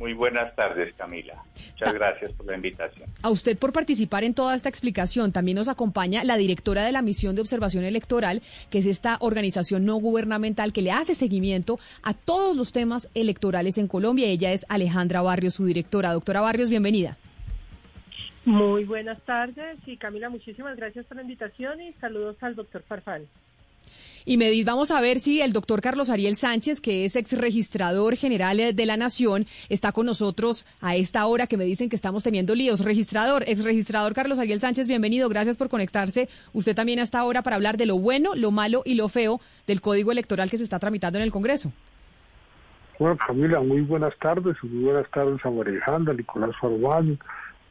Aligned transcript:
Muy 0.00 0.14
buenas 0.14 0.56
tardes, 0.56 0.94
Camila. 0.94 1.44
Muchas 1.72 1.88
ah. 1.88 1.92
gracias 1.92 2.32
por 2.32 2.46
la 2.46 2.56
invitación. 2.56 3.06
A 3.20 3.28
usted 3.28 3.58
por 3.58 3.74
participar 3.74 4.24
en 4.24 4.32
toda 4.32 4.54
esta 4.54 4.70
explicación. 4.70 5.30
También 5.30 5.56
nos 5.56 5.68
acompaña 5.68 6.24
la 6.24 6.38
directora 6.38 6.84
de 6.84 6.92
la 6.92 7.02
Misión 7.02 7.34
de 7.34 7.42
Observación 7.42 7.84
Electoral, 7.84 8.40
que 8.70 8.78
es 8.78 8.86
esta 8.86 9.18
organización 9.20 9.84
no 9.84 9.96
gubernamental 9.96 10.72
que 10.72 10.80
le 10.80 10.90
hace 10.90 11.14
seguimiento 11.14 11.78
a 12.02 12.14
todos 12.14 12.56
los 12.56 12.72
temas 12.72 13.10
electorales 13.12 13.76
en 13.76 13.88
Colombia. 13.88 14.26
Ella 14.26 14.54
es 14.54 14.64
Alejandra 14.70 15.20
Barrios, 15.20 15.52
su 15.52 15.66
directora. 15.66 16.14
Doctora 16.14 16.40
Barrios, 16.40 16.70
bienvenida. 16.70 17.18
Muy 18.46 18.84
buenas 18.84 19.20
tardes 19.26 19.76
y 19.84 19.98
Camila, 19.98 20.30
muchísimas 20.30 20.78
gracias 20.78 21.04
por 21.04 21.18
la 21.18 21.24
invitación 21.24 21.78
y 21.82 21.92
saludos 22.00 22.38
al 22.40 22.56
doctor 22.56 22.82
Farfán. 22.88 23.26
Y 24.30 24.36
me 24.36 24.62
vamos 24.62 24.92
a 24.92 25.00
ver 25.00 25.18
si 25.18 25.40
el 25.40 25.52
doctor 25.52 25.80
Carlos 25.80 26.08
Ariel 26.08 26.36
Sánchez, 26.36 26.80
que 26.80 27.04
es 27.04 27.16
ex 27.16 27.36
registrador 27.36 28.14
general 28.14 28.76
de 28.76 28.86
la 28.86 28.96
Nación, 28.96 29.44
está 29.68 29.90
con 29.90 30.06
nosotros 30.06 30.64
a 30.80 30.94
esta 30.94 31.26
hora 31.26 31.48
que 31.48 31.56
me 31.56 31.64
dicen 31.64 31.88
que 31.88 31.96
estamos 31.96 32.22
teniendo 32.22 32.54
líos. 32.54 32.84
Registrador, 32.84 33.42
ex 33.48 33.64
registrador 33.64 34.14
Carlos 34.14 34.38
Ariel 34.38 34.60
Sánchez, 34.60 34.86
bienvenido. 34.86 35.28
Gracias 35.28 35.56
por 35.56 35.68
conectarse. 35.68 36.28
Usted 36.52 36.76
también 36.76 37.00
a 37.00 37.02
esta 37.02 37.24
hora 37.24 37.42
para 37.42 37.56
hablar 37.56 37.76
de 37.76 37.86
lo 37.86 37.98
bueno, 37.98 38.36
lo 38.36 38.52
malo 38.52 38.82
y 38.84 38.94
lo 38.94 39.08
feo 39.08 39.40
del 39.66 39.80
código 39.80 40.12
electoral 40.12 40.48
que 40.48 40.58
se 40.58 40.62
está 40.62 40.78
tramitando 40.78 41.18
en 41.18 41.24
el 41.24 41.32
Congreso. 41.32 41.72
Bueno, 43.00 43.16
Camila, 43.16 43.58
muy 43.58 43.80
buenas 43.80 44.16
tardes. 44.20 44.56
Muy 44.62 44.84
buenas 44.84 45.10
tardes 45.10 45.44
a 45.44 45.48
Alejandra, 45.48 46.14
Nicolás 46.14 46.54
Farbán, 46.60 47.18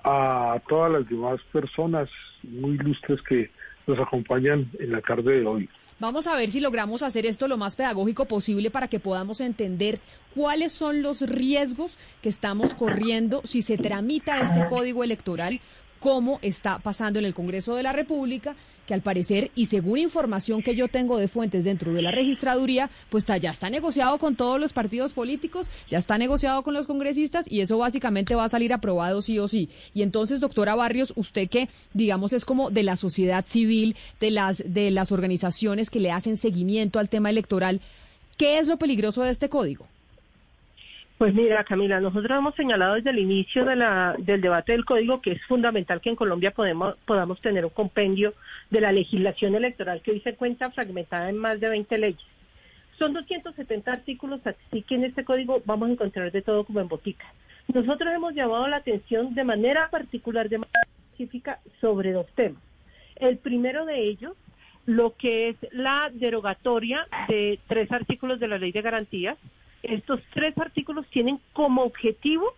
a 0.04 0.60
todas 0.68 0.92
las 0.92 1.08
demás 1.08 1.40
personas 1.54 2.10
muy 2.44 2.72
ilustres 2.72 3.22
que 3.22 3.50
nos 3.88 3.98
acompañan 3.98 4.70
en 4.78 4.92
la 4.92 5.00
tarde 5.00 5.40
de 5.40 5.46
hoy. 5.46 5.70
Vamos 6.00 6.28
a 6.28 6.36
ver 6.36 6.50
si 6.50 6.62
logramos 6.62 7.04
hacer 7.04 7.26
esto 7.26 7.50
lo 7.50 7.58
más 7.58 7.76
pedagógico 7.76 8.24
posible 8.24 8.72
para 8.72 8.88
que 8.88 9.02
podamos 9.02 9.42
entender 9.42 10.00
cuáles 10.34 10.72
son 10.72 11.02
los 11.02 11.20
riesgos 11.20 11.98
que 12.22 12.30
estamos 12.30 12.74
corriendo 12.74 13.42
si 13.44 13.62
se 13.62 13.78
tramita 13.78 14.40
este 14.40 14.66
código 14.70 15.04
electoral, 15.04 15.60
cómo 16.00 16.40
está 16.42 16.80
pasando 16.80 17.20
en 17.20 17.26
el 17.26 17.34
Congreso 17.34 17.76
de 17.76 17.84
la 17.84 17.94
República, 17.94 18.56
que 18.88 18.94
al 18.96 19.02
parecer, 19.02 19.52
y 19.54 19.68
según 19.68 20.00
información 20.00 20.64
que 20.64 20.76
yo 20.76 20.88
tengo 20.88 21.20
de 21.20 21.28
fuentes 21.28 21.64
dentro 21.64 21.94
de 21.94 22.02
la 22.02 22.10
registraduría, 22.10 22.90
pues 23.10 23.24
ya 23.26 23.52
está 23.52 23.70
negociado 23.70 24.18
con 24.18 24.36
todos 24.36 24.60
los 24.60 24.74
partidos 24.74 25.14
políticos, 25.14 25.70
ya 25.88 26.00
está 26.00 26.18
negociado 26.18 26.64
con 26.64 26.74
los 26.74 26.88
congresistas 26.88 27.46
y 27.48 27.62
eso 27.62 27.78
básicamente 27.78 28.34
va 28.34 28.46
a 28.46 28.50
salir 28.50 28.74
aprobado 28.74 29.22
sí 29.22 29.38
o 29.38 29.48
sí. 29.48 29.70
Y 29.94 30.02
entonces, 30.02 30.40
doctora 30.40 30.74
Barrios, 30.74 31.14
usted 31.16 31.48
que, 31.50 31.70
digamos, 31.94 32.34
es 32.34 32.46
como 32.46 32.72
de 32.72 32.82
la 32.82 32.96
sociedad 32.96 33.46
civil, 33.46 33.96
de 34.20 34.32
las, 34.32 34.64
de 34.66 34.90
las 34.90 35.12
organizaciones 35.12 35.92
que 35.92 36.00
le 36.00 36.12
hacen 36.12 36.36
seguimiento 36.36 36.98
al 36.98 37.10
tema 37.10 37.30
electoral, 37.30 37.82
¿qué 38.38 38.58
es 38.58 38.68
lo 38.68 38.78
peligroso 38.78 39.22
de 39.22 39.30
este 39.30 39.50
código? 39.50 39.86
Pues 41.20 41.34
mira, 41.34 41.66
Camila, 41.66 42.00
nosotros 42.00 42.38
hemos 42.38 42.56
señalado 42.56 42.96
desde 42.96 43.10
el 43.10 43.20
inicio 43.20 43.66
de 43.66 43.76
la, 43.76 44.16
del 44.20 44.40
debate 44.40 44.72
del 44.72 44.86
código 44.86 45.22
que 45.22 45.34
es 45.34 45.46
fundamental 45.48 46.00
que 46.00 46.08
en 46.08 46.16
Colombia 46.16 46.52
podemos, 46.52 46.96
podamos 47.06 47.42
tener 47.42 47.66
un 47.66 47.72
compendio 47.72 48.34
de 48.70 48.80
la 48.80 48.94
legislación 48.94 49.54
electoral 49.54 50.02
que 50.02 50.12
hoy 50.12 50.22
se 50.22 50.36
cuenta 50.36 50.72
fragmentada 50.72 51.30
en 51.30 51.36
más 51.36 51.60
de 51.60 51.68
20 51.68 51.98
leyes. 51.98 52.24
Son 52.98 53.12
270 53.12 53.92
artículos, 53.92 54.40
así 54.48 54.82
que 54.84 54.96
en 54.96 55.04
este 55.04 55.26
código 55.26 55.62
vamos 55.66 55.90
a 55.90 55.92
encontrar 55.92 56.32
de 56.32 56.42
todo 56.42 56.64
como 56.64 56.80
en 56.80 56.88
botica. 56.88 57.26
Nosotros 57.68 58.14
hemos 58.14 58.34
llamado 58.34 58.66
la 58.70 58.78
atención 58.78 59.36
de 59.36 59.44
manera 59.44 59.90
particular, 59.90 60.48
de 60.48 60.60
manera 60.60 60.88
específica, 61.12 61.60
sobre 61.82 62.14
dos 62.14 62.28
temas. 62.34 62.64
El 63.18 63.40
primero 63.40 63.86
de 63.86 64.08
ellos, 64.08 64.38
lo 64.86 65.18
que 65.18 65.50
es 65.50 65.58
la 65.74 66.12
derogatoria 66.14 67.06
de 67.28 67.60
tres 67.68 67.92
artículos 67.92 68.40
de 68.40 68.48
la 68.48 68.58
Ley 68.58 68.72
de 68.72 68.82
Garantías, 68.82 69.38
estos 69.84 70.22
tres 70.34 70.58
artículos 70.58 71.06
tienen 71.08 71.40
como 71.54 71.84
objetivo 71.84 72.54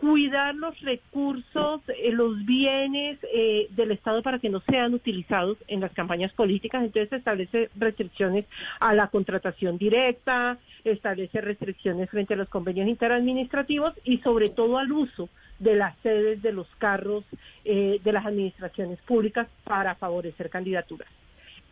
cuidar 0.00 0.54
los 0.54 0.80
recursos, 0.80 1.82
eh, 1.88 2.10
los 2.10 2.44
bienes 2.46 3.18
eh, 3.34 3.68
del 3.70 3.90
Estado 3.90 4.22
para 4.22 4.38
que 4.38 4.48
no 4.48 4.60
sean 4.60 4.94
utilizados 4.94 5.58
en 5.68 5.80
las 5.80 5.92
campañas 5.92 6.32
políticas. 6.32 6.82
Entonces 6.82 7.12
establece 7.12 7.68
restricciones 7.76 8.46
a 8.80 8.94
la 8.94 9.08
contratación 9.08 9.76
directa, 9.76 10.58
establece 10.84 11.42
restricciones 11.42 12.08
frente 12.08 12.34
a 12.34 12.38
los 12.38 12.48
convenios 12.48 12.88
interadministrativos 12.88 13.92
y 14.04 14.18
sobre 14.18 14.48
todo 14.48 14.78
al 14.78 14.90
uso 14.90 15.28
de 15.58 15.74
las 15.74 15.94
sedes 15.98 16.40
de 16.40 16.52
los 16.52 16.66
carros 16.78 17.24
eh, 17.66 18.00
de 18.02 18.12
las 18.12 18.24
administraciones 18.24 18.98
públicas 19.02 19.48
para 19.64 19.94
favorecer 19.96 20.48
candidaturas. 20.48 21.08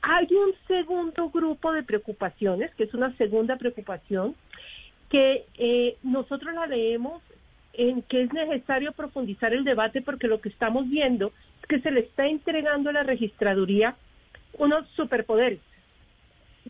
Hay 0.02 0.28
un 0.30 0.54
segundo 0.68 1.30
grupo 1.30 1.72
de 1.72 1.82
preocupaciones, 1.82 2.72
que 2.74 2.84
es 2.84 2.94
una 2.94 3.16
segunda 3.16 3.56
preocupación, 3.56 4.36
que 5.08 5.46
eh, 5.56 5.96
nosotros 6.02 6.54
la 6.54 6.66
leemos 6.66 7.22
en 7.72 8.02
que 8.02 8.22
es 8.22 8.32
necesario 8.32 8.92
profundizar 8.92 9.52
el 9.54 9.64
debate 9.64 10.02
porque 10.02 10.26
lo 10.26 10.40
que 10.40 10.48
estamos 10.48 10.88
viendo 10.88 11.32
es 11.60 11.66
que 11.68 11.80
se 11.80 11.90
le 11.90 12.00
está 12.00 12.26
entregando 12.26 12.90
a 12.90 12.94
la 12.94 13.02
registraduría 13.02 13.96
unos 14.54 14.88
superpoderes. 14.90 15.60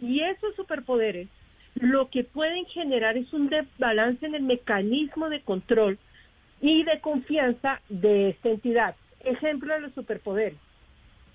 Y 0.00 0.20
esos 0.20 0.54
superpoderes 0.54 1.28
lo 1.74 2.08
que 2.10 2.24
pueden 2.24 2.64
generar 2.66 3.16
es 3.16 3.32
un 3.32 3.48
desbalance 3.48 4.26
en 4.26 4.34
el 4.34 4.42
mecanismo 4.42 5.28
de 5.28 5.40
control 5.40 5.98
y 6.60 6.82
de 6.84 7.00
confianza 7.00 7.80
de 7.88 8.30
esta 8.30 8.48
entidad. 8.50 8.96
Ejemplo 9.20 9.74
de 9.74 9.80
los 9.80 9.94
superpoderes, 9.94 10.58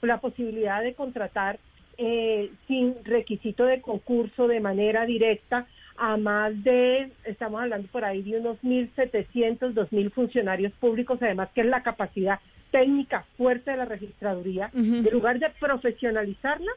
la 0.01 0.19
posibilidad 0.19 0.81
de 0.81 0.93
contratar 0.93 1.59
eh, 1.97 2.51
sin 2.67 2.95
requisito 3.05 3.65
de 3.65 3.81
concurso 3.81 4.47
de 4.47 4.59
manera 4.59 5.05
directa 5.05 5.67
a 5.97 6.17
más 6.17 6.63
de, 6.63 7.11
estamos 7.25 7.61
hablando 7.61 7.87
por 7.89 8.03
ahí 8.03 8.21
de 8.21 8.39
unos 8.39 8.57
1.700, 8.63 9.73
2.000 9.73 10.11
funcionarios 10.11 10.73
públicos, 10.73 11.19
además 11.21 11.49
que 11.53 11.61
es 11.61 11.67
la 11.67 11.83
capacidad 11.83 12.39
técnica 12.71 13.25
fuerte 13.37 13.71
de 13.71 13.77
la 13.77 13.85
registraduría, 13.85 14.71
en 14.73 15.03
lugar 15.11 15.39
de 15.39 15.49
profesionalizarla, 15.59 16.71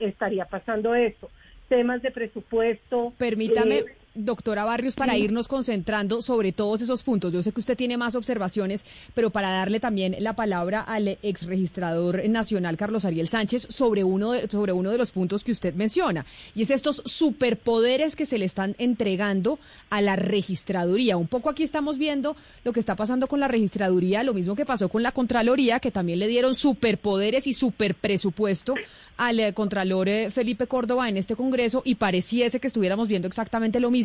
estaría 0.00 0.46
pasando 0.46 0.94
esto. 0.94 1.30
Temas 1.68 2.02
de 2.02 2.10
presupuesto. 2.10 3.12
Permítame. 3.18 3.78
Eh, 3.78 3.84
doctora 4.14 4.64
Barrios, 4.64 4.94
para 4.94 5.16
irnos 5.16 5.48
concentrando 5.48 6.22
sobre 6.22 6.52
todos 6.52 6.82
esos 6.82 7.02
puntos. 7.02 7.32
Yo 7.32 7.42
sé 7.42 7.52
que 7.52 7.60
usted 7.60 7.76
tiene 7.76 7.96
más 7.96 8.14
observaciones, 8.14 8.84
pero 9.14 9.30
para 9.30 9.50
darle 9.50 9.80
también 9.80 10.16
la 10.20 10.34
palabra 10.34 10.80
al 10.80 11.18
ex 11.22 11.46
registrador 11.46 12.28
nacional 12.28 12.76
Carlos 12.76 13.04
Ariel 13.04 13.28
Sánchez 13.28 13.66
sobre 13.70 14.04
uno 14.04 14.32
de, 14.32 14.48
sobre 14.48 14.72
uno 14.72 14.90
de 14.90 14.98
los 14.98 15.10
puntos 15.10 15.44
que 15.44 15.52
usted 15.52 15.74
menciona, 15.74 16.26
y 16.54 16.62
es 16.62 16.70
estos 16.70 17.02
superpoderes 17.06 18.16
que 18.16 18.26
se 18.26 18.38
le 18.38 18.44
están 18.44 18.74
entregando 18.78 19.58
a 19.90 20.00
la 20.00 20.16
registraduría. 20.16 21.16
Un 21.16 21.28
poco 21.28 21.48
aquí 21.48 21.62
estamos 21.62 21.98
viendo 21.98 22.36
lo 22.64 22.72
que 22.72 22.80
está 22.80 22.96
pasando 22.96 23.26
con 23.26 23.40
la 23.40 23.48
registraduría, 23.48 24.22
lo 24.22 24.34
mismo 24.34 24.54
que 24.54 24.66
pasó 24.66 24.88
con 24.88 25.02
la 25.02 25.12
Contraloría, 25.12 25.80
que 25.80 25.90
también 25.90 26.18
le 26.18 26.28
dieron 26.28 26.54
superpoderes 26.54 27.46
y 27.46 27.52
superpresupuesto 27.52 28.74
al 29.16 29.40
eh, 29.40 29.52
Contralor 29.52 30.08
eh, 30.08 30.30
Felipe 30.30 30.66
Córdoba 30.66 31.08
en 31.08 31.16
este 31.16 31.36
Congreso 31.36 31.82
y 31.84 31.94
pareciese 31.94 32.60
que 32.60 32.66
estuviéramos 32.66 33.08
viendo 33.08 33.28
exactamente 33.28 33.80
lo 33.80 33.90
mismo 33.90 34.01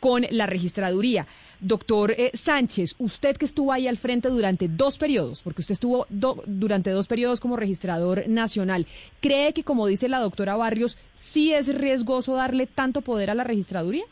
con 0.00 0.24
la 0.30 0.46
registraduría. 0.46 1.26
Doctor 1.60 2.10
eh, 2.10 2.32
Sánchez, 2.34 2.96
usted 2.98 3.36
que 3.36 3.44
estuvo 3.44 3.72
ahí 3.72 3.86
al 3.86 3.96
frente 3.96 4.28
durante 4.28 4.66
dos 4.66 4.98
periodos, 4.98 5.42
porque 5.42 5.60
usted 5.60 5.74
estuvo 5.74 6.06
durante 6.08 6.90
dos 6.90 7.06
periodos 7.06 7.38
como 7.38 7.56
registrador 7.56 8.28
nacional, 8.28 8.86
¿cree 9.20 9.52
que, 9.52 9.62
como 9.62 9.86
dice 9.86 10.08
la 10.08 10.18
doctora 10.18 10.56
Barrios, 10.56 10.98
sí 11.14 11.52
es 11.54 11.72
riesgoso 11.72 12.34
darle 12.34 12.66
tanto 12.66 13.00
poder 13.00 13.30
a 13.30 13.34
la 13.34 13.44
registraduría? 13.44 14.02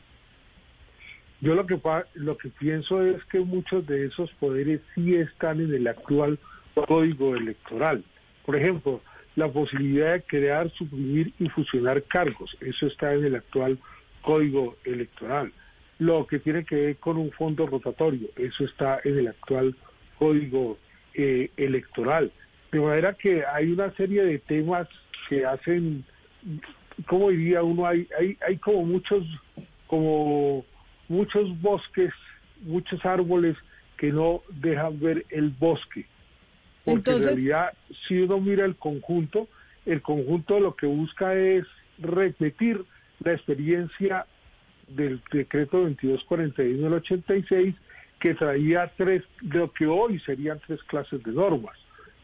Yo 1.40 1.54
lo 1.54 1.66
que, 1.66 1.80
lo 2.14 2.36
que 2.36 2.50
pienso 2.50 3.02
es 3.02 3.24
que 3.24 3.40
muchos 3.40 3.84
de 3.86 4.06
esos 4.06 4.30
poderes 4.34 4.80
sí 4.94 5.16
están 5.16 5.60
en 5.60 5.74
el 5.74 5.88
actual 5.88 6.38
código 6.86 7.34
electoral. 7.34 8.04
Por 8.46 8.56
ejemplo, 8.56 9.00
la 9.34 9.48
posibilidad 9.48 10.12
de 10.12 10.22
crear, 10.22 10.70
suprimir 10.72 11.32
y 11.38 11.48
fusionar 11.48 12.02
cargos, 12.04 12.56
eso 12.60 12.86
está 12.86 13.12
en 13.14 13.24
el 13.24 13.34
actual 13.34 13.78
código 14.22 14.76
electoral. 14.84 15.52
Lo 15.98 16.26
que 16.26 16.38
tiene 16.38 16.64
que 16.64 16.76
ver 16.76 16.96
con 16.96 17.18
un 17.18 17.30
fondo 17.32 17.66
rotatorio, 17.66 18.28
eso 18.36 18.64
está 18.64 19.00
en 19.04 19.18
el 19.18 19.28
actual 19.28 19.74
código 20.18 20.78
eh, 21.14 21.50
electoral. 21.56 22.32
De 22.72 22.80
manera 22.80 23.14
que 23.14 23.44
hay 23.44 23.70
una 23.70 23.90
serie 23.96 24.22
de 24.22 24.38
temas 24.38 24.88
que 25.28 25.44
hacen, 25.44 26.04
como 27.06 27.30
diría 27.30 27.62
uno, 27.62 27.86
hay, 27.86 28.06
hay, 28.18 28.36
hay 28.46 28.56
como 28.58 28.84
muchos, 28.84 29.24
como 29.86 30.64
muchos 31.08 31.60
bosques, 31.60 32.12
muchos 32.62 33.04
árboles 33.04 33.56
que 33.98 34.12
no 34.12 34.42
dejan 34.48 34.98
ver 35.00 35.26
el 35.30 35.50
bosque. 35.50 36.06
Porque 36.84 37.10
en 37.10 37.22
realidad, 37.22 37.72
si 38.06 38.18
uno 38.22 38.40
mira 38.40 38.64
el 38.64 38.76
conjunto, 38.76 39.48
el 39.84 40.00
conjunto 40.00 40.60
lo 40.60 40.74
que 40.74 40.86
busca 40.86 41.34
es 41.34 41.66
repetir 41.98 42.84
la 43.24 43.32
experiencia 43.32 44.26
del 44.88 45.20
decreto 45.30 45.78
2241 45.78 46.82
del 46.82 46.94
86 46.94 47.74
que 48.18 48.34
traía 48.34 48.92
tres, 48.96 49.24
lo 49.40 49.72
que 49.72 49.86
hoy 49.86 50.20
serían 50.20 50.60
tres 50.66 50.82
clases 50.84 51.22
de 51.22 51.32
normas. 51.32 51.76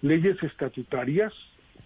Leyes 0.02 0.42
estatutarias, 0.42 1.32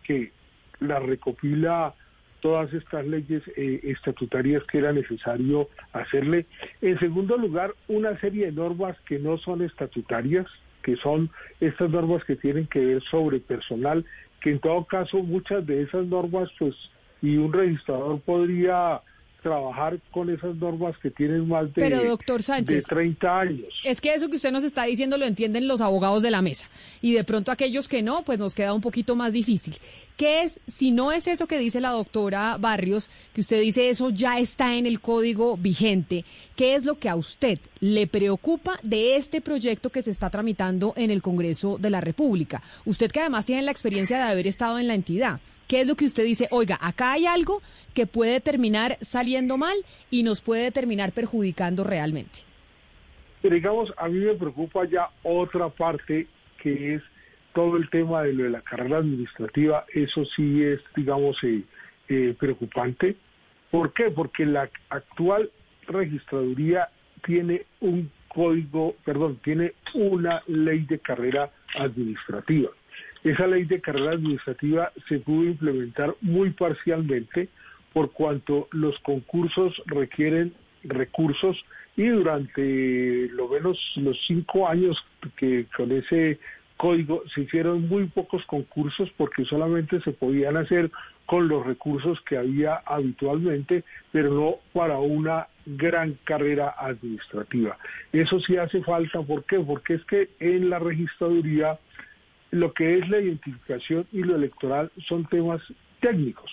que 0.03 0.33
la 0.81 0.99
recopila 0.99 1.95
todas 2.41 2.73
estas 2.73 3.07
leyes 3.07 3.43
eh, 3.57 3.81
estatutarias 3.85 4.65
que 4.65 4.79
era 4.79 4.93
necesario 4.93 5.69
hacerle. 5.93 6.47
En 6.81 6.99
segundo 6.99 7.37
lugar, 7.37 7.75
una 7.87 8.19
serie 8.19 8.47
de 8.47 8.53
normas 8.53 8.99
que 9.07 9.19
no 9.19 9.39
son 9.39 9.63
estatutarias, 9.63 10.47
que 10.83 10.97
son 10.97 11.31
estas 11.61 11.91
normas 11.91 12.25
que 12.25 12.37
tienen 12.37 12.67
que 12.67 12.81
ver 12.81 13.03
sobre 13.05 13.39
personal, 13.39 14.05
que 14.41 14.51
en 14.51 14.59
todo 14.59 14.85
caso 14.87 15.19
muchas 15.19 15.65
de 15.67 15.83
esas 15.83 16.07
normas 16.07 16.51
pues 16.59 16.75
y 17.23 17.37
un 17.37 17.53
registrador 17.53 18.21
podría 18.21 19.03
trabajar 19.41 19.99
con 20.11 20.31
esas 20.31 20.55
normas 20.57 20.97
que 20.99 21.11
tienen 21.11 21.49
más 21.49 21.65
de, 21.75 21.81
Pero, 21.81 22.05
doctor 22.05 22.43
Sánchez, 22.43 22.85
30 22.85 23.41
años. 23.41 23.81
Es 23.85 24.01
que 24.01 24.15
eso 24.15 24.29
que 24.29 24.37
usted 24.37 24.53
nos 24.53 24.65
está 24.65 24.85
diciendo 24.85 25.19
lo 25.19 25.25
entienden 25.25 25.69
los 25.69 25.81
abogados 25.81 26.23
de 26.23 26.31
la 26.31 26.43
mesa. 26.43 26.69
Y 27.01 27.13
de 27.13 27.25
pronto 27.25 27.51
aquellos 27.51 27.89
que 27.89 28.03
no, 28.03 28.23
pues 28.23 28.39
nos 28.39 28.55
queda 28.55 28.75
un 28.75 28.81
poquito 28.81 29.17
más 29.17 29.33
difícil. 29.33 29.77
¿Qué 30.17 30.43
es, 30.43 30.61
si 30.67 30.91
no 30.91 31.13
es 31.13 31.27
eso 31.27 31.47
que 31.47 31.59
dice 31.59 31.81
la 31.81 31.91
doctora 31.91 32.57
Barrios, 32.59 33.09
que 33.35 33.41
usted 33.41 33.61
dice 33.61 33.89
eso 33.89 34.11
ya 34.11 34.39
está 34.39 34.75
en 34.75 34.87
el 34.87 35.01
código 35.01 35.57
vigente, 35.57 36.25
qué 36.57 36.75
es 36.75 36.85
lo 36.85 36.99
que 36.99 37.09
a 37.09 37.17
usted 37.17 37.59
le 37.81 38.07
preocupa 38.07 38.79
de 38.83 39.17
este 39.17 39.41
proyecto 39.41 39.91
que 39.91 40.03
se 40.03 40.11
está 40.11 40.29
tramitando 40.29 40.93
en 40.97 41.11
el 41.11 41.23
Congreso 41.23 41.79
de 41.79 41.91
la 41.91 42.01
República? 42.01 42.63
Usted 42.85 43.11
que 43.11 43.21
además 43.21 43.47
tiene 43.47 43.63
la 43.63 43.71
experiencia 43.71 44.19
de 44.19 44.25
haber 44.25 44.47
estado 44.47 44.79
en 44.79 44.89
la 44.89 44.95
entidad. 44.95 45.41
¿Qué 45.71 45.83
es 45.83 45.87
lo 45.87 45.95
que 45.95 46.07
usted 46.07 46.25
dice? 46.25 46.49
Oiga, 46.51 46.77
acá 46.81 47.13
hay 47.13 47.27
algo 47.27 47.63
que 47.95 48.05
puede 48.05 48.41
terminar 48.41 48.99
saliendo 49.03 49.57
mal 49.57 49.77
y 50.11 50.25
nos 50.25 50.41
puede 50.41 50.73
terminar 50.73 51.13
perjudicando 51.13 51.85
realmente. 51.85 52.41
Digamos, 53.41 53.95
a 53.97 54.09
mí 54.09 54.19
me 54.19 54.35
preocupa 54.35 54.85
ya 54.87 55.11
otra 55.23 55.69
parte 55.69 56.27
que 56.61 56.97
es 56.97 57.03
todo 57.55 57.77
el 57.77 57.89
tema 57.89 58.25
de 58.25 58.33
lo 58.33 58.43
de 58.43 58.51
la 58.51 58.63
carrera 58.63 58.99
administrativa. 58.99 59.85
Eso 59.95 60.25
sí 60.35 60.61
es, 60.61 60.81
digamos, 60.97 61.37
eh, 61.45 61.63
eh, 62.09 62.35
preocupante. 62.37 63.15
¿Por 63.71 63.93
qué? 63.93 64.11
Porque 64.11 64.47
la 64.47 64.69
actual 64.89 65.53
registraduría 65.87 66.89
tiene 67.25 67.65
un 67.79 68.11
código, 68.27 68.97
perdón, 69.05 69.39
tiene 69.45 69.75
una 69.95 70.43
ley 70.49 70.81
de 70.81 70.99
carrera 70.99 71.53
administrativa. 71.77 72.71
Esa 73.25 73.47
ley 73.47 73.65
de 73.65 73.81
carrera 73.81 74.13
administrativa 74.13 74.93
se 75.09 75.19
pudo 75.19 75.45
implementar 75.45 76.15
muy 76.21 76.51
parcialmente 76.51 77.49
por 77.93 78.13
cuanto 78.13 78.69
los 78.73 78.99
concursos 79.01 79.83
requieren 79.87 80.55
recursos 80.85 81.63
y 81.97 82.07
durante 82.07 83.29
lo 83.33 83.49
menos 83.49 83.79
los 83.97 84.19
cinco 84.27 84.69
años 84.69 84.97
que 85.37 85.67
con 85.77 85.93
ese 85.93 86.39
código 86.77 87.23
se 87.35 87.43
hicieron 87.43 87.89
muy 87.89 88.07
pocos 88.07 88.43
concursos 88.47 89.11
porque 89.19 89.45
solamente 89.45 90.01
se 90.01 90.13
podían 90.13 90.57
hacer 90.57 90.91
con 91.27 91.47
los 91.47 91.65
recursos 91.67 92.19
que 92.23 92.39
había 92.39 92.77
habitualmente, 92.87 93.85
pero 94.11 94.33
no 94.33 94.55
para 94.73 94.99
una 94.99 95.47
gran 95.67 96.17
carrera 96.25 96.75
administrativa. 96.79 97.77
Eso 98.13 98.41
sí 98.41 98.57
hace 98.57 98.83
falta, 98.83 99.21
¿por 99.21 99.45
qué? 99.45 99.61
Porque 99.61 99.95
es 99.95 100.05
que 100.07 100.31
en 100.41 100.71
la 100.71 100.79
registraduría 100.79 101.79
lo 102.51 102.73
que 102.73 102.99
es 102.99 103.09
la 103.09 103.21
identificación 103.21 104.07
y 104.13 104.23
lo 104.23 104.37
electoral 104.37 104.91
son 105.07 105.27
temas 105.27 105.61
técnicos. 106.01 106.51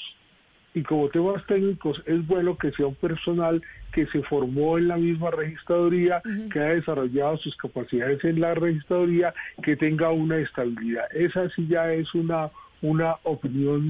Y 0.74 0.84
como 0.84 1.10
temas 1.10 1.44
técnicos 1.48 2.02
es 2.06 2.26
bueno 2.28 2.58
que 2.58 2.72
sea 2.72 2.86
un 2.86 2.96
personal 2.96 3.64
que 3.94 4.06
se 4.08 4.22
formó 4.24 4.78
en 4.78 4.90
la 4.90 4.98
misma 4.98 5.32
registraduría, 5.32 6.22
que 6.52 6.60
ha 6.60 6.70
desarrollado 6.70 7.38
sus 7.38 7.56
capacidades 7.58 8.24
en 8.24 8.40
la 8.40 8.54
registraduría, 8.54 9.34
que 9.64 9.76
tenga 9.76 10.12
una 10.12 10.38
estabilidad. 10.38 11.06
Esa 11.16 11.50
sí 11.50 11.68
ya 11.68 11.92
es 11.92 12.14
una 12.14 12.52
una 12.82 13.16
opinión 13.24 13.88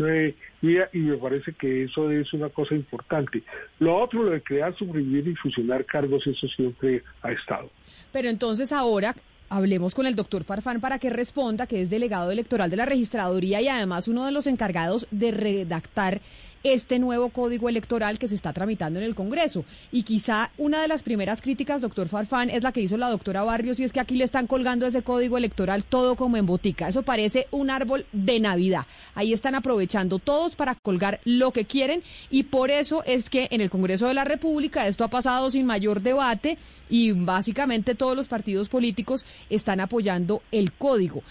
mía 0.62 0.90
y 0.94 1.00
me 1.00 1.18
parece 1.18 1.54
que 1.54 1.84
eso 1.84 2.10
es 2.12 2.32
una 2.34 2.50
cosa 2.50 2.76
importante. 2.76 3.44
Lo 3.80 3.98
otro, 3.98 4.24
lo 4.24 4.32
de 4.32 4.42
crear, 4.42 4.76
suprimir 4.78 5.28
y 5.28 5.36
fusionar 5.36 5.86
cargos, 5.86 6.26
eso 6.26 6.48
siempre 6.48 7.04
ha 7.22 7.32
estado. 7.32 7.70
Pero 8.12 8.30
entonces 8.30 8.72
ahora 8.72 9.14
Hablemos 9.50 9.96
con 9.96 10.06
el 10.06 10.16
doctor 10.16 10.44
Farfán 10.44 10.82
para 10.82 11.00
que 11.00 11.10
responda, 11.10 11.68
que 11.68 11.82
es 11.82 11.90
delegado 11.90 12.32
electoral 12.32 12.70
de 12.70 12.76
la 12.76 12.86
registraduría 12.86 13.62
y 13.62 13.70
además 13.70 14.10
uno 14.10 14.26
de 14.26 14.32
los 14.32 14.46
encargados 14.46 15.08
de 15.10 15.32
redactar 15.32 16.20
este 16.64 17.00
nuevo 17.00 17.30
código 17.30 17.70
electoral 17.70 18.20
que 18.20 18.28
se 18.28 18.36
está 18.36 18.54
tramitando 18.54 19.00
en 19.00 19.06
el 19.06 19.16
Congreso. 19.16 19.66
Y 19.92 20.04
quizá 20.04 20.52
una 20.58 20.82
de 20.82 20.88
las 20.88 21.04
primeras 21.04 21.42
críticas, 21.42 21.82
doctor 21.82 22.08
Farfán, 22.08 22.50
es 22.50 22.64
la 22.64 22.72
que 22.72 22.82
hizo 22.82 22.98
la 22.98 23.10
doctora 23.10 23.44
Barrios 23.44 23.80
y 23.80 23.84
es 23.84 23.94
que 23.94 24.00
aquí 24.00 24.16
le 24.16 24.24
están 24.24 24.48
colgando 24.48 24.86
ese 24.86 25.02
código 25.02 25.38
electoral 25.38 25.84
todo 25.84 26.16
como 26.16 26.38
en 26.38 26.46
botica. 26.46 26.88
Eso 26.88 27.04
parece 27.04 27.48
un 27.52 27.70
árbol 27.70 28.06
de 28.12 28.40
Navidad. 28.40 28.86
Ahí 29.16 29.34
están 29.34 29.56
aprovechando 29.56 30.20
todos 30.20 30.56
para 30.56 30.76
colgar 30.76 31.20
lo 31.26 31.52
que 31.52 31.66
quieren 31.66 32.04
y 32.30 32.44
por 32.44 32.72
eso 32.72 33.04
es 33.06 33.30
que 33.30 33.48
en 33.52 33.62
el 33.62 33.70
Congreso 33.70 34.08
de 34.08 34.14
la 34.14 34.24
República 34.24 34.88
esto 34.88 35.04
ha 35.04 35.10
pasado 35.10 35.50
sin 35.50 35.66
mayor 35.66 36.02
debate 36.02 36.58
y 36.90 37.12
básicamente 37.12 37.96
todos 37.96 38.16
los 38.16 38.28
partidos 38.28 38.70
políticos 38.70 39.26
están 39.50 39.80
apoyando 39.80 40.42
el 40.52 40.72
código. 40.72 41.24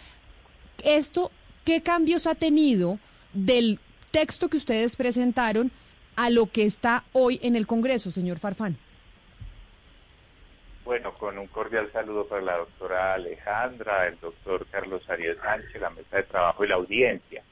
Esto, 0.82 1.30
¿qué 1.64 1.80
cambios 1.80 2.26
ha 2.26 2.34
tenido 2.34 2.98
del 3.32 3.78
texto 4.16 4.48
que 4.48 4.56
ustedes 4.56 4.96
presentaron 4.96 5.70
a 6.16 6.30
lo 6.30 6.46
que 6.46 6.64
está 6.64 7.04
hoy 7.12 7.38
en 7.42 7.54
el 7.54 7.66
Congreso, 7.66 8.10
señor 8.10 8.38
Farfán? 8.38 8.78
Bueno, 10.86 11.12
con 11.12 11.36
un 11.38 11.48
cordial 11.48 11.92
saludo 11.92 12.26
para 12.26 12.40
la 12.40 12.56
doctora 12.56 13.12
Alejandra, 13.12 14.06
el 14.06 14.18
doctor 14.18 14.66
Carlos 14.70 15.02
Arias 15.10 15.36
Sánchez, 15.42 15.78
la 15.82 15.90
mesa 15.90 16.16
de 16.16 16.22
trabajo 16.22 16.64
y 16.64 16.68
la 16.68 16.76
audiencia. 16.76 17.42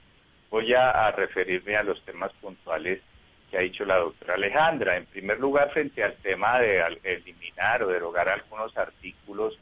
Voy 0.49 0.73
a, 0.73 1.11
referirme 1.11 1.77
a 1.77 1.83
los 1.83 2.03
temas 2.03 2.33
puntuales 2.41 3.03
que 3.51 3.59
ha 3.59 3.61
dicho 3.61 3.85
la 3.85 3.99
doctora 3.99 4.37
Alejandra. 4.37 4.97
En 4.97 5.05
primer 5.05 5.39
lugar, 5.39 5.71
frente 5.71 6.03
al 6.03 6.15
tema 6.15 6.61
de 6.61 6.83
eliminar 7.03 7.83
o 7.83 7.89
derogar 7.89 8.31
algunos 8.31 8.75
artículos 8.79 9.59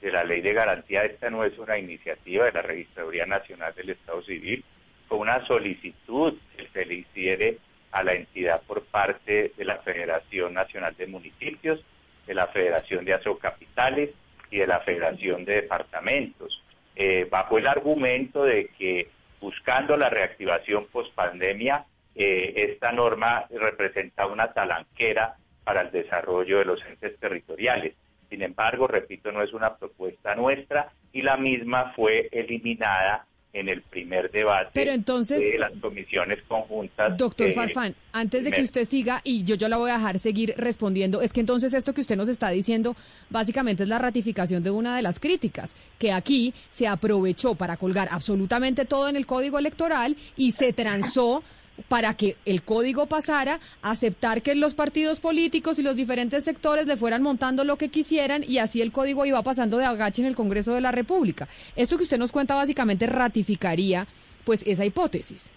de 0.00 0.12
la 0.12 0.22
ley 0.22 0.40
de 0.40 0.52
garantía. 0.52 1.04
Esta 1.04 1.30
no 1.30 1.42
es 1.42 1.58
una 1.58 1.76
iniciativa 1.78 2.44
de 2.44 2.52
la 2.52 2.62
Registraduría 2.62 3.26
Nacional 3.26 3.74
del 3.74 3.90
Estado 3.90 4.22
Civil, 4.22 4.64
fue 5.08 5.18
una 5.18 5.44
solicitud 5.46 6.34
que 6.56 6.68
se 6.68 6.84
le 6.86 6.94
hiciere 6.94 7.58
a 7.92 8.02
la 8.02 8.12
entidad 8.12 8.62
por 8.62 8.84
parte 8.84 9.52
de 9.56 9.64
la 9.64 9.78
Federación 9.78 10.54
Nacional 10.54 10.96
de 10.96 11.06
Municipios, 11.06 11.80
de 12.26 12.34
la 12.34 12.48
Federación 12.48 13.04
de 13.04 13.18
Capitales 13.40 14.10
y 14.50 14.58
de 14.58 14.66
la 14.66 14.80
Federación 14.80 15.44
de 15.44 15.54
Departamentos, 15.62 16.62
eh, 16.96 17.26
bajo 17.30 17.58
el 17.58 17.66
argumento 17.66 18.44
de 18.44 18.68
que 18.78 19.08
buscando 19.40 19.96
la 19.96 20.08
reactivación 20.08 20.86
post-pandemia, 20.86 21.84
eh, 22.14 22.54
esta 22.56 22.92
norma 22.92 23.46
representa 23.50 24.26
una 24.26 24.52
talanquera 24.52 25.36
para 25.64 25.82
el 25.82 25.90
desarrollo 25.90 26.58
de 26.58 26.64
los 26.64 26.84
entes 26.84 27.18
territoriales. 27.18 27.94
Sin 28.30 28.42
embargo, 28.42 28.86
repito, 28.86 29.32
no 29.32 29.42
es 29.42 29.52
una 29.52 29.76
propuesta 29.76 30.34
nuestra 30.34 30.92
y 31.12 31.22
la 31.22 31.36
misma 31.36 31.92
fue 31.94 32.28
eliminada 32.32 33.26
en 33.54 33.68
el 33.68 33.82
primer 33.82 34.30
debate 34.32 34.70
Pero 34.74 34.92
entonces, 34.92 35.40
de 35.40 35.58
las 35.58 35.72
comisiones 35.80 36.40
conjuntas. 36.46 37.16
Doctor 37.16 37.52
Farfán, 37.52 37.94
antes 38.12 38.44
de 38.44 38.50
que 38.50 38.62
usted 38.62 38.84
siga, 38.84 39.20
y 39.24 39.44
yo, 39.44 39.54
yo 39.54 39.68
la 39.68 39.76
voy 39.76 39.90
a 39.90 39.94
dejar 39.94 40.18
seguir 40.18 40.54
respondiendo, 40.58 41.22
es 41.22 41.32
que 41.32 41.40
entonces 41.40 41.72
esto 41.72 41.94
que 41.94 42.00
usted 42.00 42.16
nos 42.16 42.28
está 42.28 42.50
diciendo 42.50 42.96
básicamente 43.30 43.84
es 43.84 43.88
la 43.88 43.98
ratificación 43.98 44.62
de 44.64 44.72
una 44.72 44.96
de 44.96 45.02
las 45.02 45.20
críticas, 45.20 45.76
que 45.98 46.12
aquí 46.12 46.52
se 46.70 46.88
aprovechó 46.88 47.54
para 47.54 47.76
colgar 47.76 48.08
absolutamente 48.10 48.84
todo 48.84 49.08
en 49.08 49.16
el 49.16 49.24
código 49.24 49.58
electoral 49.58 50.16
y 50.36 50.50
se 50.50 50.72
transó 50.72 51.44
para 51.88 52.14
que 52.14 52.36
el 52.44 52.62
código 52.62 53.06
pasara, 53.06 53.60
aceptar 53.82 54.42
que 54.42 54.54
los 54.54 54.74
partidos 54.74 55.20
políticos 55.20 55.78
y 55.78 55.82
los 55.82 55.96
diferentes 55.96 56.44
sectores 56.44 56.86
le 56.86 56.96
fueran 56.96 57.22
montando 57.22 57.64
lo 57.64 57.76
que 57.76 57.88
quisieran 57.88 58.44
y 58.46 58.58
así 58.58 58.80
el 58.80 58.92
código 58.92 59.26
iba 59.26 59.42
pasando 59.42 59.78
de 59.78 59.84
agache 59.84 60.22
en 60.22 60.28
el 60.28 60.36
Congreso 60.36 60.74
de 60.74 60.80
la 60.80 60.92
República. 60.92 61.48
Esto 61.76 61.96
que 61.96 62.04
usted 62.04 62.18
nos 62.18 62.32
cuenta 62.32 62.54
básicamente 62.54 63.06
ratificaría 63.06 64.06
pues 64.44 64.66
esa 64.66 64.84
hipótesis. 64.84 65.52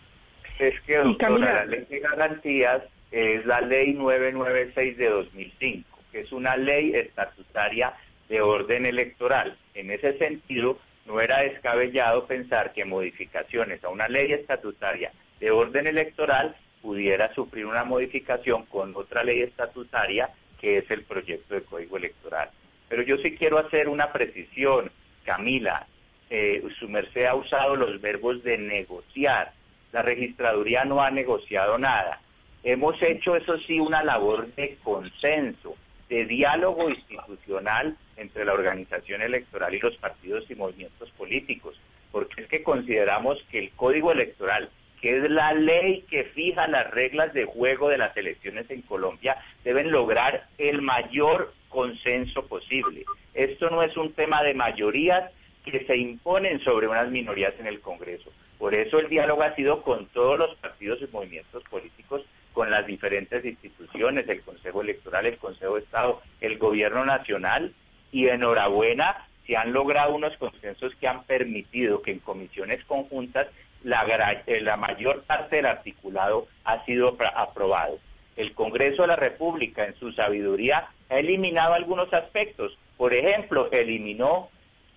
Es 0.59 0.79
que, 0.81 0.97
doctora, 0.97 1.53
la 1.53 1.65
ley 1.65 1.85
de 1.87 1.99
garantías 1.99 2.83
es 3.11 3.45
la 3.45 3.61
ley 3.61 3.93
996 3.93 4.97
de 4.97 5.09
2005, 5.09 5.99
que 6.11 6.21
es 6.21 6.31
una 6.31 6.57
ley 6.57 6.93
estatutaria 6.95 7.93
de 8.27 8.41
orden 8.41 8.85
electoral. 8.85 9.55
En 9.75 9.91
ese 9.91 10.17
sentido, 10.17 10.79
no 11.05 11.21
era 11.21 11.41
descabellado 11.41 12.25
pensar 12.25 12.73
que 12.73 12.85
modificaciones 12.85 13.83
a 13.83 13.89
una 13.89 14.07
ley 14.07 14.33
estatutaria 14.33 15.11
de 15.39 15.51
orden 15.51 15.87
electoral 15.87 16.55
pudiera 16.81 17.33
sufrir 17.33 17.65
una 17.65 17.83
modificación 17.83 18.65
con 18.65 18.95
otra 18.95 19.23
ley 19.23 19.41
estatutaria 19.41 20.29
que 20.59 20.79
es 20.79 20.89
el 20.89 21.03
proyecto 21.03 21.53
de 21.53 21.61
código 21.61 21.97
electoral. 21.97 22.49
Pero 22.89 23.03
yo 23.03 23.17
sí 23.17 23.35
quiero 23.35 23.59
hacer 23.59 23.89
una 23.89 24.11
precisión, 24.11 24.91
Camila. 25.23 25.85
Eh, 26.29 26.63
su 26.79 26.89
merced 26.89 27.25
ha 27.25 27.35
usado 27.35 27.75
los 27.75 28.01
verbos 28.01 28.43
de 28.43 28.57
negociar. 28.57 29.51
La 29.91 30.01
registraduría 30.01 30.83
no 30.85 31.01
ha 31.01 31.11
negociado 31.11 31.77
nada. 31.77 32.21
Hemos 32.63 33.01
hecho, 33.01 33.35
eso 33.35 33.57
sí, 33.59 33.79
una 33.79 34.03
labor 34.03 34.47
de 34.55 34.77
consenso, 34.83 35.75
de 36.09 36.25
diálogo 36.25 36.89
institucional 36.89 37.95
entre 38.15 38.45
la 38.45 38.53
organización 38.53 39.21
electoral 39.21 39.73
y 39.73 39.79
los 39.79 39.95
partidos 39.97 40.49
y 40.49 40.55
movimientos 40.55 41.09
políticos, 41.11 41.79
porque 42.11 42.41
es 42.41 42.47
que 42.47 42.63
consideramos 42.63 43.43
que 43.51 43.59
el 43.59 43.71
código 43.71 44.11
electoral 44.11 44.69
que 45.01 45.17
es 45.17 45.29
la 45.29 45.53
ley 45.53 46.03
que 46.09 46.23
fija 46.25 46.67
las 46.67 46.89
reglas 46.91 47.33
de 47.33 47.45
juego 47.45 47.89
de 47.89 47.97
las 47.97 48.15
elecciones 48.17 48.69
en 48.69 48.81
Colombia, 48.81 49.37
deben 49.63 49.91
lograr 49.91 50.47
el 50.57 50.81
mayor 50.81 51.53
consenso 51.69 52.47
posible. 52.47 53.05
Esto 53.33 53.69
no 53.69 53.83
es 53.83 53.95
un 53.95 54.13
tema 54.13 54.41
de 54.43 54.53
mayorías 54.53 55.31
que 55.63 55.85
se 55.85 55.97
imponen 55.97 56.59
sobre 56.61 56.87
unas 56.87 57.09
minorías 57.09 57.53
en 57.59 57.67
el 57.67 57.81
Congreso. 57.81 58.31
Por 58.57 58.73
eso 58.73 58.99
el 58.99 59.09
diálogo 59.09 59.43
ha 59.43 59.55
sido 59.55 59.83
con 59.83 60.07
todos 60.07 60.39
los 60.39 60.55
partidos 60.55 60.99
y 61.01 61.07
movimientos 61.13 61.63
políticos, 61.69 62.23
con 62.53 62.71
las 62.71 62.87
diferentes 62.87 63.45
instituciones, 63.45 64.27
el 64.27 64.41
Consejo 64.41 64.81
Electoral, 64.81 65.27
el 65.27 65.37
Consejo 65.37 65.75
de 65.75 65.81
Estado, 65.81 66.21
el 66.41 66.57
Gobierno 66.57 67.05
Nacional, 67.05 67.73
y 68.11 68.27
enhorabuena, 68.27 69.27
se 69.45 69.55
han 69.55 69.73
logrado 69.73 70.15
unos 70.15 70.35
consensos 70.37 70.95
que 70.95 71.07
han 71.07 71.23
permitido 71.23 72.01
que 72.01 72.11
en 72.11 72.19
comisiones 72.19 72.83
conjuntas 72.85 73.47
la, 73.87 74.43
eh, 74.45 74.59
la 74.59 74.75
mayor 74.75 75.23
parte 75.23 75.57
del 75.57 75.65
articulado 75.65 76.47
ha 76.65 76.83
sido 76.83 77.17
aprobado. 77.35 77.99
El 78.35 78.53
Congreso 78.53 79.03
de 79.03 79.07
la 79.07 79.15
República, 79.15 79.85
en 79.85 79.95
su 79.95 80.11
sabiduría, 80.11 80.89
ha 81.09 81.15
eliminado 81.15 81.73
algunos 81.73 82.13
aspectos. 82.13 82.77
Por 82.97 83.13
ejemplo, 83.13 83.71
eliminó 83.71 84.49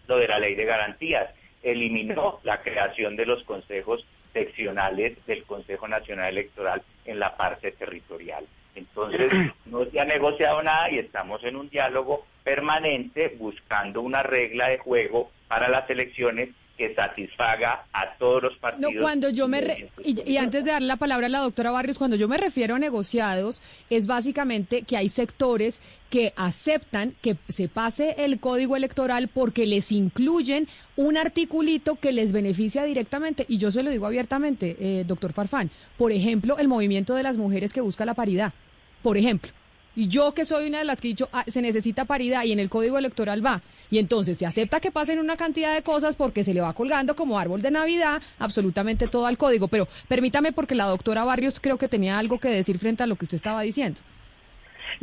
lo 0.08 0.18
de 0.18 0.26
la 0.26 0.40
ley 0.40 0.56
de 0.56 0.64
garantías, 0.64 1.30
eliminó 1.62 2.40
la 2.42 2.62
creación 2.62 3.14
de 3.14 3.26
los 3.26 3.44
consejos 3.44 4.04
seccionales 4.32 5.24
del 5.24 5.44
Consejo 5.44 5.86
Nacional 5.86 6.30
Electoral 6.30 6.82
en 7.04 7.20
la 7.20 7.36
parte 7.36 7.70
territorial. 7.70 8.44
Entonces, 8.74 9.32
no 9.66 9.84
se 9.84 10.00
ha 10.00 10.04
negociado 10.04 10.62
nada 10.64 10.90
y 10.90 10.98
estamos 10.98 11.44
en 11.44 11.54
un 11.54 11.68
diálogo 11.68 12.26
permanente 12.42 13.36
buscando 13.38 14.00
una 14.00 14.24
regla 14.24 14.68
de 14.68 14.78
juego 14.78 15.30
para 15.46 15.68
las 15.68 15.88
elecciones 15.88 16.48
que 16.80 16.94
satisfaga 16.94 17.84
a 17.92 18.16
todos 18.16 18.42
los 18.42 18.56
partidos. 18.56 18.94
No, 18.94 19.02
cuando 19.02 19.28
yo 19.28 19.48
me 19.48 19.90
y, 20.02 20.38
antes 20.38 20.64
de 20.64 20.70
darle 20.70 20.88
la 20.88 20.96
palabra 20.96 21.26
a 21.26 21.28
la 21.28 21.40
doctora 21.40 21.70
Barrios, 21.70 21.98
cuando 21.98 22.16
yo 22.16 22.26
me 22.26 22.38
refiero 22.38 22.76
a 22.76 22.78
negociados, 22.78 23.60
es 23.90 24.06
básicamente 24.06 24.84
que 24.84 24.96
hay 24.96 25.10
sectores 25.10 25.82
que 26.08 26.32
aceptan 26.36 27.14
que 27.20 27.36
se 27.50 27.68
pase 27.68 28.14
el 28.24 28.40
código 28.40 28.76
electoral 28.76 29.28
porque 29.28 29.66
les 29.66 29.92
incluyen 29.92 30.68
un 30.96 31.18
articulito 31.18 31.96
que 31.96 32.12
les 32.12 32.32
beneficia 32.32 32.84
directamente. 32.84 33.44
Y 33.46 33.58
yo 33.58 33.70
se 33.70 33.82
lo 33.82 33.90
digo 33.90 34.06
abiertamente, 34.06 34.74
eh, 34.80 35.04
doctor 35.06 35.34
Farfán. 35.34 35.70
Por 35.98 36.12
ejemplo, 36.12 36.56
el 36.56 36.68
movimiento 36.68 37.14
de 37.14 37.22
las 37.22 37.36
mujeres 37.36 37.74
que 37.74 37.82
busca 37.82 38.06
la 38.06 38.14
paridad. 38.14 38.54
Por 39.02 39.18
ejemplo. 39.18 39.52
Y 39.94 40.08
yo 40.08 40.32
que 40.32 40.46
soy 40.46 40.68
una 40.68 40.78
de 40.78 40.84
las 40.84 40.98
que 40.98 41.08
he 41.08 41.10
dicho, 41.10 41.28
ah, 41.32 41.44
se 41.46 41.60
necesita 41.60 42.06
paridad 42.06 42.44
y 42.44 42.52
en 42.52 42.58
el 42.58 42.70
código 42.70 42.96
electoral 42.96 43.44
va. 43.44 43.60
Y 43.90 43.98
entonces 43.98 44.38
se 44.38 44.46
acepta 44.46 44.80
que 44.80 44.90
pasen 44.90 45.18
una 45.18 45.36
cantidad 45.36 45.74
de 45.74 45.82
cosas 45.82 46.16
porque 46.16 46.44
se 46.44 46.54
le 46.54 46.60
va 46.60 46.72
colgando 46.72 47.16
como 47.16 47.38
árbol 47.38 47.62
de 47.62 47.70
Navidad 47.70 48.22
absolutamente 48.38 49.08
todo 49.08 49.26
al 49.26 49.38
código. 49.38 49.68
Pero 49.68 49.88
permítame 50.08 50.52
porque 50.52 50.74
la 50.74 50.86
doctora 50.86 51.24
Barrios 51.24 51.60
creo 51.60 51.78
que 51.78 51.88
tenía 51.88 52.18
algo 52.18 52.38
que 52.38 52.48
decir 52.48 52.78
frente 52.78 53.02
a 53.02 53.06
lo 53.06 53.16
que 53.16 53.24
usted 53.24 53.36
estaba 53.36 53.62
diciendo. 53.62 54.00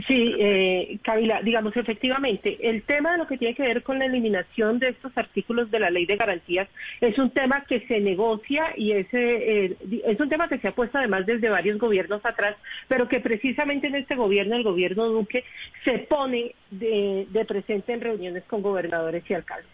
Sí, 0.06 0.36
eh, 0.38 1.00
Kabila, 1.02 1.42
digamos, 1.42 1.76
efectivamente, 1.76 2.58
el 2.70 2.84
tema 2.84 3.14
de 3.14 3.18
lo 3.18 3.26
que 3.26 3.38
tiene 3.38 3.56
que 3.56 3.64
ver 3.64 3.82
con 3.82 3.98
la 3.98 4.06
eliminación 4.06 4.78
de 4.78 4.90
estos 4.90 5.12
artículos 5.18 5.72
de 5.72 5.80
la 5.80 5.90
ley 5.90 6.06
de 6.06 6.18
garantías 6.18 6.70
es 7.02 7.18
un 7.18 7.32
tema 7.32 7.66
que 7.66 7.80
se 7.88 8.00
negocia 8.00 8.74
y 8.78 8.92
ese, 8.92 9.66
eh, 9.66 9.78
es 10.06 10.20
un 10.20 10.30
tema 10.30 10.48
que 10.48 10.60
se 10.60 10.68
ha 10.68 10.76
puesto 10.76 11.00
además 11.00 11.26
desde 11.26 11.50
varios 11.50 11.80
gobiernos 11.80 12.24
atrás, 12.24 12.56
pero 12.88 13.08
que 13.08 13.20
precisamente 13.20 13.88
en 13.88 13.96
este 13.96 14.16
gobierno, 14.16 14.56
el 14.56 14.64
gobierno 14.64 15.08
Duque, 15.08 15.44
se 15.84 15.98
pone 16.00 16.54
de, 16.70 17.26
de 17.32 17.46
presente 17.46 17.94
en 17.94 18.02
reuniones 18.02 18.44
con 18.44 18.62
gobernadores 18.62 19.24
y 19.28 19.34
alcaldes. 19.34 19.72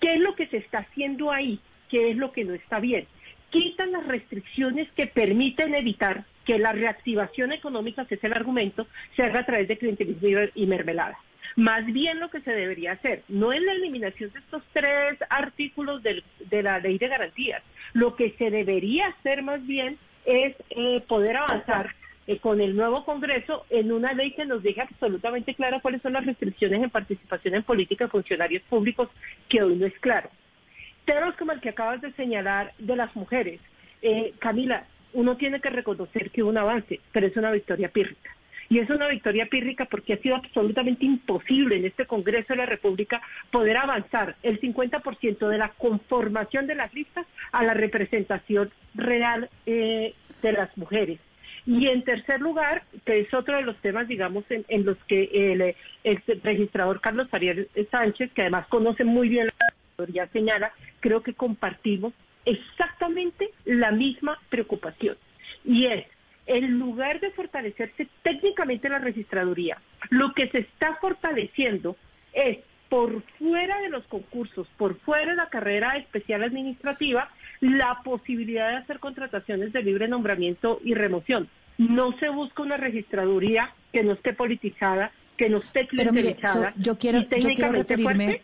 ¿Qué 0.00 0.14
es 0.14 0.20
lo 0.20 0.36
que 0.36 0.46
se 0.46 0.58
está 0.58 0.78
haciendo 0.78 1.32
ahí? 1.32 1.58
¿Qué 1.88 2.10
es 2.10 2.16
lo 2.16 2.30
que 2.30 2.44
no 2.44 2.54
está 2.54 2.78
bien? 2.78 3.06
quitan 3.54 3.92
las 3.92 4.04
restricciones 4.08 4.90
que 4.96 5.06
permiten 5.06 5.76
evitar 5.76 6.24
que 6.44 6.58
la 6.58 6.72
reactivación 6.72 7.52
económica, 7.52 8.04
que 8.04 8.16
es 8.16 8.24
el 8.24 8.32
argumento, 8.32 8.86
se 9.16 9.22
haga 9.22 9.40
a 9.40 9.46
través 9.46 9.68
de 9.68 9.78
clientelismo 9.78 10.28
y 10.54 10.66
mermelada. 10.66 11.18
Más 11.56 11.86
bien 11.86 12.18
lo 12.18 12.30
que 12.30 12.40
se 12.40 12.50
debería 12.50 12.92
hacer, 12.92 13.22
no 13.28 13.52
es 13.52 13.62
la 13.62 13.72
eliminación 13.72 14.32
de 14.32 14.40
estos 14.40 14.62
tres 14.72 15.18
artículos 15.30 16.02
de 16.02 16.62
la 16.62 16.80
ley 16.80 16.98
de 16.98 17.08
garantías, 17.08 17.62
lo 17.92 18.16
que 18.16 18.30
se 18.38 18.50
debería 18.50 19.08
hacer 19.08 19.42
más 19.42 19.64
bien 19.66 19.96
es 20.24 20.56
eh, 20.70 21.00
poder 21.06 21.36
avanzar 21.36 21.94
eh, 22.26 22.38
con 22.38 22.60
el 22.60 22.74
nuevo 22.74 23.04
Congreso 23.04 23.66
en 23.70 23.92
una 23.92 24.14
ley 24.14 24.32
que 24.32 24.46
nos 24.46 24.62
deje 24.62 24.80
absolutamente 24.80 25.54
claro 25.54 25.80
cuáles 25.80 26.02
son 26.02 26.14
las 26.14 26.24
restricciones 26.24 26.82
en 26.82 26.90
participación 26.90 27.54
en 27.54 27.62
política 27.62 28.04
de 28.04 28.10
funcionarios 28.10 28.62
públicos, 28.62 29.08
que 29.48 29.62
hoy 29.62 29.76
no 29.76 29.86
es 29.86 29.98
claro. 30.00 30.30
Temas 31.04 31.36
como 31.36 31.52
el 31.52 31.60
que 31.60 31.68
acabas 31.68 32.00
de 32.00 32.12
señalar 32.12 32.72
de 32.78 32.96
las 32.96 33.14
mujeres. 33.14 33.60
Eh, 34.00 34.32
Camila, 34.38 34.86
uno 35.14 35.36
tiene 35.36 35.60
que 35.60 35.70
reconocer 35.70 36.30
que 36.30 36.42
hubo 36.42 36.50
un 36.50 36.58
avance, 36.58 37.00
pero 37.12 37.26
es 37.26 37.36
una 37.36 37.50
victoria 37.50 37.88
pírrica. 37.88 38.30
Y 38.68 38.78
es 38.78 38.88
una 38.90 39.08
victoria 39.08 39.46
pírrica 39.46 39.84
porque 39.86 40.14
ha 40.14 40.18
sido 40.18 40.36
absolutamente 40.36 41.04
imposible 41.04 41.76
en 41.76 41.84
este 41.84 42.06
Congreso 42.06 42.54
de 42.54 42.58
la 42.58 42.66
República 42.66 43.20
poder 43.50 43.76
avanzar 43.76 44.36
el 44.42 44.60
50% 44.60 45.48
de 45.48 45.58
la 45.58 45.68
conformación 45.70 46.66
de 46.66 46.74
las 46.74 46.92
listas 46.94 47.26
a 47.52 47.62
la 47.62 47.74
representación 47.74 48.70
real 48.94 49.50
eh, 49.66 50.14
de 50.42 50.52
las 50.52 50.76
mujeres. 50.76 51.20
Y 51.66 51.88
en 51.88 52.02
tercer 52.02 52.40
lugar, 52.40 52.82
que 53.06 53.20
es 53.20 53.32
otro 53.32 53.56
de 53.56 53.62
los 53.62 53.76
temas, 53.78 54.06
digamos, 54.06 54.44
en, 54.50 54.84
los 54.84 54.98
que 55.04 55.30
el, 55.32 55.74
el 56.04 56.22
registrador 56.42 57.00
Carlos 57.00 57.28
Ariel 57.32 57.68
Sánchez, 57.90 58.32
que 58.32 58.42
además 58.42 58.66
conoce 58.68 59.04
muy 59.04 59.28
bien 59.28 59.46
la 59.46 59.52
ya 60.08 60.26
señala, 60.28 60.72
creo 61.00 61.22
que 61.22 61.34
compartimos 61.34 62.12
exactamente 62.44 63.50
la 63.64 63.90
misma 63.90 64.38
preocupación. 64.48 65.16
Y 65.64 65.86
es, 65.86 66.06
en 66.46 66.78
lugar 66.78 67.20
de 67.20 67.30
fortalecerse 67.30 68.08
técnicamente 68.22 68.88
la 68.88 68.98
registraduría, 68.98 69.78
lo 70.10 70.32
que 70.32 70.48
se 70.48 70.58
está 70.58 70.96
fortaleciendo 70.96 71.96
es 72.32 72.58
por 72.88 73.22
fuera 73.38 73.80
de 73.80 73.88
los 73.88 74.04
concursos, 74.06 74.68
por 74.76 74.98
fuera 75.00 75.30
de 75.30 75.36
la 75.36 75.48
carrera 75.48 75.96
especial 75.96 76.42
administrativa, 76.42 77.30
la 77.60 78.02
posibilidad 78.04 78.70
de 78.70 78.76
hacer 78.76 78.98
contrataciones 79.00 79.72
de 79.72 79.82
libre 79.82 80.06
nombramiento 80.06 80.80
y 80.84 80.94
remoción. 80.94 81.48
No 81.78 82.12
se 82.18 82.28
busca 82.28 82.62
una 82.62 82.76
registraduría 82.76 83.72
que 83.92 84.04
no 84.04 84.12
esté 84.12 84.32
politizada, 84.32 85.10
que 85.36 85.48
no 85.48 85.58
esté 85.58 85.88
clientelizada 85.88 86.72
yo 86.76 86.96
quiero, 86.98 87.18
y 87.18 87.24
técnicamente 87.24 87.98
fuerte 87.98 88.42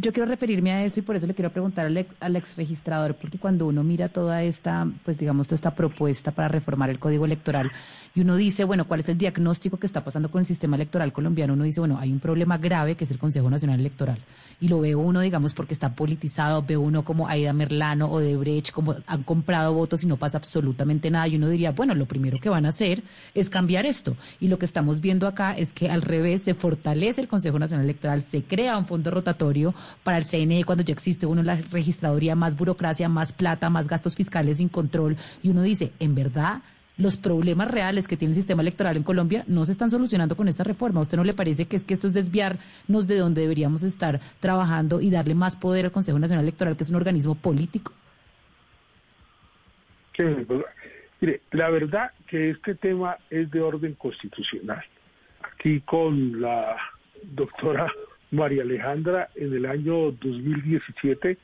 yo 0.00 0.12
quiero 0.12 0.28
referirme 0.28 0.72
a 0.72 0.84
eso 0.84 1.00
y 1.00 1.02
por 1.02 1.16
eso 1.16 1.26
le 1.26 1.34
quiero 1.34 1.50
preguntar 1.50 1.86
al 1.86 1.96
ex, 1.96 2.14
al 2.20 2.36
ex, 2.36 2.56
registrador, 2.56 3.16
porque 3.16 3.36
cuando 3.36 3.66
uno 3.66 3.82
mira 3.82 4.08
toda 4.08 4.44
esta, 4.44 4.86
pues 5.04 5.18
digamos, 5.18 5.48
toda 5.48 5.56
esta 5.56 5.74
propuesta 5.74 6.30
para 6.30 6.46
reformar 6.46 6.88
el 6.88 7.00
código 7.00 7.24
electoral 7.24 7.72
y 8.14 8.22
uno 8.22 8.36
dice, 8.36 8.64
bueno, 8.64 8.86
¿cuál 8.86 9.00
es 9.00 9.08
el 9.08 9.18
diagnóstico 9.18 9.76
que 9.76 9.86
está 9.86 10.02
pasando 10.02 10.30
con 10.30 10.40
el 10.40 10.46
sistema 10.46 10.76
electoral 10.76 11.12
colombiano? 11.12 11.52
Uno 11.52 11.64
dice, 11.64 11.80
bueno, 11.80 11.98
hay 11.98 12.10
un 12.10 12.20
problema 12.20 12.58
grave 12.58 12.96
que 12.96 13.04
es 13.04 13.10
el 13.10 13.18
Consejo 13.18 13.48
Nacional 13.50 13.78
Electoral. 13.80 14.18
Y 14.60 14.66
lo 14.66 14.80
ve 14.80 14.96
uno, 14.96 15.20
digamos, 15.20 15.54
porque 15.54 15.72
está 15.72 15.94
politizado, 15.94 16.62
ve 16.62 16.76
uno 16.76 17.04
como 17.04 17.28
Aida 17.28 17.52
Merlano 17.52 18.10
o 18.10 18.18
de 18.18 18.36
Brecht, 18.36 18.72
como 18.72 18.96
han 19.06 19.22
comprado 19.22 19.72
votos 19.72 20.02
y 20.02 20.08
no 20.08 20.16
pasa 20.16 20.38
absolutamente 20.38 21.12
nada. 21.12 21.28
Y 21.28 21.36
uno 21.36 21.48
diría, 21.48 21.70
bueno, 21.70 21.94
lo 21.94 22.06
primero 22.06 22.38
que 22.40 22.48
van 22.48 22.66
a 22.66 22.70
hacer 22.70 23.04
es 23.34 23.50
cambiar 23.50 23.86
esto. 23.86 24.16
Y 24.40 24.48
lo 24.48 24.58
que 24.58 24.66
estamos 24.66 25.00
viendo 25.00 25.28
acá 25.28 25.56
es 25.56 25.72
que 25.72 25.88
al 25.88 26.02
revés 26.02 26.42
se 26.42 26.54
fortalece 26.54 27.20
el 27.20 27.28
Consejo 27.28 27.58
Nacional 27.60 27.84
Electoral, 27.84 28.22
se 28.22 28.42
crea 28.42 28.76
un 28.78 28.86
fondo 28.86 29.12
rotatorio 29.12 29.74
para 30.04 30.18
el 30.18 30.24
CNE 30.24 30.64
cuando 30.64 30.84
ya 30.84 30.92
existe 30.92 31.26
uno 31.26 31.42
la 31.42 31.56
registraduría, 31.56 32.34
más 32.34 32.56
burocracia, 32.56 33.08
más 33.08 33.32
plata, 33.32 33.70
más 33.70 33.88
gastos 33.88 34.14
fiscales 34.14 34.58
sin 34.58 34.68
control. 34.68 35.16
Y 35.42 35.50
uno 35.50 35.62
dice, 35.62 35.92
en 35.98 36.14
verdad, 36.14 36.62
los 36.98 37.16
problemas 37.16 37.70
reales 37.70 38.08
que 38.08 38.16
tiene 38.16 38.32
el 38.32 38.36
sistema 38.36 38.60
electoral 38.60 38.96
en 38.96 39.04
Colombia 39.04 39.44
no 39.46 39.64
se 39.64 39.72
están 39.72 39.90
solucionando 39.90 40.36
con 40.36 40.48
esta 40.48 40.64
reforma. 40.64 40.98
¿A 40.98 41.02
usted 41.02 41.16
no 41.16 41.24
le 41.24 41.32
parece 41.32 41.66
que 41.66 41.76
es 41.76 41.84
que 41.84 41.94
esto 41.94 42.08
es 42.08 42.12
desviarnos 42.12 43.06
de 43.06 43.16
donde 43.16 43.42
deberíamos 43.42 43.84
estar 43.84 44.20
trabajando 44.40 45.00
y 45.00 45.10
darle 45.10 45.34
más 45.34 45.56
poder 45.56 45.86
al 45.86 45.92
Consejo 45.92 46.18
Nacional 46.18 46.44
Electoral, 46.44 46.76
que 46.76 46.82
es 46.82 46.90
un 46.90 46.96
organismo 46.96 47.36
político? 47.36 47.92
Pues, 50.16 50.64
mire, 51.20 51.40
la 51.52 51.70
verdad 51.70 52.10
que 52.26 52.50
este 52.50 52.74
tema 52.74 53.16
es 53.30 53.48
de 53.52 53.60
orden 53.60 53.94
constitucional. 53.94 54.84
Aquí 55.52 55.80
con 55.82 56.40
la 56.40 56.76
doctora 57.22 57.86
María 58.30 58.62
Alejandra 58.62 59.28
en 59.34 59.54
el 59.54 59.66
año 59.66 60.12
2017 60.12 61.38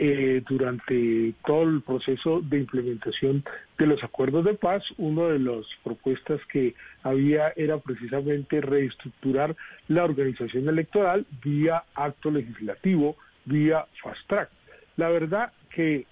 eh, 0.00 0.42
durante 0.48 1.34
todo 1.44 1.64
el 1.64 1.82
proceso 1.82 2.40
de 2.40 2.58
implementación 2.58 3.42
de 3.78 3.86
los 3.86 4.02
acuerdos 4.04 4.44
de 4.44 4.54
paz, 4.54 4.84
una 4.96 5.24
de 5.24 5.40
las 5.40 5.66
propuestas 5.82 6.40
que 6.52 6.74
había 7.02 7.52
era 7.56 7.78
precisamente 7.78 8.60
reestructurar 8.60 9.56
la 9.88 10.04
organización 10.04 10.68
electoral 10.68 11.26
vía 11.42 11.82
acto 11.96 12.30
legislativo, 12.30 13.16
vía 13.44 13.86
fast 14.00 14.24
track. 14.28 14.50
La 14.96 15.08
verdad 15.08 15.52
que 15.74 16.06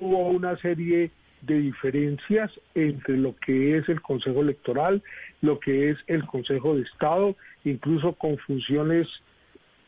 hubo 0.00 0.26
una 0.28 0.56
serie 0.56 1.12
de 1.42 1.58
diferencias 1.58 2.50
entre 2.74 3.16
lo 3.16 3.36
que 3.36 3.78
es 3.78 3.88
el 3.88 4.00
Consejo 4.00 4.40
Electoral, 4.40 5.00
lo 5.42 5.60
que 5.60 5.90
es 5.90 5.98
el 6.08 6.24
Consejo 6.26 6.74
de 6.74 6.82
Estado, 6.82 7.36
incluso 7.64 8.14
con 8.14 8.36
funciones 8.38 9.08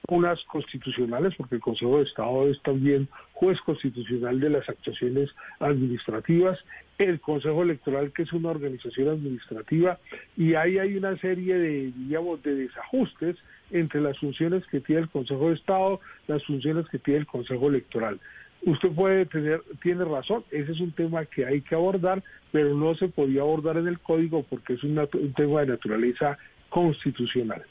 unas 0.09 0.43
constitucionales, 0.45 1.35
porque 1.37 1.57
el 1.57 1.61
Consejo 1.61 1.99
de 1.99 2.05
Estado 2.05 2.49
es 2.49 2.61
también 2.63 3.09
juez 3.33 3.61
constitucional 3.63 4.39
de 4.39 4.51
las 4.51 4.69
actuaciones 4.69 5.31
administrativas, 5.61 6.59
el 6.99 7.21
Consejo 7.21 7.63
Electoral, 7.63 8.13
que 8.13 8.23
es 8.23 8.33
una 8.33 8.51
organización 8.51 9.09
administrativa, 9.09 9.99
y 10.37 10.55
ahí 10.55 10.79
hay 10.79 10.97
una 10.97 11.17
serie 11.19 11.57
de, 11.57 11.93
digamos, 11.97 12.43
de 12.43 12.55
desajustes 12.55 13.37
entre 13.71 14.01
las 14.01 14.19
funciones 14.19 14.65
que 14.67 14.81
tiene 14.81 15.03
el 15.03 15.09
Consejo 15.09 15.49
de 15.49 15.55
Estado, 15.55 16.01
las 16.29 16.45
funciones 16.45 16.87
que 16.89 16.99
tiene 16.99 17.21
el 17.21 17.27
Consejo 17.27 17.69
Electoral. 17.69 18.21
Usted 18.63 18.91
puede 18.91 19.27
tener, 19.27 19.63
tiene 19.83 20.05
razón, 20.05 20.45
ese 20.51 20.73
es 20.73 20.81
un 20.81 20.93
tema 20.93 21.25
que 21.27 21.45
hay 21.45 21.61
que 21.61 21.75
abordar, 21.75 22.23
pero 22.53 22.75
no 22.75 22.95
se 22.95 23.09
podía 23.09 23.43
abordar 23.43 23.77
en 23.77 23.89
el 23.89 23.99
código 23.99 24.43
porque 24.43 24.75
es 24.75 24.85
un 24.85 24.95
tema 25.37 25.61
de 25.61 25.67
naturaleza 25.67 26.39
constitucional. 26.71 27.63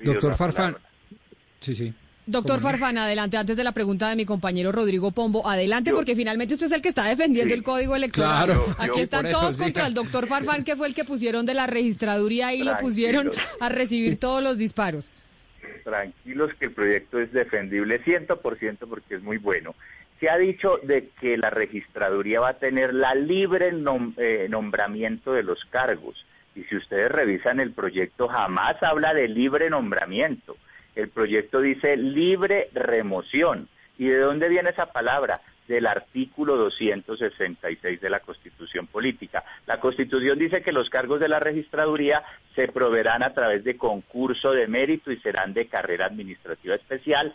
Doctor 0.00 0.36
Farfán. 0.36 0.76
Sí, 1.60 1.74
sí. 1.74 1.94
Doctor 2.28 2.60
Farfán, 2.60 2.98
adelante, 2.98 3.38
antes 3.38 3.56
de 3.56 3.64
la 3.64 3.72
pregunta 3.72 4.10
de 4.10 4.14
mi 4.14 4.26
compañero 4.26 4.70
Rodrigo 4.70 5.12
Pombo, 5.12 5.48
adelante, 5.48 5.92
porque 5.94 6.14
finalmente 6.14 6.52
usted 6.52 6.66
es 6.66 6.72
el 6.72 6.82
que 6.82 6.90
está 6.90 7.06
defendiendo 7.06 7.54
el 7.54 7.62
código 7.62 7.96
electoral. 7.96 8.44
Claro, 8.44 8.66
Aquí 8.78 9.00
están 9.00 9.30
todos 9.30 9.56
contra 9.56 9.86
el 9.86 9.94
doctor 9.94 10.26
Farfán, 10.26 10.62
que 10.62 10.76
fue 10.76 10.88
el 10.88 10.94
que 10.94 11.04
pusieron 11.04 11.46
de 11.46 11.54
la 11.54 11.66
registraduría 11.66 12.52
y 12.52 12.64
lo 12.64 12.76
pusieron 12.76 13.32
a 13.60 13.70
recibir 13.70 14.20
todos 14.20 14.42
los 14.42 14.58
disparos. 14.58 15.10
Tranquilos 15.84 16.50
que 16.58 16.66
el 16.66 16.72
proyecto 16.72 17.18
es 17.18 17.32
defendible 17.32 18.04
100% 18.04 18.78
porque 18.90 19.14
es 19.14 19.22
muy 19.22 19.38
bueno. 19.38 19.74
Se 20.20 20.28
ha 20.28 20.36
dicho 20.36 20.80
de 20.82 21.08
que 21.20 21.38
la 21.38 21.48
registraduría 21.48 22.40
va 22.40 22.50
a 22.50 22.58
tener 22.58 22.92
la 22.92 23.14
libre 23.14 23.70
eh, 24.18 24.48
nombramiento 24.50 25.32
de 25.32 25.44
los 25.44 25.64
cargos 25.70 26.26
y 26.58 26.64
si 26.64 26.76
ustedes 26.76 27.10
revisan 27.10 27.60
el 27.60 27.72
proyecto, 27.72 28.26
jamás 28.26 28.82
habla 28.82 29.14
de 29.14 29.28
libre 29.28 29.70
nombramiento. 29.70 30.56
El 30.96 31.08
proyecto 31.08 31.60
dice 31.60 31.96
libre 31.96 32.68
remoción. 32.72 33.68
¿Y 33.96 34.06
de 34.06 34.18
dónde 34.18 34.48
viene 34.48 34.70
esa 34.70 34.86
palabra? 34.86 35.40
Del 35.68 35.86
artículo 35.86 36.56
266 36.56 38.00
de 38.00 38.10
la 38.10 38.20
Constitución 38.20 38.88
Política. 38.88 39.44
La 39.66 39.78
Constitución 39.78 40.36
dice 40.36 40.62
que 40.62 40.72
los 40.72 40.90
cargos 40.90 41.20
de 41.20 41.28
la 41.28 41.38
registraduría 41.38 42.24
se 42.56 42.66
proveerán 42.66 43.22
a 43.22 43.34
través 43.34 43.62
de 43.62 43.76
concurso 43.76 44.50
de 44.50 44.66
mérito 44.66 45.12
y 45.12 45.18
serán 45.18 45.54
de 45.54 45.68
carrera 45.68 46.06
administrativa 46.06 46.74
especial, 46.74 47.34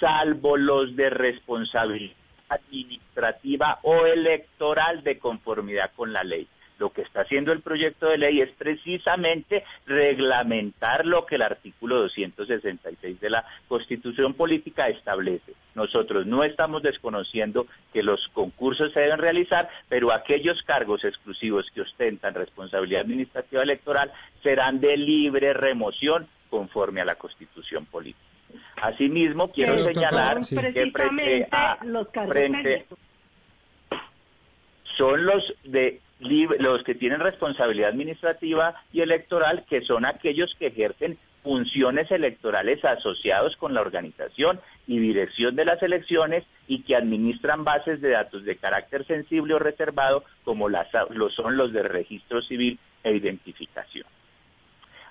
salvo 0.00 0.56
los 0.56 0.96
de 0.96 1.10
responsabilidad 1.10 2.16
administrativa 2.48 3.80
o 3.82 4.06
electoral 4.06 5.02
de 5.02 5.18
conformidad 5.18 5.90
con 5.96 6.12
la 6.12 6.24
ley. 6.24 6.48
Lo 6.78 6.90
que 6.90 7.02
está 7.02 7.20
haciendo 7.20 7.52
el 7.52 7.60
proyecto 7.60 8.06
de 8.08 8.18
ley 8.18 8.40
es 8.40 8.50
precisamente 8.50 9.64
reglamentar 9.86 11.06
lo 11.06 11.24
que 11.24 11.36
el 11.36 11.42
artículo 11.42 12.00
266 12.00 13.20
de 13.20 13.30
la 13.30 13.44
Constitución 13.68 14.34
Política 14.34 14.88
establece. 14.88 15.52
Nosotros 15.74 16.26
no 16.26 16.42
estamos 16.42 16.82
desconociendo 16.82 17.66
que 17.92 18.02
los 18.02 18.26
concursos 18.28 18.92
se 18.92 19.00
deben 19.00 19.18
realizar, 19.18 19.68
pero 19.88 20.12
aquellos 20.12 20.62
cargos 20.62 21.04
exclusivos 21.04 21.70
que 21.72 21.82
ostentan 21.82 22.34
responsabilidad 22.34 23.02
administrativa 23.02 23.62
electoral 23.62 24.12
serán 24.42 24.80
de 24.80 24.96
libre 24.96 25.52
remoción 25.52 26.26
conforme 26.50 27.00
a 27.00 27.04
la 27.04 27.14
Constitución 27.16 27.86
Política. 27.86 28.24
Asimismo, 28.82 29.50
quiero 29.50 29.84
señalar 29.84 30.40
que 30.46 30.90
frente 30.90 31.48
a 31.50 31.78
los 31.84 32.08
frente 32.08 32.86
son 34.96 35.24
los 35.24 35.54
de 35.64 36.00
los 36.20 36.82
que 36.84 36.94
tienen 36.94 37.20
responsabilidad 37.20 37.90
administrativa 37.90 38.74
y 38.92 39.00
electoral, 39.00 39.64
que 39.68 39.82
son 39.82 40.04
aquellos 40.04 40.54
que 40.58 40.68
ejercen 40.68 41.18
funciones 41.42 42.10
electorales 42.10 42.82
asociados 42.84 43.54
con 43.56 43.74
la 43.74 43.82
organización 43.82 44.60
y 44.86 44.98
dirección 44.98 45.54
de 45.54 45.66
las 45.66 45.82
elecciones 45.82 46.44
y 46.66 46.82
que 46.82 46.96
administran 46.96 47.64
bases 47.64 48.00
de 48.00 48.10
datos 48.10 48.44
de 48.44 48.56
carácter 48.56 49.06
sensible 49.06 49.54
o 49.54 49.58
reservado 49.58 50.24
como 50.42 50.70
las, 50.70 50.88
lo 51.10 51.28
son 51.28 51.58
los 51.58 51.72
de 51.72 51.82
registro 51.82 52.40
civil 52.40 52.78
e 53.02 53.14
identificación. 53.14 54.06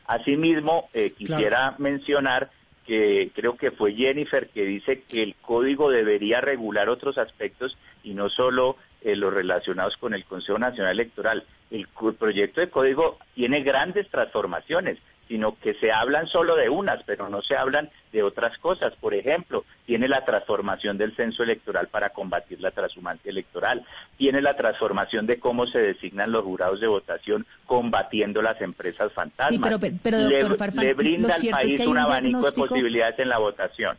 Asimismo, 0.07 0.89
eh, 0.93 1.11
quisiera 1.11 1.75
mencionar 1.77 2.49
que 2.85 3.31
creo 3.33 3.55
que 3.55 3.71
fue 3.71 3.93
Jennifer 3.93 4.49
que 4.49 4.65
dice 4.65 5.03
que 5.03 5.23
el 5.23 5.35
código 5.35 5.89
debería 5.89 6.41
regular 6.41 6.89
otros 6.89 7.17
aspectos 7.17 7.77
y 8.03 8.13
no 8.13 8.29
solo 8.29 8.75
eh, 9.03 9.15
los 9.15 9.33
relacionados 9.33 9.97
con 9.97 10.13
el 10.13 10.23
Consejo 10.23 10.57
Nacional 10.57 10.93
Electoral. 10.93 11.43
El, 11.69 11.87
proyecto 12.17 12.61
de 12.61 12.69
código 12.69 13.17
tiene 13.35 13.61
grandes 13.61 14.07
transformaciones, 14.09 14.97
sino 15.27 15.57
que 15.59 15.73
se 15.75 15.91
hablan 15.91 16.27
solo 16.27 16.55
de 16.55 16.69
unas, 16.69 17.03
pero 17.03 17.27
no 17.27 17.41
se 17.41 17.55
hablan 17.57 17.89
de 18.11 18.23
otras 18.23 18.57
cosas. 18.59 18.93
Por 19.01 19.13
ejemplo, 19.13 19.65
tiene 19.85 20.07
la 20.07 20.23
transformación 20.23 20.97
del 20.97 21.15
censo 21.15 21.43
electoral 21.43 21.87
para 21.87 22.11
combatir 22.11 22.61
la 22.61 22.71
transhumancia 22.71 23.29
electoral, 23.29 23.85
tiene 24.17 24.41
la 24.41 24.55
transformación 24.55 25.25
de 25.25 25.39
cómo 25.39 25.67
se 25.67 25.79
designan 25.79 26.31
los 26.31 26.43
jurados 26.43 26.79
de 26.79 26.87
votación 26.87 27.45
combatiendo 27.65 28.41
las 28.41 28.61
empresas 28.61 29.11
fantasmas. 29.11 29.79
pero, 30.01 30.17
le, 30.29 30.93
brinda 30.93 31.35
al 31.35 31.49
país 31.49 31.81
un 31.85 31.97
abanico 31.97 32.45
de 32.45 32.51
posibilidades 32.51 33.19
en 33.19 33.29
la 33.29 33.39
votación. 33.39 33.97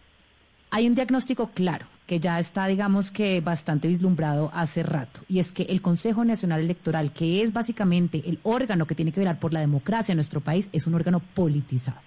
Hay 0.70 0.86
un 0.86 0.94
diagnóstico 0.94 1.50
claro 1.52 1.86
que 2.06 2.20
ya 2.20 2.38
está, 2.38 2.66
digamos 2.66 3.10
que 3.10 3.40
bastante 3.40 3.88
vislumbrado 3.88 4.50
hace 4.52 4.82
rato, 4.82 5.20
y 5.28 5.38
es 5.38 5.52
que 5.52 5.62
el 5.64 5.80
Consejo 5.80 6.24
Nacional 6.24 6.60
Electoral, 6.60 7.12
que 7.12 7.42
es 7.42 7.52
básicamente 7.52 8.22
el 8.26 8.38
órgano 8.42 8.86
que 8.86 8.94
tiene 8.94 9.12
que 9.12 9.20
velar 9.20 9.38
por 9.38 9.52
la 9.52 9.60
democracia 9.60 10.12
en 10.12 10.16
nuestro 10.16 10.40
país, 10.40 10.68
es 10.72 10.86
un 10.86 10.94
órgano 10.94 11.20
politizado. 11.20 12.00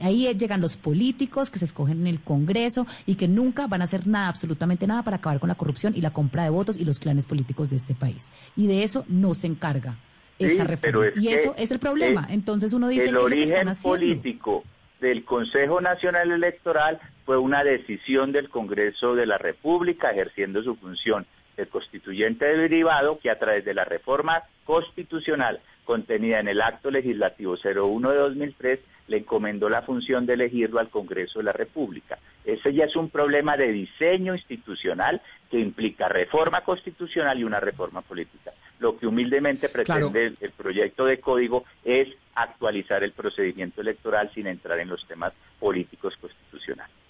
Ahí 0.00 0.32
llegan 0.34 0.62
los 0.62 0.76
políticos 0.76 1.50
que 1.50 1.58
se 1.58 1.66
escogen 1.66 2.00
en 2.00 2.06
el 2.06 2.20
Congreso 2.20 2.86
y 3.04 3.16
que 3.16 3.28
nunca 3.28 3.66
van 3.66 3.82
a 3.82 3.84
hacer 3.84 4.06
nada, 4.06 4.28
absolutamente 4.28 4.86
nada, 4.86 5.02
para 5.02 5.18
acabar 5.18 5.40
con 5.40 5.48
la 5.48 5.56
corrupción 5.56 5.94
y 5.94 6.00
la 6.00 6.10
compra 6.10 6.44
de 6.44 6.50
votos 6.50 6.78
y 6.78 6.86
los 6.86 6.98
clanes 6.98 7.26
políticos 7.26 7.68
de 7.68 7.76
este 7.76 7.94
país. 7.94 8.30
Y 8.56 8.66
de 8.66 8.82
eso 8.82 9.04
no 9.08 9.34
se 9.34 9.46
encarga 9.46 9.96
esa 10.38 10.64
reforma. 10.64 11.08
y 11.16 11.28
eso 11.28 11.54
es 11.58 11.70
el 11.70 11.78
problema. 11.78 12.26
Entonces 12.30 12.72
uno 12.72 12.88
dice 12.88 13.10
el 13.10 13.18
origen 13.18 13.72
político 13.82 14.64
del 15.00 15.24
Consejo 15.24 15.82
Nacional 15.82 16.30
Electoral 16.30 16.98
fue 17.30 17.38
una 17.38 17.62
decisión 17.62 18.32
del 18.32 18.48
Congreso 18.48 19.14
de 19.14 19.24
la 19.24 19.38
República 19.38 20.10
ejerciendo 20.10 20.64
su 20.64 20.74
función 20.74 21.26
de 21.56 21.64
constituyente 21.66 22.44
derivado 22.44 23.20
que 23.20 23.30
a 23.30 23.38
través 23.38 23.64
de 23.64 23.72
la 23.72 23.84
reforma 23.84 24.42
constitucional 24.64 25.60
contenida 25.84 26.40
en 26.40 26.48
el 26.48 26.60
acto 26.60 26.90
legislativo 26.90 27.54
01 27.54 28.10
de 28.10 28.16
2003 28.16 28.80
le 29.06 29.18
encomendó 29.18 29.68
la 29.68 29.82
función 29.82 30.26
de 30.26 30.34
elegirlo 30.34 30.80
al 30.80 30.88
Congreso 30.88 31.38
de 31.38 31.44
la 31.44 31.52
República. 31.52 32.18
Ese 32.44 32.74
ya 32.74 32.86
es 32.86 32.96
un 32.96 33.10
problema 33.10 33.56
de 33.56 33.70
diseño 33.70 34.34
institucional 34.34 35.22
que 35.52 35.60
implica 35.60 36.08
reforma 36.08 36.62
constitucional 36.62 37.38
y 37.38 37.44
una 37.44 37.60
reforma 37.60 38.02
política. 38.02 38.50
Lo 38.80 38.98
que 38.98 39.06
humildemente 39.06 39.68
pretende 39.68 40.34
el, 40.40 40.50
proyecto 40.50 41.04
de 41.04 41.20
código 41.20 41.62
es 41.84 42.08
actualizar 42.34 43.04
el 43.04 43.12
procedimiento 43.12 43.82
electoral 43.82 44.32
sin 44.34 44.48
entrar 44.48 44.80
en 44.80 44.88
los 44.88 45.06
temas 45.06 45.32
políticos 45.60 46.16
constitucionales. 46.20 47.09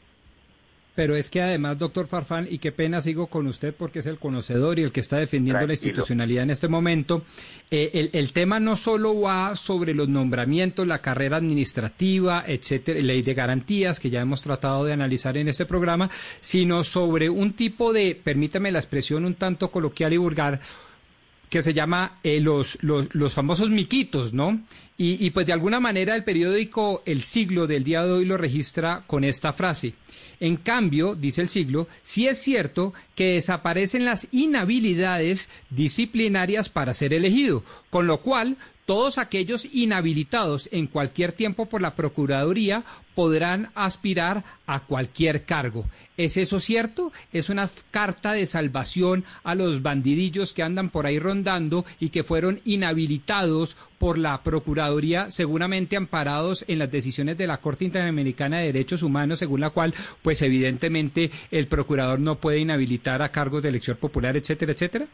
Pero 0.94 1.14
es 1.14 1.30
que 1.30 1.40
además, 1.40 1.78
doctor 1.78 2.06
Farfán, 2.06 2.48
y 2.50 2.58
qué 2.58 2.72
pena 2.72 3.00
sigo 3.00 3.28
con 3.28 3.46
usted 3.46 3.74
porque 3.74 4.00
es 4.00 4.06
el 4.06 4.18
conocedor 4.18 4.78
y 4.78 4.82
el 4.82 4.92
que 4.92 5.00
está 5.00 5.18
defendiendo 5.18 5.66
la 5.66 5.72
institucionalidad 5.72 6.42
en 6.42 6.50
este 6.50 6.68
momento, 6.68 7.22
eh, 7.70 8.10
el, 8.12 8.32
tema 8.32 8.58
no 8.58 8.76
solo 8.76 9.20
va 9.20 9.54
sobre 9.54 9.94
los 9.94 10.08
nombramientos, 10.08 10.86
la 10.86 11.00
carrera 11.00 11.36
administrativa, 11.36 12.44
etcétera, 12.46 13.00
ley 13.00 13.22
de 13.22 13.34
garantías 13.34 14.00
que 14.00 14.10
ya 14.10 14.20
hemos 14.20 14.42
tratado 14.42 14.84
de 14.84 14.92
analizar 14.92 15.36
en 15.36 15.48
este 15.48 15.64
programa, 15.64 16.10
sino 16.40 16.82
sobre 16.82 17.30
un 17.30 17.52
tipo 17.52 17.92
de, 17.92 18.20
permítame 18.22 18.72
la 18.72 18.80
expresión 18.80 19.24
un 19.24 19.34
tanto 19.34 19.70
coloquial 19.70 20.12
y 20.12 20.16
vulgar, 20.16 20.60
que 21.50 21.62
se 21.62 21.74
llama 21.74 22.18
eh, 22.22 22.40
los, 22.40 22.78
los, 22.80 23.14
los, 23.14 23.34
famosos 23.34 23.68
miquitos, 23.68 24.32
¿no? 24.32 24.62
Y, 24.96 25.24
y, 25.24 25.30
pues 25.30 25.46
de 25.46 25.52
alguna 25.52 25.80
manera 25.80 26.14
el 26.14 26.24
periódico 26.24 27.02
El 27.06 27.22
Siglo 27.22 27.66
del 27.66 27.84
día 27.84 28.04
de 28.04 28.12
hoy 28.12 28.24
lo 28.24 28.36
registra 28.36 29.02
con 29.06 29.24
esta 29.24 29.52
frase. 29.52 29.94
En 30.40 30.56
cambio, 30.56 31.14
dice 31.14 31.42
el 31.42 31.50
siglo, 31.50 31.86
sí 32.02 32.26
es 32.26 32.38
cierto 32.38 32.94
que 33.14 33.34
desaparecen 33.34 34.06
las 34.06 34.26
inhabilidades 34.32 35.50
disciplinarias 35.68 36.70
para 36.70 36.94
ser 36.94 37.12
elegido, 37.12 37.62
con 37.90 38.06
lo 38.06 38.22
cual 38.22 38.56
todos 38.90 39.18
aquellos 39.18 39.68
inhabilitados 39.72 40.68
en 40.72 40.88
cualquier 40.88 41.30
tiempo 41.30 41.66
por 41.66 41.80
la 41.80 41.94
Procuraduría 41.94 42.82
podrán 43.14 43.70
aspirar 43.76 44.42
a 44.66 44.80
cualquier 44.80 45.44
cargo. 45.44 45.84
¿Es 46.16 46.36
eso 46.36 46.58
cierto? 46.58 47.12
¿Es 47.32 47.50
una 47.50 47.70
carta 47.92 48.32
de 48.32 48.46
salvación 48.46 49.24
a 49.44 49.54
los 49.54 49.82
bandidillos 49.82 50.54
que 50.54 50.64
andan 50.64 50.90
por 50.90 51.06
ahí 51.06 51.20
rondando 51.20 51.84
y 52.00 52.08
que 52.08 52.24
fueron 52.24 52.62
inhabilitados 52.64 53.76
por 54.00 54.18
la 54.18 54.42
Procuraduría, 54.42 55.30
seguramente 55.30 55.96
amparados 55.96 56.64
en 56.66 56.80
las 56.80 56.90
decisiones 56.90 57.38
de 57.38 57.46
la 57.46 57.58
Corte 57.58 57.84
Interamericana 57.84 58.58
de 58.58 58.72
Derechos 58.72 59.04
Humanos, 59.04 59.38
según 59.38 59.60
la 59.60 59.70
cual, 59.70 59.94
pues 60.20 60.42
evidentemente, 60.42 61.30
el 61.52 61.68
procurador 61.68 62.18
no 62.18 62.40
puede 62.40 62.58
inhabilitar 62.58 63.22
a 63.22 63.30
cargos 63.30 63.62
de 63.62 63.68
elección 63.68 63.98
popular, 63.98 64.36
etcétera, 64.36 64.72
etcétera? 64.72 65.06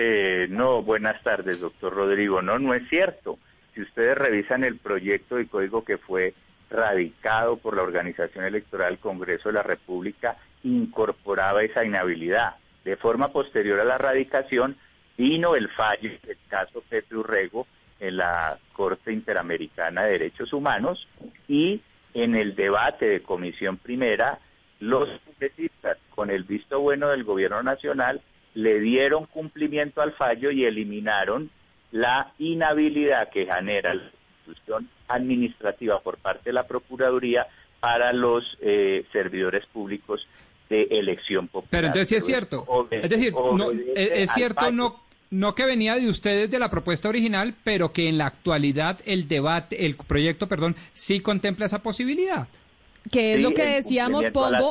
Eh, 0.00 0.46
no, 0.48 0.80
buenas 0.84 1.20
tardes, 1.24 1.58
doctor 1.58 1.92
Rodrigo. 1.92 2.40
No, 2.40 2.56
no 2.60 2.72
es 2.72 2.88
cierto. 2.88 3.36
Si 3.74 3.82
ustedes 3.82 4.16
revisan 4.16 4.62
el 4.62 4.76
proyecto 4.76 5.34
de 5.34 5.48
código 5.48 5.84
que 5.84 5.98
fue 5.98 6.34
radicado 6.70 7.56
por 7.56 7.74
la 7.74 7.82
Organización 7.82 8.44
Electoral 8.44 9.00
Congreso 9.00 9.48
de 9.48 9.54
la 9.54 9.64
República, 9.64 10.36
incorporaba 10.62 11.64
esa 11.64 11.84
inhabilidad. 11.84 12.54
De 12.84 12.96
forma 12.96 13.32
posterior 13.32 13.80
a 13.80 13.84
la 13.84 13.98
radicación, 13.98 14.76
vino 15.16 15.56
el 15.56 15.68
fallo 15.70 16.10
del 16.24 16.38
caso 16.46 16.80
Pepe 16.88 17.16
Urrego 17.16 17.66
en 17.98 18.18
la 18.18 18.56
Corte 18.74 19.12
Interamericana 19.12 20.04
de 20.04 20.12
Derechos 20.12 20.52
Humanos 20.52 21.08
y 21.48 21.80
en 22.14 22.36
el 22.36 22.54
debate 22.54 23.08
de 23.08 23.22
Comisión 23.24 23.78
Primera, 23.78 24.38
los 24.78 25.08
congresistas, 25.24 25.98
con 26.14 26.30
el 26.30 26.44
visto 26.44 26.78
bueno 26.78 27.08
del 27.08 27.24
Gobierno 27.24 27.64
Nacional, 27.64 28.22
le 28.58 28.80
dieron 28.80 29.26
cumplimiento 29.26 30.02
al 30.02 30.14
fallo 30.14 30.50
y 30.50 30.64
eliminaron 30.64 31.48
la 31.92 32.32
inhabilidad 32.40 33.30
que 33.30 33.46
genera 33.46 33.94
la 33.94 34.10
institución 34.46 34.88
administrativa 35.06 36.00
por 36.00 36.18
parte 36.18 36.50
de 36.50 36.54
la 36.54 36.66
Procuraduría 36.66 37.46
para 37.78 38.12
los 38.12 38.58
eh, 38.60 39.04
servidores 39.12 39.64
públicos 39.66 40.26
de 40.68 40.88
elección 40.90 41.46
popular. 41.46 41.70
Pero 41.70 41.86
entonces 41.86 42.08
sí 42.08 42.16
es 42.16 42.24
cierto. 42.24 42.88
es 42.90 43.08
decir, 43.08 43.32
no, 43.32 43.70
es, 43.94 44.32
cierto 44.32 44.72
no 44.72 45.04
no 45.30 45.54
que 45.54 45.64
venía 45.64 45.94
de 45.94 46.08
ustedes 46.08 46.50
de 46.50 46.58
la 46.58 46.68
propuesta 46.68 47.08
original, 47.08 47.54
pero 47.62 47.92
que 47.92 48.08
en 48.08 48.18
la 48.18 48.26
actualidad 48.26 48.98
el 49.04 49.28
debate, 49.28 49.86
el 49.86 49.94
proyecto, 49.94 50.48
perdón, 50.48 50.74
sí 50.94 51.20
contempla 51.20 51.66
esa 51.66 51.80
posibilidad 51.80 52.48
que 53.10 53.34
es 53.34 53.40
lo 53.40 53.52
que 53.52 53.64
decíamos, 53.64 54.24
Pombo, 54.32 54.70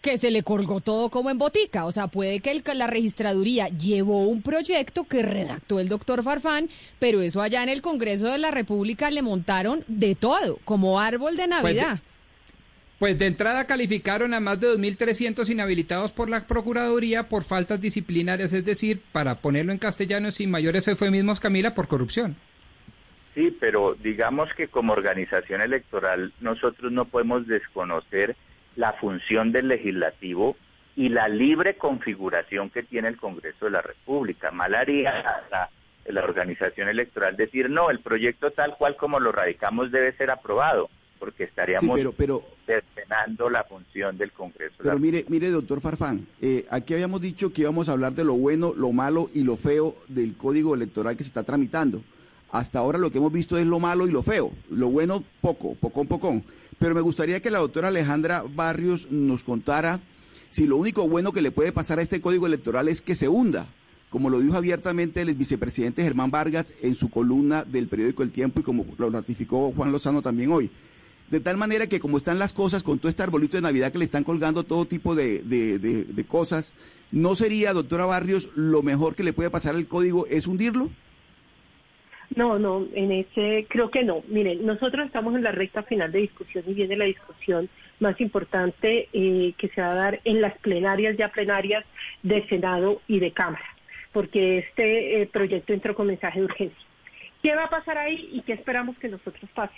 que 0.00 0.18
se 0.18 0.30
le 0.30 0.42
colgó 0.42 0.80
todo 0.80 1.08
como 1.08 1.30
en 1.30 1.38
botica. 1.38 1.86
O 1.86 1.92
sea, 1.92 2.08
puede 2.08 2.40
que 2.40 2.62
la 2.74 2.86
registraduría 2.86 3.68
llevó 3.68 4.26
un 4.26 4.42
proyecto 4.42 5.04
que 5.04 5.22
redactó 5.22 5.80
el 5.80 5.88
doctor 5.88 6.22
Farfán, 6.22 6.68
pero 6.98 7.20
eso 7.20 7.42
allá 7.42 7.62
en 7.62 7.68
el 7.68 7.82
Congreso 7.82 8.26
de 8.26 8.38
la 8.38 8.50
República 8.50 9.10
le 9.10 9.22
montaron 9.22 9.84
de 9.86 10.14
todo, 10.14 10.58
como 10.64 11.00
árbol 11.00 11.36
de 11.36 11.48
pues 11.48 11.62
Navidad. 11.62 12.00
Pues 12.98 13.18
de, 13.18 13.26
entrada 13.26 13.66
calificaron 13.66 14.34
a 14.34 14.40
más 14.40 14.60
de 14.60 14.68
2.300 14.68 15.48
inhabilitados 15.50 16.12
por 16.12 16.30
la 16.30 16.46
Procuraduría 16.46 17.28
por 17.28 17.44
faltas 17.44 17.80
disciplinarias, 17.80 18.52
es 18.52 18.64
decir, 18.64 19.02
para 19.12 19.36
ponerlo 19.36 19.72
en 19.72 19.78
castellano 19.78 20.30
sin 20.30 20.50
mayores 20.50 20.86
eufemismos, 20.88 21.40
Camila, 21.40 21.74
por 21.74 21.88
corrupción. 21.88 22.36
Sí, 23.34 23.56
pero 23.58 23.94
digamos 23.94 24.52
que 24.54 24.68
como 24.68 24.92
organización 24.92 25.60
electoral 25.60 26.32
nosotros 26.40 26.92
no 26.92 27.06
podemos 27.06 27.46
desconocer 27.46 28.36
la 28.76 28.92
función 28.94 29.50
del 29.52 29.68
legislativo 29.68 30.56
y 30.96 31.08
la 31.08 31.28
libre 31.28 31.76
configuración 31.76 32.70
que 32.70 32.84
tiene 32.84 33.08
el 33.08 33.16
Congreso 33.16 33.64
de 33.64 33.72
la 33.72 33.82
República. 33.82 34.52
Mal 34.52 34.74
haría 34.74 35.44
la, 35.50 35.68
la 36.06 36.24
organización 36.24 36.88
electoral 36.88 37.36
decir, 37.36 37.70
no, 37.70 37.90
el 37.90 38.00
proyecto 38.00 38.50
tal 38.52 38.76
cual 38.76 38.96
como 38.96 39.18
lo 39.18 39.32
radicamos 39.32 39.90
debe 39.90 40.12
ser 40.16 40.30
aprobado, 40.30 40.88
porque 41.18 41.44
estaríamos 41.44 42.00
sí, 42.00 42.06
pero, 42.16 42.44
la 43.50 43.64
función 43.64 44.16
del 44.16 44.32
Congreso. 44.32 44.76
Pero 44.78 44.98
mire, 44.98 45.24
mire, 45.28 45.48
doctor 45.50 45.80
Farfán, 45.80 46.26
eh, 46.40 46.66
aquí 46.70 46.94
habíamos 46.94 47.20
dicho 47.20 47.52
que 47.52 47.62
íbamos 47.62 47.88
a 47.88 47.92
hablar 47.92 48.12
de 48.12 48.24
lo 48.24 48.34
bueno, 48.34 48.72
lo 48.76 48.92
malo 48.92 49.30
y 49.34 49.42
lo 49.42 49.56
feo 49.56 49.96
del 50.08 50.36
código 50.36 50.74
electoral 50.74 51.16
que 51.16 51.24
se 51.24 51.28
está 51.28 51.42
tramitando. 51.42 52.02
Hasta 52.54 52.78
ahora 52.78 53.00
lo 53.00 53.10
que 53.10 53.18
hemos 53.18 53.32
visto 53.32 53.58
es 53.58 53.66
lo 53.66 53.80
malo 53.80 54.06
y 54.06 54.12
lo 54.12 54.22
feo. 54.22 54.52
Lo 54.70 54.88
bueno, 54.88 55.24
poco, 55.40 55.74
poco, 55.74 56.04
poco. 56.04 56.40
Pero 56.78 56.94
me 56.94 57.00
gustaría 57.00 57.40
que 57.40 57.50
la 57.50 57.58
doctora 57.58 57.88
Alejandra 57.88 58.44
Barrios 58.48 59.10
nos 59.10 59.42
contara 59.42 60.00
si 60.50 60.68
lo 60.68 60.76
único 60.76 61.08
bueno 61.08 61.32
que 61.32 61.42
le 61.42 61.50
puede 61.50 61.72
pasar 61.72 61.98
a 61.98 62.02
este 62.02 62.20
código 62.20 62.46
electoral 62.46 62.86
es 62.86 63.02
que 63.02 63.16
se 63.16 63.28
hunda, 63.28 63.66
como 64.08 64.30
lo 64.30 64.38
dijo 64.38 64.56
abiertamente 64.56 65.20
el 65.20 65.34
vicepresidente 65.34 66.04
Germán 66.04 66.30
Vargas 66.30 66.74
en 66.80 66.94
su 66.94 67.10
columna 67.10 67.64
del 67.64 67.88
periódico 67.88 68.22
El 68.22 68.30
Tiempo 68.30 68.60
y 68.60 68.62
como 68.62 68.86
lo 68.98 69.10
ratificó 69.10 69.72
Juan 69.72 69.90
Lozano 69.90 70.22
también 70.22 70.52
hoy. 70.52 70.70
De 71.32 71.40
tal 71.40 71.56
manera 71.56 71.88
que 71.88 71.98
como 71.98 72.18
están 72.18 72.38
las 72.38 72.52
cosas 72.52 72.84
con 72.84 73.00
todo 73.00 73.08
este 73.08 73.24
arbolito 73.24 73.56
de 73.56 73.62
Navidad 73.62 73.90
que 73.90 73.98
le 73.98 74.04
están 74.04 74.22
colgando 74.22 74.62
todo 74.62 74.84
tipo 74.84 75.16
de, 75.16 75.42
de 75.42 76.24
cosas, 76.24 76.72
¿no 77.10 77.34
sería, 77.34 77.72
doctora 77.72 78.04
Barrios, 78.04 78.50
lo 78.54 78.84
mejor 78.84 79.16
que 79.16 79.24
le 79.24 79.32
puede 79.32 79.50
pasar 79.50 79.74
al 79.74 79.88
código 79.88 80.28
es 80.28 80.46
hundirlo? 80.46 80.88
No, 82.34 82.58
no, 82.58 82.86
en 82.94 83.12
ese 83.12 83.66
creo 83.68 83.90
que 83.90 84.02
no. 84.02 84.22
Miren, 84.28 84.64
nosotros 84.66 85.06
estamos 85.06 85.34
en 85.34 85.42
la 85.42 85.52
recta 85.52 85.82
final 85.82 86.10
de 86.10 86.20
discusión 86.20 86.64
y 86.66 86.74
viene 86.74 86.96
la 86.96 87.04
discusión 87.04 87.68
más 88.00 88.20
importante 88.20 89.08
eh, 89.12 89.54
que 89.56 89.68
se 89.68 89.80
va 89.80 89.92
a 89.92 89.94
dar 89.94 90.20
en 90.24 90.40
las 90.40 90.56
plenarias, 90.58 91.16
ya 91.16 91.28
plenarias 91.28 91.84
de 92.22 92.46
Senado 92.48 93.00
y 93.06 93.20
de 93.20 93.32
Cámara, 93.32 93.64
porque 94.12 94.58
este 94.58 95.22
eh, 95.22 95.26
proyecto 95.26 95.72
entró 95.72 95.94
con 95.94 96.08
mensaje 96.08 96.40
de 96.40 96.46
urgencia. 96.46 96.86
¿Qué 97.42 97.54
va 97.54 97.64
a 97.64 97.70
pasar 97.70 97.98
ahí 97.98 98.30
y 98.32 98.40
qué 98.42 98.54
esperamos 98.54 98.96
que 98.98 99.08
nosotros 99.08 99.50
pase? 99.54 99.74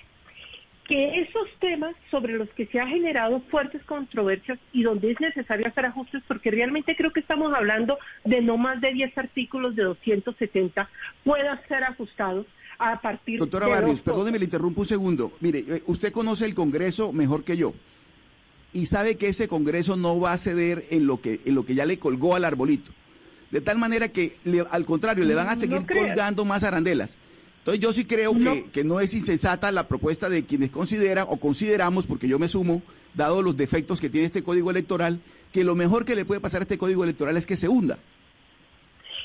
Que 0.89 1.21
esos 1.21 1.49
temas 1.61 1.95
sobre 2.11 2.35
los 2.35 2.49
que 2.51 2.67
se 2.67 2.81
ha 2.81 2.87
generado 2.87 3.41
fuertes 3.51 3.83
controversias 3.85 4.59
y 4.73 4.83
donde 4.83 5.11
es 5.11 5.21
necesario 5.21 5.67
hacer 5.67 5.87
ajustes, 5.87 6.23
porque 6.29 6.51
realmente 6.51 6.95
creo 6.97 7.13
que 7.13 7.21
estamos 7.21 7.53
hablando 7.55 7.99
de 8.25 8.41
no 8.41 8.57
más 8.57 8.81
de 8.81 8.93
10 8.93 9.19
artículos 9.19 9.75
de 9.75 9.85
270, 9.85 10.89
puedan 11.25 11.61
ser 11.69 11.85
ajustados 11.85 12.47
a 12.79 13.01
partir 13.01 13.39
Doctora 13.39 13.67
Barrios, 13.67 14.03
perdóneme, 14.03 14.39
le 14.39 14.45
interrumpo 14.45 14.83
un 14.83 14.87
segundo. 14.87 15.33
Mire, 15.41 15.61
eh, 15.61 15.83
usted 15.87 16.13
conoce 16.13 16.45
el 16.45 16.55
Congreso 16.55 17.13
mejor 17.13 17.43
que 17.43 17.57
yo 17.57 17.75
y 18.73 18.87
sabe 18.87 19.17
que 19.17 19.29
ese 19.29 19.49
Congreso 19.49 19.97
no 19.97 20.21
va 20.21 20.33
a 20.33 20.39
ceder 20.39 20.85
en 20.91 21.07
lo 21.07 21.21
que, 21.21 21.41
en 21.47 21.55
lo 21.55 21.65
que 21.65 21.75
ya 21.75 21.87
le 21.87 21.99
colgó 21.99 22.37
al 22.37 22.45
arbolito. 22.45 22.93
De 23.51 23.61
tal 23.61 23.79
manera 23.79 24.09
que, 24.09 24.37
al 24.71 24.85
contrario, 24.85 25.25
le 25.25 25.35
van 25.35 25.49
a 25.49 25.57
seguir 25.57 25.87
colgando 25.87 26.45
más 26.45 26.63
arandelas. 26.63 27.17
Entonces 27.67 27.83
yo 27.83 27.93
sí 27.93 28.05
creo 28.05 28.33
Que, 28.73 28.85
no 28.85 29.01
es 29.01 29.13
insensata 29.13 29.73
la 29.73 29.89
propuesta 29.89 30.29
de 30.29 30.47
quienes 30.47 30.71
consideran 30.71 31.27
o 31.29 31.39
consideramos, 31.39 32.07
porque 32.07 32.29
yo 32.29 32.39
me 32.39 32.47
sumo, 32.47 32.81
dado 33.15 33.43
los 33.43 33.57
defectos 33.57 34.01
que 34.01 34.09
tiene 34.09 34.27
este 34.27 34.45
código 34.45 34.71
electoral, 34.71 35.19
que 35.53 35.65
lo 35.65 35.75
mejor 35.75 36.05
que 36.05 36.15
le 36.15 36.25
puede 36.25 36.41
pasar 36.41 36.61
a 36.61 36.63
este 36.63 36.79
código 36.79 37.03
electoral 37.03 37.37
es 37.37 37.45
que 37.45 37.57
se 37.57 37.69
hunda. 37.69 37.99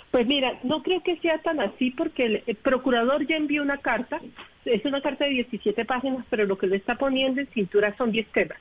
Pues 0.10 0.26
mira, 0.26 0.60
no 0.64 0.82
creo 0.82 1.04
que 1.04 1.18
sea 1.18 1.38
tan 1.44 1.60
así 1.60 1.92
porque 1.92 2.44
el, 2.48 2.56
procurador 2.56 3.28
ya 3.28 3.36
envió 3.36 3.62
una 3.62 3.78
carta 3.78 4.20
es 4.66 4.84
una 4.86 5.02
carta 5.02 5.26
de 5.26 5.32
17 5.32 5.86
páginas, 5.86 6.26
pero 6.32 6.46
lo 6.46 6.58
que 6.58 6.66
le 6.66 6.78
está 6.78 6.96
poniendo 6.96 7.42
en 7.42 7.48
cintura 7.48 7.96
son 7.96 8.12
10 8.12 8.28
temas. 8.30 8.58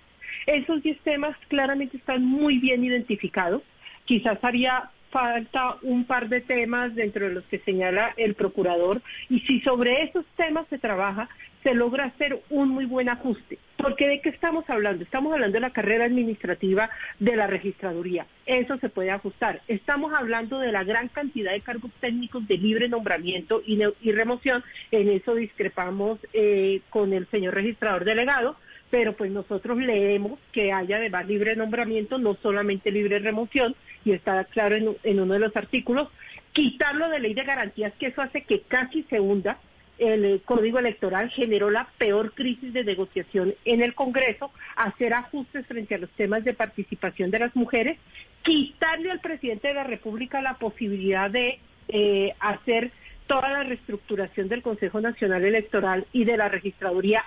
Esos 0.47 0.83
10 0.83 0.99
temas 1.01 1.37
claramente 1.49 1.97
están 1.97 2.23
muy 2.23 2.59
bien 2.59 2.85
identificados. 2.85 3.62
Quizás 4.05 4.43
haría 4.43 4.90
falta 5.11 5.77
un 5.83 6.05
par 6.05 6.29
de 6.29 6.40
temas 6.40 6.94
dentro 6.94 7.29
de 7.29 7.35
los 7.35 7.44
que 7.44 7.59
señala 7.61 8.14
el 8.16 8.35
procurador 8.35 9.03
y 9.29 9.40
si 9.40 9.61
sobre 9.61 10.05
esos 10.05 10.25
temas 10.37 10.66
se 10.68 10.79
trabaja, 10.79 11.29
se 11.62 11.75
logra 11.75 12.07
hacer 12.07 12.40
un 12.49 12.70
muy 12.70 12.87
buen 12.87 13.09
ajuste. 13.09 13.59
Porque 13.77 14.09
de 14.09 14.20
qué 14.20 14.31
estamos 14.31 14.68
hablando? 14.68 15.05
Estamos 15.05 15.33
hablando 15.33 15.55
de 15.55 15.61
la 15.61 15.70
carrera 15.70 16.05
administrativa 16.05 16.90
de 17.18 17.37
la 17.37 17.46
registraduría. 17.46 18.27
Eso 18.46 18.79
se 18.79 18.88
puede 18.88 19.11
ajustar. 19.11 19.61
Estamos 19.68 20.12
hablando 20.12 20.59
de 20.59 20.73
la 20.73 20.85
gran 20.85 21.09
cantidad 21.09 21.53
de 21.53 21.61
cargos 21.61 21.90
técnicos 22.01 22.46
de 22.46 22.59
libre 22.59 22.88
nombramiento 22.88 23.62
y, 23.66 24.12
remoción. 24.12 24.62
En 24.90 25.09
eso 25.09 25.35
discrepamos 25.35 26.18
eh, 26.33 26.81
con 26.90 27.12
el 27.12 27.27
señor 27.29 27.55
registrador 27.55 28.05
delegado 28.05 28.57
pero 28.90 29.14
pues 29.14 29.31
nosotros 29.31 29.79
leemos 29.79 30.38
que 30.53 30.72
haya 30.72 30.96
además 30.96 31.26
libre 31.26 31.57
nombramiento, 31.57 32.18
no 32.18 32.37
solamente 32.42 32.90
libre 32.90 33.20
remoción, 33.20 33.76
y 34.05 34.12
está 34.12 34.44
claro 34.44 34.76
en, 34.76 35.20
uno 35.20 35.35
de 35.35 35.38
los 35.38 35.57
artículos, 35.57 36.09
quitarlo 36.53 37.09
de 37.09 37.20
ley 37.20 37.35
de 37.35 37.44
garantías, 37.44 37.92
que 37.94 38.09
eso 38.09 38.20
hace 38.20 38.42
que 38.42 38.62
casi 38.62 39.05
se 39.05 39.20
hunda. 39.20 39.59
El 39.98 40.24
eh, 40.24 40.40
Código 40.44 40.79
Electoral 40.79 41.31
generó 41.31 41.70
la 41.70 41.87
peor 41.98 42.33
crisis 42.33 42.72
de 42.72 42.85
negociación 42.85 43.55
en 43.64 43.83
el 43.83 43.94
Congreso, 43.94 44.50
hacer 44.74 45.12
ajustes 45.14 45.66
frente 45.66 45.94
a 45.94 45.98
los 45.98 46.11
temas 46.11 46.42
de 46.42 46.55
participación 46.55 47.31
de 47.31 47.38
las 47.38 47.55
mujeres, 47.55 47.98
quitarle 48.42 49.11
al 49.11 49.20
presidente 49.20 49.68
de 49.68 49.74
la 49.74 49.85
República 49.85 50.40
la 50.40 50.55
posibilidad 50.55 51.31
de 51.31 51.61
eh, 51.88 52.35
hacer 52.40 52.90
toda 53.26 53.50
la 53.50 53.62
reestructuración 53.62 54.48
del 54.48 54.62
Consejo 54.62 55.00
Nacional 55.00 55.44
Electoral 55.44 56.07
y 56.12 56.24
de 56.24 56.37
la 56.37 56.48
registraduría 56.48 57.22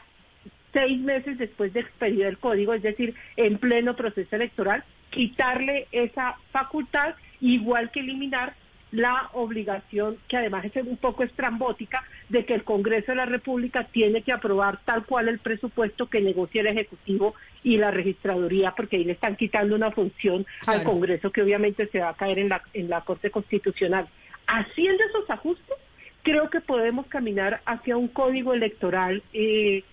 seis 0.73 0.99
meses 0.99 1.37
después 1.37 1.71
de 1.73 1.81
expedir 1.81 2.25
el 2.25 2.37
código, 2.37 2.73
es 2.73 2.81
decir, 2.81 3.13
en 3.37 3.57
pleno 3.57 3.95
proceso 3.95 4.35
electoral, 4.35 4.83
quitarle 5.11 5.87
esa 5.91 6.35
facultad, 6.51 7.15
igual 7.39 7.91
que 7.91 7.99
eliminar 7.99 8.55
la 8.91 9.29
obligación, 9.33 10.17
que 10.27 10.37
además 10.37 10.65
es 10.65 10.75
un 10.85 10.97
poco 10.97 11.23
estrambótica, 11.23 12.03
de 12.29 12.45
que 12.45 12.53
el 12.53 12.63
Congreso 12.63 13.11
de 13.11 13.15
la 13.15 13.25
República 13.25 13.85
tiene 13.85 14.21
que 14.21 14.31
aprobar 14.31 14.79
tal 14.85 15.05
cual 15.05 15.29
el 15.29 15.39
presupuesto 15.39 16.07
que 16.07 16.21
negocia 16.21 16.61
el 16.61 16.67
Ejecutivo 16.67 17.33
y 17.63 17.77
la 17.77 17.89
Registraduría, 17.89 18.73
porque 18.75 18.97
ahí 18.97 19.03
le 19.03 19.13
están 19.13 19.35
quitando 19.35 19.75
una 19.75 19.91
función 19.91 20.45
al 20.67 20.83
Congreso 20.83 21.31
que 21.31 21.41
obviamente 21.41 21.87
se 21.87 21.99
va 21.99 22.09
a 22.09 22.13
caer 22.15 22.37
en 22.37 22.49
la, 22.49 22.61
en 22.73 22.87
la 22.87 23.01
Corte 23.01 23.31
Constitucional. 23.31 24.07
Haciendo 24.45 25.03
esos 25.05 25.27
ajustes, 25.27 25.77
creo 26.21 26.51
que 26.51 26.61
podemos 26.61 27.07
caminar 27.07 27.61
hacia 27.65 27.97
un 27.97 28.07
código 28.07 28.53
electoral 28.53 29.23
eh, 29.33 29.83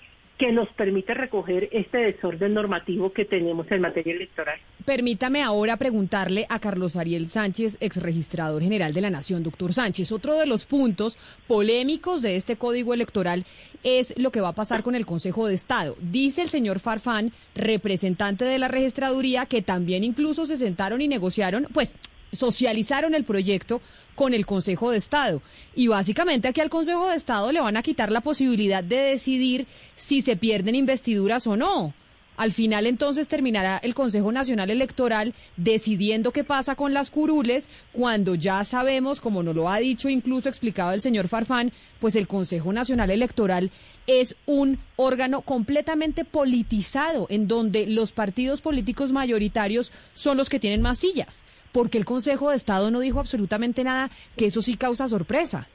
que 0.41 0.53
nos 0.53 0.71
permite 0.71 1.13
recoger 1.13 1.69
este 1.71 1.99
desorden 1.99 2.55
normativo 2.55 3.13
que 3.13 3.27
tenemos 3.27 3.71
en 3.71 3.83
materia 3.83 4.15
electoral. 4.15 4.59
Permítame 4.87 5.43
ahora 5.43 5.77
preguntarle 5.77 6.47
a 6.49 6.59
Carlos 6.59 6.97
Ariel 6.97 7.29
Sánchez, 7.29 7.77
ex 7.79 8.03
registrador 8.03 8.63
general 8.63 8.95
de 8.95 9.03
la 9.03 9.11
Nación, 9.11 9.43
doctor 9.43 9.75
Sánchez. 9.75 10.11
Otro 10.13 10.37
de 10.37 10.47
los 10.47 10.65
puntos 10.65 11.19
polémicos 11.47 12.23
de 12.23 12.37
este 12.37 12.57
código 12.57 12.95
electoral 12.95 13.45
es 13.85 14.19
lo 14.19 14.31
que 14.31 14.41
va 14.41 14.49
a 14.49 14.55
pasar 14.55 14.83
con 14.83 14.95
el 14.95 15.05
Consejo 15.05 15.47
de 15.47 15.53
Estado. 15.53 15.95
Dice 16.01 16.41
el 16.41 16.49
señor 16.49 16.81
Farfán, 16.81 17.33
representante 17.55 18.47
de 18.47 18.59
la 18.59 18.69
registraduría, 18.69 19.45
que 19.45 19.61
también 19.61 20.05
incluso 20.05 20.47
se 20.47 20.57
sentaron 20.57 21.03
y 21.03 21.09
negociaron, 21.09 21.67
pues 21.75 21.95
socializaron 22.33 23.15
el 23.15 23.25
proyecto 23.25 23.81
con 24.15 24.35
el 24.35 24.47
Consejo 24.47 24.91
de 24.91 24.99
Estado. 24.99 25.43
Y 25.75 25.89
básicamente 25.89 26.49
aquí 26.49 26.61
al 26.61 26.71
Consejo 26.71 27.09
de 27.09 27.17
Estado 27.17 27.53
le 27.53 27.61
van 27.61 27.77
a 27.77 27.83
quitar 27.83 28.13
la 28.13 28.21
posibilidad 28.21 28.85
de 28.85 28.97
decidir 28.97 29.67
si 29.97 30.23
se 30.23 30.37
pierden 30.37 30.75
investiduras 30.75 31.47
o 31.47 31.57
no. 31.57 31.95
Al 32.37 32.53
final 32.53 32.87
entonces 32.87 33.29
terminará 33.29 33.77
el 33.83 33.95
Consejo 33.95 34.33
Nacional 34.33 34.71
Electoral 34.71 35.35
decidiendo 35.59 36.33
qué 36.33 36.43
pasa 36.43 36.75
con 36.75 36.95
las 36.95 37.11
curules 37.11 37.69
cuando 37.93 38.35
ya 38.35 38.65
sabemos, 38.65 39.21
como 39.21 39.43
nos 39.43 39.55
lo 39.55 39.69
ha 39.69 39.79
dicho 39.79 40.09
incluso 40.09 40.49
explicado 40.49 40.93
el 40.93 41.03
señor 41.03 41.29
Farfán, 41.29 41.71
pues 41.99 42.17
el 42.17 42.27
Consejo 42.27 42.73
Nacional 42.73 43.11
Electoral 43.11 43.71
es 44.07 44.37
un 44.47 44.79
órgano 44.97 45.43
completamente 45.43 46.25
politizado 46.25 47.27
en 47.29 47.47
donde 47.47 47.87
los 47.87 48.13
partidos 48.13 48.63
políticos 48.63 49.13
mayoritarios 49.13 49.93
son 50.15 50.39
los 50.39 50.49
que 50.49 50.61
tienen 50.61 50.81
más 50.81 50.99
sillas 50.99 51.45
porque 51.73 51.99
el 51.99 52.05
Consejo 52.05 52.51
de 52.51 52.57
Estado 52.57 52.91
no 52.91 53.01
dijo 53.01 53.21
absolutamente 53.21 53.85
nada, 53.85 54.11
que 54.37 54.47
eso 54.47 54.63
sí 54.63 54.77
causa 54.77 55.09
sorpresa. 55.09 55.69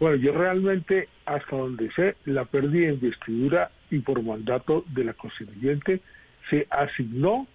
Bueno, 0.00 0.16
yo 0.16 0.32
realmente, 0.32 1.08
hasta 1.26 1.56
donde 1.56 1.90
sé, 1.92 2.16
la 2.24 2.44
pérdida 2.44 2.86
de 2.86 2.94
investidura 2.94 3.70
y 3.90 3.98
por 3.98 4.22
mandato 4.22 4.84
de 4.94 5.04
la 5.04 5.12
constituyente 5.12 6.00
se 6.50 6.66
asignó 6.70 7.46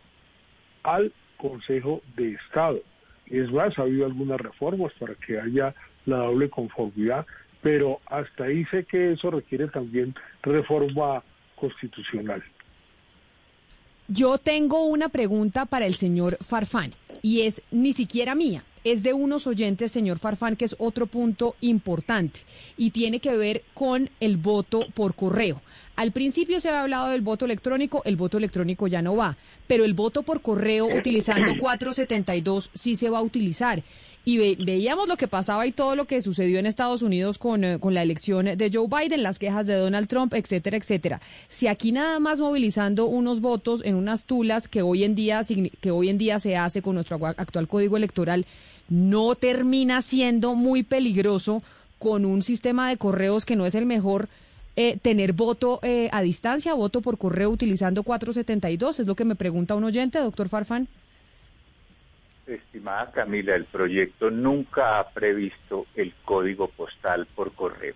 al 0.83 1.13
Consejo 1.37 2.01
de 2.15 2.33
Estado. 2.33 2.81
Es 3.27 3.51
más, 3.51 3.77
ha 3.79 3.83
habido 3.83 4.05
algunas 4.05 4.39
reformas 4.39 4.91
para 4.99 5.15
que 5.15 5.39
haya 5.39 5.73
la 6.05 6.17
doble 6.17 6.49
conformidad, 6.49 7.25
pero 7.61 8.01
hasta 8.07 8.45
ahí 8.45 8.65
sé 8.65 8.83
que 8.83 9.13
eso 9.13 9.31
requiere 9.31 9.67
también 9.67 10.13
reforma 10.41 11.23
constitucional. 11.55 12.43
Yo 14.09 14.37
tengo 14.37 14.85
una 14.85 15.07
pregunta 15.07 15.65
para 15.65 15.85
el 15.85 15.95
señor 15.95 16.37
Farfán 16.41 16.93
y 17.21 17.41
es 17.41 17.61
ni 17.71 17.93
siquiera 17.93 18.35
mía, 18.35 18.65
es 18.83 19.01
de 19.01 19.13
unos 19.13 19.47
oyentes, 19.47 19.93
señor 19.93 20.19
Farfán, 20.19 20.57
que 20.57 20.65
es 20.65 20.75
otro 20.77 21.07
punto 21.07 21.55
importante 21.61 22.41
y 22.75 22.91
tiene 22.91 23.19
que 23.19 23.37
ver 23.37 23.63
con 23.73 24.09
el 24.19 24.35
voto 24.35 24.85
por 24.93 25.15
correo. 25.15 25.61
Al 25.95 26.11
principio 26.11 26.59
se 26.59 26.69
había 26.69 26.81
hablado 26.81 27.09
del 27.09 27.21
voto 27.21 27.45
electrónico, 27.45 28.01
el 28.05 28.15
voto 28.15 28.37
electrónico 28.37 28.87
ya 28.87 29.01
no 29.01 29.15
va, 29.15 29.37
pero 29.67 29.85
el 29.85 29.93
voto 29.93 30.23
por 30.23 30.41
correo 30.41 30.87
utilizando 30.87 31.53
472 31.59 32.71
sí 32.73 32.95
se 32.95 33.09
va 33.09 33.19
a 33.19 33.21
utilizar 33.21 33.83
y 34.25 34.55
veíamos 34.55 35.07
lo 35.07 35.17
que 35.17 35.27
pasaba 35.27 35.67
y 35.67 35.71
todo 35.71 35.95
lo 35.95 36.05
que 36.05 36.21
sucedió 36.21 36.57
en 36.57 36.65
Estados 36.65 37.01
Unidos 37.01 37.37
con, 37.37 37.63
eh, 37.63 37.77
con 37.79 37.93
la 37.93 38.01
elección 38.01 38.45
de 38.45 38.71
Joe 38.73 38.87
Biden, 38.87 39.21
las 39.21 39.37
quejas 39.37 39.67
de 39.67 39.75
Donald 39.75 40.07
Trump, 40.07 40.33
etcétera, 40.33 40.77
etcétera. 40.77 41.21
Si 41.49 41.67
aquí 41.67 41.91
nada 41.91 42.19
más 42.19 42.39
movilizando 42.39 43.05
unos 43.05 43.41
votos 43.41 43.81
en 43.83 43.95
unas 43.95 44.23
tulas 44.23 44.67
que 44.67 44.81
hoy 44.81 45.03
en 45.03 45.13
día 45.13 45.41
que 45.81 45.91
hoy 45.91 46.09
en 46.09 46.17
día 46.17 46.39
se 46.39 46.55
hace 46.55 46.81
con 46.81 46.95
nuestro 46.95 47.19
actual 47.23 47.67
código 47.67 47.97
electoral 47.97 48.45
no 48.89 49.35
termina 49.35 50.01
siendo 50.01 50.55
muy 50.55 50.83
peligroso 50.83 51.61
con 51.99 52.25
un 52.25 52.43
sistema 52.43 52.89
de 52.89 52.97
correos 52.97 53.45
que 53.45 53.55
no 53.55 53.65
es 53.65 53.75
el 53.75 53.85
mejor 53.85 54.29
eh, 54.75 54.97
tener 55.01 55.33
voto 55.33 55.79
eh, 55.83 56.09
a 56.11 56.21
distancia, 56.21 56.73
voto 56.73 57.01
por 57.01 57.17
correo 57.17 57.49
utilizando 57.49 58.03
472, 58.03 58.99
es 58.99 59.07
lo 59.07 59.15
que 59.15 59.25
me 59.25 59.35
pregunta 59.35 59.75
un 59.75 59.83
oyente, 59.83 60.19
doctor 60.19 60.49
Farfán. 60.49 60.87
Estimada 62.47 63.11
Camila, 63.11 63.55
el 63.55 63.65
proyecto 63.65 64.29
nunca 64.29 64.99
ha 64.99 65.09
previsto 65.09 65.85
el 65.95 66.13
código 66.25 66.67
postal 66.67 67.25
por 67.35 67.53
correo. 67.53 67.95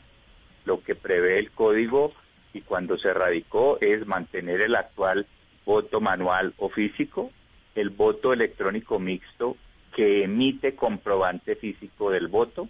Lo 0.66 0.82
que 0.84 0.96
prevé 0.96 1.40
el 1.40 1.52
código 1.52 2.14
y 2.54 2.62
cuando 2.62 2.98
se 2.98 3.14
radicó 3.14 3.78
es 3.82 4.06
mantener 4.08 4.62
el 4.62 4.76
actual 4.76 5.26
voto 5.66 6.00
manual 6.00 6.54
o 6.58 6.70
físico, 6.70 7.32
el 7.76 7.90
voto 7.90 8.32
electrónico 8.32 9.00
mixto 9.00 9.58
que 9.94 10.24
emite 10.24 10.76
comprobante 10.76 11.56
físico 11.56 12.12
del 12.12 12.28
voto, 12.28 12.70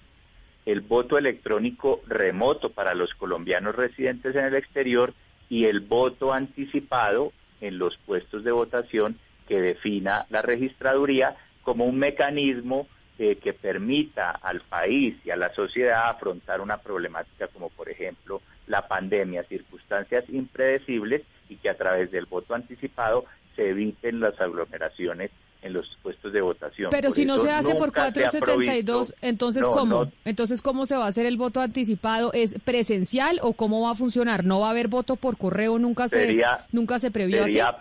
el 0.68 0.82
voto 0.82 1.18
electrónico 1.18 2.02
remoto 2.08 2.72
para 2.72 2.94
los 2.94 3.14
colombianos 3.14 3.74
residentes 3.74 4.36
en 4.36 4.44
el 4.44 4.56
exterior 4.56 5.14
y 5.50 5.64
el 5.64 5.80
voto 5.80 6.34
anticipado 6.34 7.32
en 7.62 7.80
los 7.80 7.98
puestos 8.00 8.44
de 8.44 8.52
votación 8.52 9.18
que 9.48 9.62
defina 9.62 10.26
la 10.30 10.42
registraduría 10.42 11.38
como 11.64 11.86
un 11.86 11.98
mecanismo 11.98 12.86
eh, 13.18 13.38
que 13.38 13.54
permita 13.54 14.32
al 14.32 14.60
país 14.60 15.16
y 15.24 15.30
a 15.30 15.38
la 15.38 15.54
sociedad 15.54 16.10
afrontar 16.10 16.60
una 16.60 16.80
problemática 16.80 17.48
como 17.48 17.70
por 17.70 17.90
ejemplo 17.90 18.42
la 18.68 18.90
pandemia, 18.90 19.44
circunstancias 19.46 20.26
impredecibles 20.28 21.22
y 21.48 21.56
que 21.56 21.70
a 21.70 21.78
través 21.78 22.12
del 22.12 22.26
voto 22.26 22.54
anticipado 22.54 23.24
se 23.56 23.70
eviten 23.70 24.20
las 24.20 24.40
aglomeraciones 24.42 25.32
en 25.68 25.74
los 25.74 25.98
puestos 26.02 26.34
de 26.34 26.42
votación. 26.42 26.90
Pero 26.90 27.12
si 27.12 27.26
no 27.26 27.38
se 27.40 27.52
hace 27.52 27.76
por 27.76 27.94
472, 27.94 29.14
entonces 29.22 29.64
¿cómo? 29.66 30.12
Entonces 30.26 30.62
¿cómo 30.62 30.86
se 30.86 30.96
va 30.96 31.06
a 31.06 31.10
hacer 31.10 31.26
el 31.26 31.38
voto 31.38 31.62
anticipado? 31.62 32.34
¿Es 32.34 32.60
presencial 32.60 33.40
o 33.42 33.54
cómo 33.54 33.82
va 33.82 33.92
a 33.92 33.96
funcionar? 33.96 34.44
¿No 34.44 34.62
va 34.62 34.68
a 34.68 34.72
haber 34.72 34.88
voto 34.88 35.16
por 35.16 35.38
correo? 35.38 35.78
Nunca 35.78 36.08
se 36.08 36.38
nunca 36.72 37.00
se 37.00 37.12
previó 37.12 37.44
sería 37.44 37.78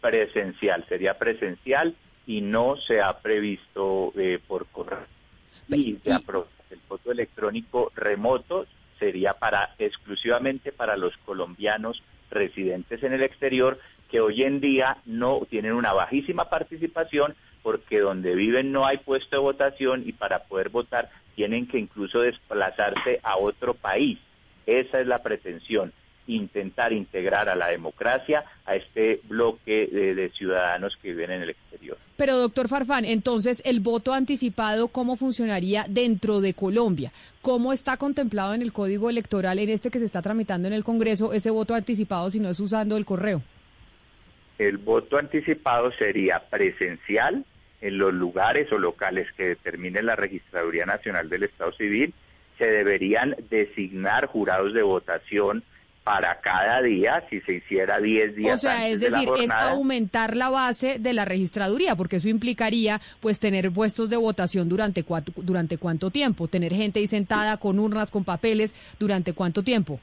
presencial, 0.00 0.84
sería 0.88 1.14
presencial 1.14 1.94
y 2.26 2.40
no 2.40 2.76
se 2.76 3.00
ha 3.00 3.18
previsto 3.18 4.12
eh, 4.16 4.38
por 4.46 4.66
correo. 4.66 5.06
Y, 5.68 5.98
el 6.04 6.80
voto 6.86 7.12
electrónico 7.12 7.90
remoto 7.94 8.66
sería 8.98 9.32
para 9.34 9.74
exclusivamente 9.78 10.70
para 10.70 10.96
los 10.96 11.16
colombianos 11.18 12.02
residentes 12.30 13.02
en 13.02 13.14
el 13.14 13.22
exterior 13.22 13.78
que 14.10 14.20
hoy 14.20 14.42
en 14.42 14.60
día 14.60 14.98
no 15.04 15.46
tienen 15.48 15.72
una 15.72 15.92
bajísima 15.92 16.48
participación 16.48 17.34
porque 17.62 18.00
donde 18.00 18.34
viven 18.34 18.72
no 18.72 18.86
hay 18.86 18.98
puesto 18.98 19.36
de 19.36 19.42
votación 19.42 20.02
y 20.06 20.12
para 20.12 20.44
poder 20.44 20.70
votar 20.70 21.10
tienen 21.34 21.66
que 21.66 21.78
incluso 21.78 22.20
desplazarse 22.20 23.20
a 23.22 23.36
otro 23.36 23.74
país. 23.74 24.18
Esa 24.66 25.00
es 25.00 25.06
la 25.06 25.22
pretensión, 25.22 25.92
intentar 26.26 26.92
integrar 26.92 27.48
a 27.48 27.54
la 27.54 27.68
democracia 27.68 28.44
a 28.64 28.74
este 28.74 29.20
bloque 29.28 29.86
de, 29.86 30.30
ciudadanos 30.30 30.96
que 31.00 31.10
viven 31.10 31.30
en 31.30 31.42
el 31.42 31.50
exterior. 31.50 31.96
Pero, 32.16 32.36
doctor 32.36 32.68
Farfán, 32.68 33.04
entonces, 33.04 33.62
¿el 33.64 33.80
voto 33.80 34.12
anticipado 34.12 34.88
cómo 34.88 35.16
funcionaría 35.16 35.86
dentro 35.88 36.40
de 36.40 36.54
Colombia? 36.54 37.12
¿Cómo 37.40 37.72
está 37.72 37.96
contemplado 37.96 38.54
en 38.54 38.62
el 38.62 38.72
Código 38.72 39.08
Electoral, 39.08 39.58
en 39.58 39.70
este 39.70 39.90
que 39.90 40.00
se 40.00 40.04
está 40.04 40.22
tramitando 40.22 40.68
en 40.68 40.74
el 40.74 40.84
Congreso, 40.84 41.32
ese 41.32 41.50
voto 41.50 41.74
anticipado 41.74 42.30
si 42.30 42.40
no 42.40 42.48
es 42.48 42.60
usando 42.60 42.96
el 42.96 43.04
correo? 43.04 43.42
El 44.58 44.78
voto 44.78 45.18
anticipado 45.18 45.92
sería 45.92 46.42
presencial 46.50 47.44
en 47.80 47.98
los 47.98 48.12
lugares 48.12 48.70
o 48.72 48.78
locales 48.78 49.28
que 49.36 49.48
determine 49.50 50.02
la 50.02 50.16
Registraduría 50.16 50.84
Nacional 50.84 51.28
del 51.28 51.44
Estado 51.44 51.72
Civil. 51.72 52.12
Se 52.58 52.66
deberían 52.66 53.36
designar 53.50 54.26
jurados 54.26 54.74
de 54.74 54.82
votación 54.82 55.62
para 56.08 56.40
cada 56.40 56.80
día, 56.80 57.22
si 57.28 57.38
se 57.42 57.52
hiciera 57.52 58.00
10 58.00 58.34
días. 58.34 58.54
O 58.54 58.58
sea, 58.58 58.88
es 58.88 59.00
decir, 59.00 59.28
es 59.38 59.50
aumentar 59.50 60.36
la 60.36 60.48
base 60.48 60.98
de 60.98 61.12
la 61.12 61.26
registraduría, 61.26 61.96
porque 61.96 62.16
eso 62.16 62.30
implicaría 62.30 62.98
pues 63.20 63.38
tener 63.38 63.70
puestos 63.70 64.08
de 64.08 64.16
votación 64.16 64.70
durante, 64.70 65.02
cuatro, 65.02 65.34
durante 65.36 65.76
cuánto 65.76 66.10
tiempo, 66.10 66.48
tener 66.48 66.72
gente 66.72 67.00
ahí 67.00 67.06
sentada 67.06 67.58
con 67.58 67.78
urnas, 67.78 68.10
con 68.10 68.24
papeles, 68.24 68.74
durante 68.98 69.34
cuánto 69.34 69.62
tiempo. 69.62 70.00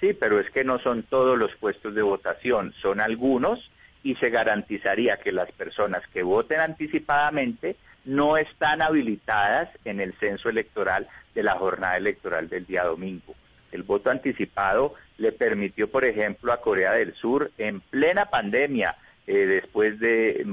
Sí, 0.00 0.12
pero 0.12 0.40
es 0.40 0.50
que 0.50 0.64
no 0.64 0.78
son 0.78 1.02
todos 1.04 1.38
los 1.38 1.54
puestos 1.56 1.94
de 1.94 2.02
votación, 2.02 2.72
son 2.82 3.00
algunos 3.00 3.70
y 4.02 4.14
se 4.16 4.30
garantizaría 4.30 5.16
que 5.16 5.32
las 5.32 5.50
personas 5.52 6.06
que 6.08 6.22
voten 6.22 6.60
anticipadamente 6.60 7.76
no 8.04 8.36
están 8.36 8.82
habilitadas 8.82 9.68
en 9.84 10.00
el 10.00 10.14
censo 10.14 10.48
electoral 10.48 11.08
de 11.34 11.42
la 11.42 11.56
jornada 11.56 11.96
electoral 11.96 12.48
del 12.48 12.66
día 12.66 12.84
domingo. 12.84 13.34
El 13.72 13.82
voto 13.82 14.10
anticipado 14.10 14.94
le 15.18 15.32
permitió, 15.32 15.90
por 15.90 16.04
ejemplo, 16.04 16.52
a 16.52 16.60
Corea 16.60 16.92
del 16.92 17.14
Sur, 17.14 17.50
en 17.58 17.80
plena 17.80 18.26
pandemia, 18.26 18.96
eh, 19.26 19.32
después 19.32 19.98
de, 19.98 20.46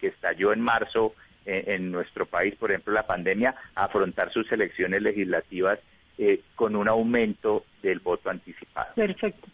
que 0.00 0.06
estalló 0.06 0.52
en 0.52 0.60
marzo 0.60 1.14
eh, 1.46 1.64
en 1.66 1.90
nuestro 1.90 2.26
país, 2.26 2.54
por 2.54 2.70
ejemplo, 2.70 2.92
la 2.92 3.06
pandemia, 3.06 3.56
afrontar 3.74 4.30
sus 4.32 4.50
elecciones 4.52 5.02
legislativas 5.02 5.80
eh, 6.22 6.42
con 6.54 6.76
un 6.76 6.86
aumento 6.86 7.64
del 7.82 7.98
voto 8.00 8.28
anticipado. 8.28 8.92
Perfecto. 8.94 9.48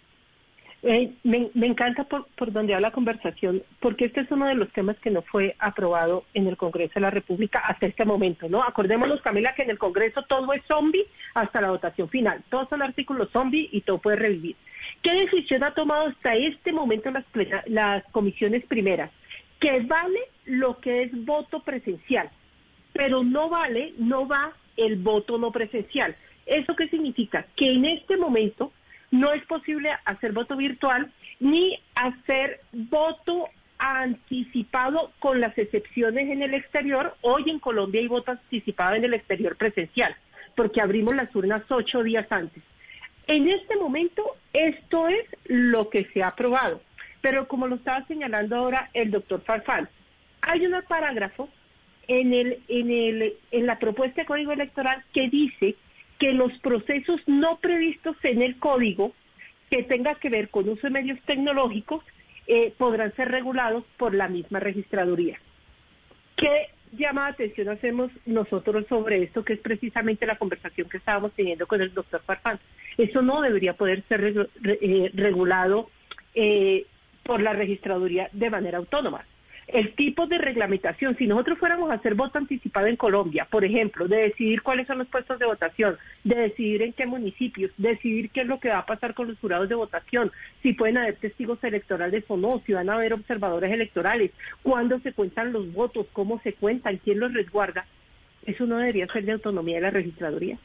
Eh, 0.83 1.13
me, 1.23 1.49
encanta 1.65 2.03
por, 2.03 2.27
por 2.37 2.51
donde 2.51 2.75
va 2.75 2.81
la 2.81 2.91
conversación, 2.91 3.63
porque 3.79 4.07
este 4.07 4.23
es 4.23 4.31
uno 4.33 4.47
de 4.47 4.57
los 4.57 4.73
temas 4.73 4.99
que 4.99 5.11
no 5.11 5.23
fue 5.23 5.55
aprobado 5.61 6.25
en 6.35 6.49
el 6.49 6.57
Congreso 6.57 6.95
de 6.97 7.03
la 7.03 7.11
República 7.11 7.61
hasta 7.61 7.87
este 7.87 8.05
momento, 8.05 8.49
¿no? 8.49 8.65
Acordémonos, 8.65 9.23
Camila, 9.23 9.55
que 9.55 9.63
en 9.63 9.71
el 9.71 9.79
Congreso 9.79 10.23
todo 10.23 10.53
es 10.55 10.65
zombie 10.67 11.07
hasta 11.35 11.61
la 11.61 11.71
votación 11.71 12.09
final. 12.09 12.43
Todos 12.51 12.69
son 12.69 12.83
artículos 12.83 13.31
zombie 13.31 13.69
y 13.71 13.83
todo 13.83 13.99
puede 13.99 14.17
revivir. 14.17 14.57
¿Qué 15.03 15.15
decisión 15.15 15.63
ha 15.63 15.73
tomado 15.73 16.09
hasta 16.09 16.35
este 16.35 16.73
momento 16.73 17.13
las, 17.13 17.25
las 17.67 18.03
comisiones 18.11 18.65
primeras? 18.67 19.13
Que 19.61 19.83
vale 19.83 20.19
lo 20.47 20.81
que 20.81 21.05
es 21.05 21.25
voto 21.25 21.61
presencial, 21.61 22.29
pero 22.93 23.23
no 23.23 23.49
vale, 23.49 23.95
no 23.99 24.27
va 24.27 24.53
el 24.77 24.97
voto 24.97 25.39
no 25.39 25.53
presencial. 25.53 26.17
¿Eso 26.47 26.77
qué 26.77 26.89
significa? 26.89 27.47
Que 27.57 27.73
en 27.73 27.85
este 27.85 28.17
momento 28.17 28.73
no 29.11 29.33
es 29.33 29.45
posible 29.47 29.91
hacer 30.05 30.33
voto 30.33 30.57
virtual 30.57 31.13
ni 31.41 31.79
hacer 31.95 32.61
voto 32.73 33.49
anticipado 33.79 35.13
con 35.19 35.41
las 35.41 35.57
excepciones 35.59 36.31
en 36.31 36.43
el 36.43 36.55
exterior. 36.55 37.15
Hoy 37.21 37.51
en 37.51 37.59
Colombia 37.59 38.01
hay 38.01 38.07
voto 38.07 38.31
anticipado 38.31 38.95
en 38.95 39.05
el 39.05 39.15
exterior 39.15 39.57
presencial, 39.57 40.17
porque 40.55 40.81
abrimos 40.81 41.15
las 41.15 41.35
urnas 41.35 41.63
ocho 41.71 42.03
días 42.03 42.27
antes. 42.31 42.63
En 43.27 43.49
este 43.49 43.77
momento, 43.77 44.23
esto 44.53 45.09
es 45.09 45.27
lo 45.45 45.91
que 45.91 46.05
se 46.07 46.23
ha 46.23 46.29
aprobado. 46.29 46.81
Pero 47.21 47.49
como 47.49 47.67
lo 47.67 47.75
estaba 47.75 48.07
señalando 48.07 48.57
ahora 48.57 48.89
el 48.95 49.11
doctor 49.11 49.43
Farfán, 49.43 49.89
hay 50.43 50.65
un 50.65 50.81
parágrafo 50.87 51.49
en, 52.07 52.33
el, 52.33 52.61
en, 52.69 52.91
el, 52.91 53.35
en 53.51 53.67
la 53.67 53.81
propuesta 53.81 54.21
de 54.23 54.27
código 54.27 54.53
electoral 54.53 55.03
que 55.13 55.29
dice 55.29 55.75
que 56.19 56.33
los 56.33 56.53
procesos 56.59 57.21
no 57.27 57.59
previstos 57.59 58.17
en 58.23 58.43
el 58.43 58.59
código 58.59 59.13
que 59.71 59.83
tenga 59.83 60.15
que 60.15 60.31
ver 60.31 60.49
con 60.49 60.69
uso 60.69 60.87
de 60.87 60.91
medios 60.91 61.21
tecnológicos 61.23 62.05
eh, 62.47 62.73
podrán 62.79 63.15
ser 63.17 63.29
regulados 63.29 63.85
por 63.97 64.15
la 64.15 64.29
misma 64.29 64.61
registraduría. 64.61 65.39
¿Qué 66.37 66.69
llama 66.93 67.23
la 67.23 67.29
atención 67.29 67.69
hacemos 67.69 68.11
nosotros 68.25 68.87
sobre 68.89 69.23
esto, 69.25 69.45
que 69.45 69.55
es 69.55 69.61
precisamente 69.61 70.27
la 70.27 70.37
conversación 70.37 70.89
que 70.89 70.99
estábamos 70.99 71.33
teniendo 71.33 71.67
con 71.67 71.81
el 71.81 71.93
doctor 71.93 72.23
Farfán? 72.23 72.61
Eso 72.97 73.21
no 73.23 73.41
debería 73.43 73.75
poder 73.75 74.03
ser 74.09 74.49
eh, 74.65 75.11
regulado 75.15 75.91
eh, 76.35 76.87
por 77.25 77.43
la 77.43 77.53
registraduría 77.53 78.29
de 78.33 78.51
manera 78.51 78.79
autónoma 78.79 79.25
el 79.69 79.95
tipo 79.95 80.27
de 80.27 80.39
reglamentación, 80.39 81.17
si 81.17 81.27
nosotros 81.27 81.59
fuéramos 81.59 81.91
a 81.91 81.95
hacer 81.95 82.15
voto 82.15 82.39
anticipado 82.39 82.87
en 82.87 82.97
Colombia, 82.97 83.49
por 83.51 83.65
ejemplo, 83.65 84.07
de 84.07 84.19
decidir 84.19 84.63
cuáles 84.63 84.87
son 84.87 84.99
los 84.99 85.09
puestos 85.09 85.41
de 85.41 85.47
votación, 85.47 85.97
de 86.23 86.37
decidir 86.37 86.83
en 86.83 86.93
qué 86.93 87.05
municipios, 87.05 87.73
decidir 87.77 88.31
qué 88.31 88.43
es 88.43 88.47
lo 88.47 88.61
que 88.61 88.69
va 88.69 88.79
a 88.79 88.87
pasar 88.87 89.15
con 89.15 89.27
los 89.27 89.39
jurados 89.41 89.69
de 89.69 89.75
votación, 89.75 90.31
si 90.63 90.73
pueden 90.73 90.99
haber 90.99 91.17
testigos 91.17 91.63
electorales 91.65 92.25
o 92.29 92.37
no, 92.37 92.63
si 92.65 92.75
van 92.75 92.89
a 92.89 92.95
haber 92.95 93.13
observadores 93.13 93.73
electorales, 93.73 94.31
cuándo 94.63 95.01
se 95.01 95.13
cuentan 95.13 95.53
los 95.53 95.73
votos, 95.73 96.07
cómo 96.13 96.41
se 96.43 96.53
cuentan, 96.53 96.99
quién 96.99 97.19
los 97.19 97.35
resguarda, 97.35 97.87
eso 98.45 98.67
no 98.67 98.79
debería 98.79 99.09
ser 99.09 99.25
de 99.25 99.33
autonomía 99.33 99.77
de 99.77 99.83
la 99.83 99.91
registraduría. 99.91 100.59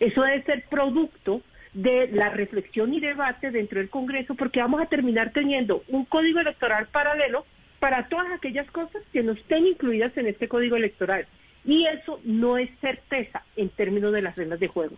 Eso 0.00 0.22
debe 0.22 0.42
ser 0.42 0.64
producto 0.68 1.42
de 1.72 2.08
la 2.08 2.30
reflexión 2.30 2.92
y 2.92 3.00
debate 3.00 3.52
dentro 3.52 3.78
del 3.78 3.88
Congreso, 3.88 4.34
porque 4.34 4.60
vamos 4.60 4.80
a 4.80 4.86
terminar 4.86 5.30
teniendo 5.32 5.84
un 5.88 6.04
código 6.06 6.40
electoral 6.40 6.88
paralelo 6.90 7.46
para 7.86 8.08
todas 8.08 8.32
aquellas 8.32 8.68
cosas 8.72 9.00
que 9.12 9.22
no 9.22 9.30
estén 9.30 9.64
incluidas 9.64 10.10
en 10.16 10.26
este 10.26 10.48
código 10.48 10.74
electoral. 10.74 11.24
Y 11.64 11.86
eso 11.86 12.18
no 12.24 12.58
es 12.58 12.68
certeza 12.80 13.44
en 13.54 13.68
términos 13.68 14.12
de 14.12 14.22
las 14.22 14.34
reglas 14.34 14.58
de 14.58 14.66
juego. 14.66 14.96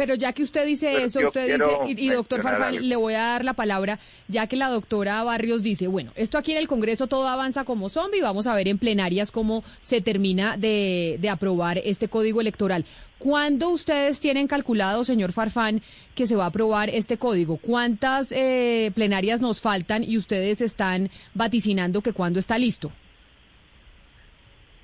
Pero 0.00 0.14
ya 0.14 0.32
que 0.32 0.42
usted 0.42 0.64
dice 0.64 1.04
eso, 1.04 1.20
usted 1.20 1.58
dice, 1.58 2.02
y, 2.02 2.08
doctor 2.08 2.40
Farfán, 2.40 2.88
le 2.88 2.96
voy 2.96 3.12
a 3.12 3.18
dar 3.18 3.44
la 3.44 3.52
palabra, 3.52 3.98
ya 4.28 4.46
que 4.46 4.56
la 4.56 4.70
doctora 4.70 5.22
Barrios 5.24 5.62
dice, 5.62 5.88
bueno, 5.88 6.10
esto 6.14 6.38
aquí 6.38 6.52
en 6.52 6.56
el 6.56 6.68
Congreso 6.68 7.06
todo 7.06 7.28
avanza 7.28 7.64
como 7.64 7.90
zombie, 7.90 8.22
vamos 8.22 8.46
a 8.46 8.54
ver 8.54 8.68
en 8.68 8.78
plenarias 8.78 9.30
cómo 9.30 9.62
se 9.82 10.00
termina 10.00 10.56
de, 10.56 11.18
de 11.20 11.28
aprobar 11.28 11.82
este 11.84 12.08
código 12.08 12.40
electoral. 12.40 12.86
¿Cuándo 13.18 13.68
ustedes 13.68 14.20
tienen 14.20 14.46
calculado, 14.46 15.04
señor 15.04 15.32
Farfán, 15.32 15.82
que 16.14 16.26
se 16.26 16.34
va 16.34 16.44
a 16.44 16.48
aprobar 16.48 16.88
este 16.88 17.18
código? 17.18 17.58
¿Cuántas 17.58 18.32
eh, 18.32 18.92
plenarias 18.94 19.42
nos 19.42 19.60
faltan 19.60 20.02
y 20.02 20.16
ustedes 20.16 20.62
están 20.62 21.10
vaticinando 21.34 22.00
que 22.00 22.14
cuándo 22.14 22.38
está 22.38 22.56
listo? 22.56 22.90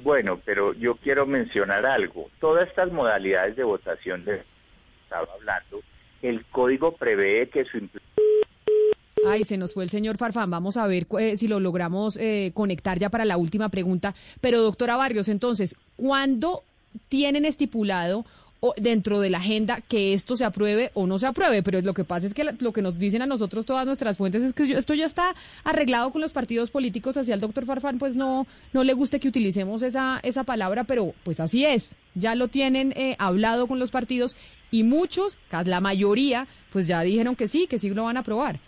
Bueno, 0.01 0.43
pero 0.45 0.75
yo 0.75 0.97
quiero 0.97 1.25
mencionar 1.25 1.87
algo. 1.87 2.29
Todas 2.39 2.69
estas 2.69 2.93
modalidades 2.93 3.57
de 3.57 3.65
votación 3.65 4.23
de 4.27 4.43
hablando, 5.17 5.81
el 6.23 6.45
código 6.47 6.93
prevé 6.93 7.49
que 7.49 7.65
su 7.65 7.79
Ay, 9.27 9.45
se 9.45 9.57
nos 9.57 9.75
fue 9.75 9.85
el 9.85 9.91
señor 9.91 10.19
Farfán. 10.19 10.51
Vamos 10.51 10.77
a 10.77 10.87
ver 10.87 11.07
eh, 11.19 11.37
si 11.37 11.49
lo 11.49 11.59
logramos 11.59 12.17
eh, 12.17 12.53
conectar 12.55 12.99
ya 12.99 13.09
para 13.09 13.25
la 13.25 13.37
última 13.37 13.69
pregunta. 13.71 14.15
Pero, 14.41 14.63
doctora 14.63 14.97
Barrios, 14.97 15.29
entonces, 15.29 15.77
¿cuándo 15.97 16.63
tienen 17.09 17.45
estipulado 17.45 18.25
dentro 18.77 19.21
de 19.21 19.31
la 19.31 19.39
agenda 19.39 19.81
que 19.81 20.13
esto 20.13 20.37
se 20.37 20.45
apruebe 20.45 20.91
o 20.95 21.07
no 21.07 21.19
se 21.19 21.27
apruebe, 21.27 21.63
pero 21.63 21.81
lo 21.83 21.95
que 21.95 22.05
pasa 22.05 22.27
es 22.27 22.35
que 22.35 22.45
lo 22.45 22.73
que 22.73 22.83
nos 22.83 22.99
dicen 22.99 23.23
a 23.23 23.27
nosotros 23.27 23.67
todas 23.67 23.87
nuestras 23.87 24.17
fuentes 24.17 24.43
es 24.43 24.53
que 24.53 24.65
esto 24.73 24.95
ya 24.95 25.07
está 25.07 25.35
arreglado 25.65 26.11
con 26.11 26.21
los 26.21 26.33
partidos 26.33 26.71
políticos, 26.71 27.17
hacia 27.17 27.35
el 27.35 27.41
doctor 27.41 27.67
Farfán 27.67 27.99
pues 27.99 28.17
no, 28.17 28.47
no 28.73 28.85
le 28.85 28.95
guste 28.95 29.21
que 29.21 29.29
utilicemos 29.29 29.83
esa, 29.83 30.21
esa 30.23 30.45
palabra, 30.45 30.85
pero 30.85 31.15
pues 31.23 31.41
así 31.41 31.65
es, 31.65 31.97
ya 32.15 32.35
lo 32.35 32.49
tienen 32.49 32.93
eh, 32.97 33.17
hablado 33.19 33.67
con 33.67 33.79
los 33.79 33.91
partidos 33.91 34.37
y 34.77 34.83
muchos, 34.83 35.39
la 35.65 35.81
mayoría, 35.81 36.47
pues 36.71 36.87
ya 36.87 37.01
dijeron 37.01 37.35
que 37.35 37.49
sí, 37.49 37.67
que 37.67 37.79
sí 37.79 37.89
lo 37.89 38.05
van 38.05 38.19
a 38.19 38.21
aprobar. 38.21 38.59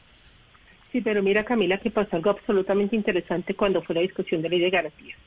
Sí, 0.91 1.03
pero 1.03 1.23
mira 1.23 1.45
Camila 1.45 1.77
que 1.77 1.91
pasó 1.91 2.17
algo 2.17 2.31
absolutamente 2.31 2.97
interesante 2.97 3.53
cuando 3.53 3.83
fue 3.83 3.95
la 3.95 4.01
discusión 4.01 4.41
de 4.41 4.49
ley 4.49 4.59
de 4.59 4.71
garantías. 4.71 5.19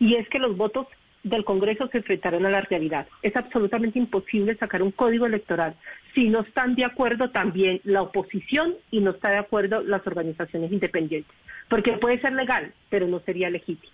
Y 0.00 0.16
es 0.16 0.28
que 0.28 0.40
los 0.40 0.56
votos 0.56 0.88
del 1.22 1.44
Congreso 1.44 1.86
se 1.86 1.98
enfrentaron 1.98 2.44
a 2.46 2.50
la 2.50 2.62
realidad. 2.62 3.06
Es 3.22 3.36
absolutamente 3.36 4.00
imposible 4.00 4.56
sacar 4.56 4.82
un 4.82 4.90
código 4.90 5.24
electoral 5.24 5.76
si 6.16 6.28
no 6.28 6.40
están 6.40 6.74
de 6.74 6.84
acuerdo 6.84 7.30
también 7.30 7.80
la 7.84 8.02
oposición 8.02 8.74
y 8.90 8.98
no 8.98 9.12
está 9.12 9.30
de 9.30 9.38
acuerdo 9.38 9.82
las 9.82 10.04
organizaciones 10.04 10.72
independientes, 10.72 11.32
porque 11.68 11.92
puede 11.92 12.20
ser 12.20 12.32
legal, 12.32 12.72
pero 12.88 13.06
no 13.06 13.20
sería 13.20 13.50
legítimo. 13.50 13.92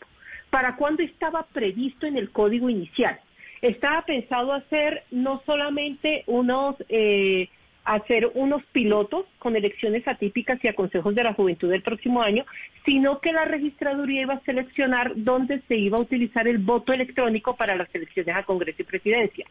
¿Para 0.48 0.76
cuándo 0.76 1.02
estaba 1.02 1.44
previsto 1.52 2.06
en 2.06 2.16
el 2.16 2.30
código 2.30 2.70
inicial? 2.70 3.20
Estaba 3.62 4.02
pensado 4.02 4.52
hacer 4.52 5.04
no 5.10 5.42
solamente 5.46 6.24
unos 6.26 6.76
eh, 6.88 7.48
hacer 7.84 8.30
unos 8.34 8.64
pilotos 8.72 9.26
con 9.38 9.56
elecciones 9.56 10.08
atípicas 10.08 10.58
y 10.62 10.68
a 10.68 10.74
consejos 10.74 11.14
de 11.14 11.22
la 11.22 11.34
juventud 11.34 11.70
del 11.70 11.82
próximo 11.82 12.22
año, 12.22 12.46
sino 12.84 13.20
que 13.20 13.32
la 13.32 13.44
registraduría 13.44 14.22
iba 14.22 14.34
a 14.34 14.40
seleccionar 14.40 15.12
dónde 15.16 15.60
se 15.68 15.76
iba 15.76 15.98
a 15.98 16.00
utilizar 16.00 16.48
el 16.48 16.58
voto 16.58 16.92
electrónico 16.92 17.56
para 17.56 17.76
las 17.76 17.94
elecciones 17.94 18.36
a 18.36 18.42
Congreso 18.42 18.82
y 18.82 18.86
Presidencia. 18.86 19.46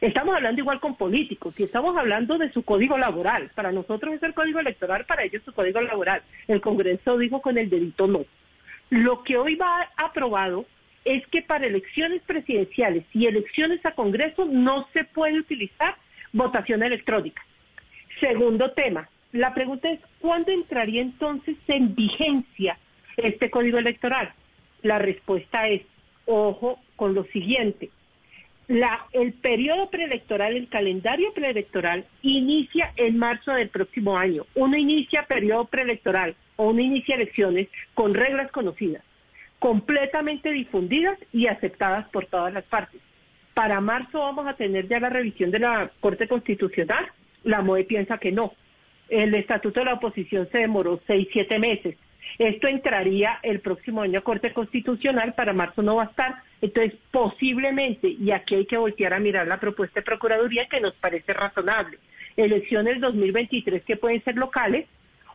Estamos 0.00 0.36
hablando 0.36 0.60
igual 0.60 0.80
con 0.80 0.96
políticos 0.96 1.58
y 1.58 1.64
estamos 1.64 1.96
hablando 1.96 2.36
de 2.36 2.50
su 2.52 2.62
código 2.62 2.98
laboral. 2.98 3.50
Para 3.54 3.72
nosotros 3.72 4.14
es 4.14 4.22
el 4.22 4.34
código 4.34 4.60
electoral, 4.60 5.04
para 5.06 5.24
ellos 5.24 5.42
su 5.44 5.52
código 5.52 5.80
laboral. 5.80 6.22
El 6.48 6.60
Congreso 6.60 7.16
dijo 7.18 7.40
con 7.40 7.56
el 7.56 7.70
delito 7.70 8.06
no. 8.06 8.24
Lo 8.90 9.22
que 9.22 9.36
hoy 9.36 9.56
va 9.56 9.88
aprobado 9.96 10.66
es 11.06 11.26
que 11.28 11.40
para 11.40 11.66
elecciones 11.66 12.20
presidenciales 12.22 13.04
y 13.14 13.26
elecciones 13.26 13.84
a 13.86 13.92
Congreso 13.92 14.44
no 14.44 14.88
se 14.92 15.04
puede 15.04 15.38
utilizar 15.38 15.94
votación 16.32 16.82
electrónica. 16.82 17.42
Segundo 18.20 18.72
tema, 18.72 19.08
la 19.32 19.54
pregunta 19.54 19.88
es, 19.88 20.00
¿cuándo 20.20 20.50
entraría 20.50 21.00
entonces 21.00 21.56
en 21.68 21.94
vigencia 21.94 22.76
este 23.16 23.50
código 23.50 23.78
electoral? 23.78 24.32
La 24.82 24.98
respuesta 24.98 25.68
es, 25.68 25.82
ojo 26.26 26.80
con 26.96 27.14
lo 27.14 27.24
siguiente, 27.26 27.90
el 29.12 29.32
periodo 29.34 29.90
preelectoral, 29.90 30.56
el 30.56 30.68
calendario 30.68 31.32
preelectoral, 31.34 32.04
inicia 32.22 32.92
en 32.96 33.16
marzo 33.16 33.52
del 33.52 33.68
próximo 33.68 34.18
año. 34.18 34.44
Uno 34.56 34.76
inicia 34.76 35.22
periodo 35.22 35.66
preelectoral 35.66 36.34
o 36.56 36.70
uno 36.70 36.80
inicia 36.80 37.14
elecciones 37.14 37.68
con 37.94 38.12
reglas 38.14 38.50
conocidas, 38.50 39.04
completamente 39.58 40.50
difundidas 40.50 41.18
y 41.32 41.46
aceptadas 41.46 42.08
por 42.08 42.26
todas 42.26 42.52
las 42.52 42.64
partes. 42.64 43.00
Para 43.54 43.80
marzo 43.80 44.20
vamos 44.20 44.46
a 44.46 44.54
tener 44.54 44.86
ya 44.86 45.00
la 45.00 45.08
revisión 45.08 45.50
de 45.50 45.60
la 45.60 45.90
Corte 46.00 46.28
Constitucional. 46.28 47.06
La 47.42 47.62
MOE 47.62 47.84
piensa 47.84 48.18
que 48.18 48.32
no. 48.32 48.52
El 49.08 49.34
estatuto 49.34 49.80
de 49.80 49.86
la 49.86 49.94
oposición 49.94 50.48
se 50.50 50.58
demoró 50.58 51.00
seis, 51.06 51.28
siete 51.32 51.58
meses. 51.58 51.96
Esto 52.38 52.68
entraría 52.68 53.38
el 53.42 53.60
próximo 53.60 54.02
año 54.02 54.18
a 54.18 54.22
Corte 54.22 54.52
Constitucional, 54.52 55.34
para 55.34 55.52
marzo 55.52 55.82
no 55.82 55.96
va 55.96 56.02
a 56.02 56.06
estar, 56.06 56.34
entonces 56.60 56.98
posiblemente, 57.10 58.08
y 58.08 58.30
aquí 58.30 58.56
hay 58.56 58.66
que 58.66 58.76
voltear 58.76 59.14
a 59.14 59.20
mirar 59.20 59.46
la 59.46 59.60
propuesta 59.60 60.00
de 60.00 60.04
Procuraduría 60.04 60.66
que 60.66 60.80
nos 60.80 60.94
parece 60.94 61.32
razonable, 61.32 61.98
elecciones 62.36 63.00
2023 63.00 63.84
que 63.84 63.96
pueden 63.96 64.22
ser 64.22 64.36
locales, 64.36 64.86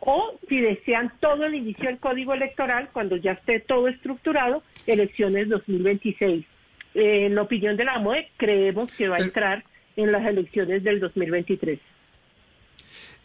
o 0.02 0.38
si 0.50 0.60
desean 0.60 1.14
todo 1.20 1.46
el 1.46 1.56
inicio 1.56 1.86
del 1.86 2.00
código 2.00 2.34
electoral, 2.34 2.90
cuando 2.92 3.16
ya 3.18 3.34
esté 3.34 3.60
todo 3.60 3.88
estructurado, 3.88 4.64
elecciones 4.88 5.48
2026. 5.48 6.46
Eh, 6.94 7.26
en 7.28 7.36
la 7.36 7.44
opinión 7.44 7.78
de 7.78 7.86
la 7.86 8.00
MOE, 8.00 8.30
creemos 8.36 8.92
que 8.92 9.08
va 9.08 9.18
a 9.18 9.22
entrar 9.22 9.64
en 9.96 10.12
las 10.12 10.26
elecciones 10.26 10.84
del 10.84 11.00
2023. 11.00 11.80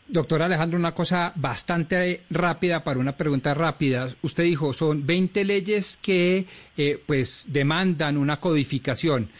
Doctor 0.08 0.42
Alejandro, 0.42 0.78
una 0.78 0.94
cosa 0.94 1.32
bastante 1.34 2.20
rápida 2.30 2.84
para 2.84 3.00
una 3.00 3.16
pregunta 3.16 3.54
rápida. 3.54 4.08
Usted 4.22 4.44
dijo, 4.44 4.72
son 4.72 5.04
20 5.04 5.44
leyes 5.44 5.98
que 6.00 6.46
eh, 6.76 7.02
pues 7.06 7.46
demandan 7.48 8.16
una 8.16 8.38
codificación, 8.38 9.30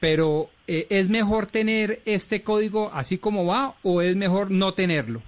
pero 0.00 0.48
eh, 0.66 0.86
¿es 0.88 1.10
mejor 1.10 1.46
tener 1.46 2.00
este 2.06 2.42
código 2.42 2.90
así 2.94 3.18
como 3.18 3.44
va 3.44 3.74
o 3.82 4.00
es 4.00 4.16
mejor 4.16 4.50
no 4.50 4.72
tenerlo? 4.72 5.20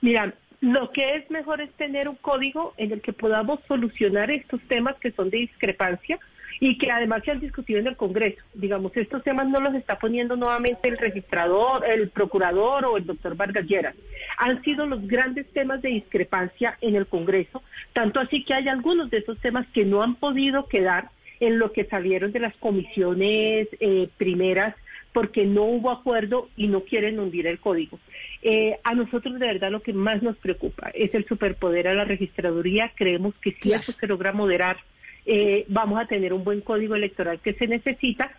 Mira, 0.00 0.34
lo 0.60 0.90
que 0.90 1.16
es 1.16 1.30
mejor 1.30 1.60
es 1.60 1.70
tener 1.72 2.08
un 2.08 2.16
código 2.16 2.74
en 2.76 2.92
el 2.92 3.00
que 3.00 3.12
podamos 3.12 3.60
solucionar 3.68 4.30
estos 4.30 4.60
temas 4.62 4.96
que 4.96 5.12
son 5.12 5.30
de 5.30 5.38
discrepancia 5.38 6.18
y 6.60 6.76
que 6.78 6.90
además 6.90 7.22
se 7.24 7.30
han 7.30 7.40
discutido 7.40 7.78
en 7.78 7.86
el 7.86 7.96
Congreso. 7.96 8.42
Digamos, 8.54 8.96
estos 8.96 9.22
temas 9.22 9.48
no 9.48 9.60
los 9.60 9.74
está 9.74 9.98
poniendo 9.98 10.36
nuevamente 10.36 10.88
el 10.88 10.98
registrador, 10.98 11.84
el 11.88 12.08
procurador 12.08 12.84
o 12.84 12.96
el 12.96 13.06
doctor 13.06 13.36
Vargas 13.36 13.66
Lleras. 13.66 13.94
Han 14.38 14.62
sido 14.62 14.86
los 14.86 15.06
grandes 15.06 15.46
temas 15.52 15.80
de 15.82 15.90
discrepancia 15.90 16.76
en 16.80 16.96
el 16.96 17.06
Congreso, 17.06 17.62
tanto 17.92 18.18
así 18.18 18.44
que 18.44 18.54
hay 18.54 18.68
algunos 18.68 19.10
de 19.10 19.18
esos 19.18 19.38
temas 19.38 19.66
que 19.68 19.84
no 19.84 20.02
han 20.02 20.16
podido 20.16 20.66
quedar 20.66 21.10
en 21.40 21.60
lo 21.60 21.72
que 21.72 21.84
salieron 21.84 22.32
de 22.32 22.40
las 22.40 22.56
comisiones 22.56 23.68
eh, 23.78 24.08
primeras 24.16 24.74
porque 25.12 25.44
no 25.44 25.64
hubo 25.64 25.90
acuerdo 25.90 26.48
y 26.56 26.66
no 26.66 26.82
quieren 26.82 27.18
hundir 27.18 27.46
el 27.46 27.58
código. 27.58 27.98
Eh, 28.42 28.78
a 28.84 28.94
nosotros 28.94 29.38
de 29.38 29.46
verdad 29.46 29.70
lo 29.70 29.82
que 29.82 29.92
más 29.92 30.22
nos 30.22 30.36
preocupa 30.36 30.90
es 30.94 31.12
el 31.14 31.26
superpoder 31.26 31.88
a 31.88 31.94
la 31.94 32.04
registraduría. 32.04 32.92
Creemos 32.94 33.34
que 33.42 33.56
si 33.60 33.72
eso 33.72 33.92
se 33.92 34.06
logra 34.06 34.32
moderar, 34.32 34.78
eh, 35.26 35.64
vamos 35.68 36.00
a 36.00 36.06
tener 36.06 36.32
un 36.32 36.44
buen 36.44 36.60
código 36.60 36.94
electoral 36.94 37.40
que 37.40 37.54
se 37.54 37.66
necesita 37.66 38.30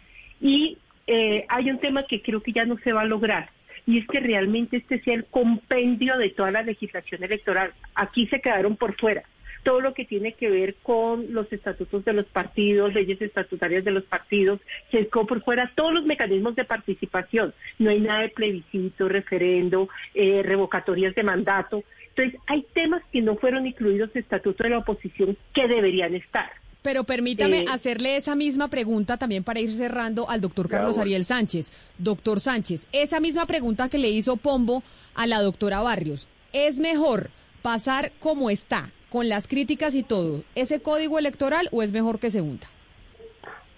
y 0.42 0.78
eh, 1.08 1.46
hay 1.50 1.70
un 1.70 1.80
tema 1.80 2.04
que 2.04 2.22
creo 2.22 2.42
que 2.42 2.54
ya 2.54 2.66
no 2.66 2.78
se 2.78 2.94
va 2.94 3.02
a 3.02 3.06
lograr 3.06 3.50
y 3.86 3.98
es 3.98 4.08
que 4.08 4.20
realmente 4.20 4.78
este 4.78 5.02
sea 5.02 5.16
el 5.16 5.26
compendio 5.26 6.18
de 6.18 6.30
toda 6.30 6.52
la 6.52 6.62
legislación 6.62 7.24
electoral. 7.24 7.74
Aquí 7.96 8.28
se 8.28 8.40
quedaron 8.40 8.78
por 8.78 8.96
fuera 8.96 9.24
todo 9.64 9.82
lo 9.82 9.94
que 9.94 10.06
tiene 10.06 10.34
que 10.34 10.50
ver 10.50 10.76
con 10.82 11.34
los 11.34 11.52
estatutos 11.52 12.06
de 12.06 12.14
los 12.14 12.26
partidos, 12.26 12.94
leyes 12.94 13.22
estatutarias 13.22 13.84
de 13.84 13.92
los 13.92 14.04
partidos, 14.04 14.60
se 14.92 15.06
por 15.06 15.44
fuera 15.44 15.72
todos 15.76 15.94
los 15.94 16.06
mecanismos 16.06 16.56
de 16.56 16.66
participación. 16.66 17.54
No 17.78 17.90
hay 17.90 18.00
nada 18.00 18.22
de 18.22 18.30
plebiscito, 18.30 19.08
referendo, 19.08 19.90
eh, 20.14 20.42
revocatorias 20.44 21.16
de 21.16 21.24
mandato. 21.24 21.84
Entonces, 22.10 22.40
hay 22.48 22.66
temas 22.74 23.02
que 23.12 23.22
no 23.22 23.36
fueron 23.36 23.66
incluidos 23.68 24.10
en 24.12 24.18
el 24.18 24.24
estatuto 24.24 24.64
de 24.64 24.70
la 24.70 24.80
oposición 24.80 25.38
que 25.54 25.68
deberían 25.68 26.16
estar. 26.16 26.50
Pero 26.82 27.04
permítame 27.04 27.62
eh, 27.62 27.66
hacerle 27.70 28.16
esa 28.16 28.36
misma 28.36 28.70
pregunta 28.70 29.18
también 29.18 29.44
para 29.44 29.60
ir 29.60 29.70
cerrando 29.70 30.30
al 30.30 30.40
doctor 30.40 30.70
Carlos 30.70 30.98
Ariel 30.98 31.26
Sánchez. 31.26 31.72
Doctor 31.98 32.40
Sánchez, 32.40 32.88
esa 32.94 33.20
misma 33.20 33.46
pregunta 33.46 33.90
que 33.90 33.98
le 33.98 34.10
hizo 34.10 34.38
Pombo 34.38 34.82
a 35.14 35.28
la 35.28 35.42
doctora 35.42 35.82
Barrios. 35.82 36.28
¿Es 36.54 36.80
mejor 36.80 37.32
pasar 37.62 38.14
como 38.20 38.50
está, 38.50 38.92
con 39.10 39.30
las 39.30 39.48
críticas 39.48 39.96
y 39.96 40.04
todo, 40.04 40.44
ese 40.56 40.82
código 40.82 41.20
electoral 41.20 41.70
o 41.72 41.84
es 41.84 41.92
mejor 41.92 42.20
que 42.20 42.32
se 42.32 42.42
hunda? 42.42 42.68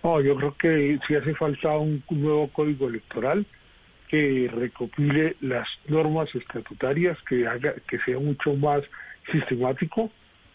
No, 0.04 0.20
yo 0.22 0.36
creo 0.36 0.56
que 0.58 1.00
sí 1.08 1.16
hace 1.16 1.36
falta 1.36 1.78
un 1.78 2.04
nuevo 2.10 2.48
código 2.50 2.88
electoral 2.88 3.46
que 4.08 4.50
recopile 4.54 5.36
las 5.42 5.68
normas 5.88 6.34
estatutarias, 6.36 7.18
que 7.30 7.48
haga 7.48 7.76
que 7.88 8.00
sea 8.00 8.20
mucho 8.20 8.54
más 8.56 8.82
sistemático 9.32 10.12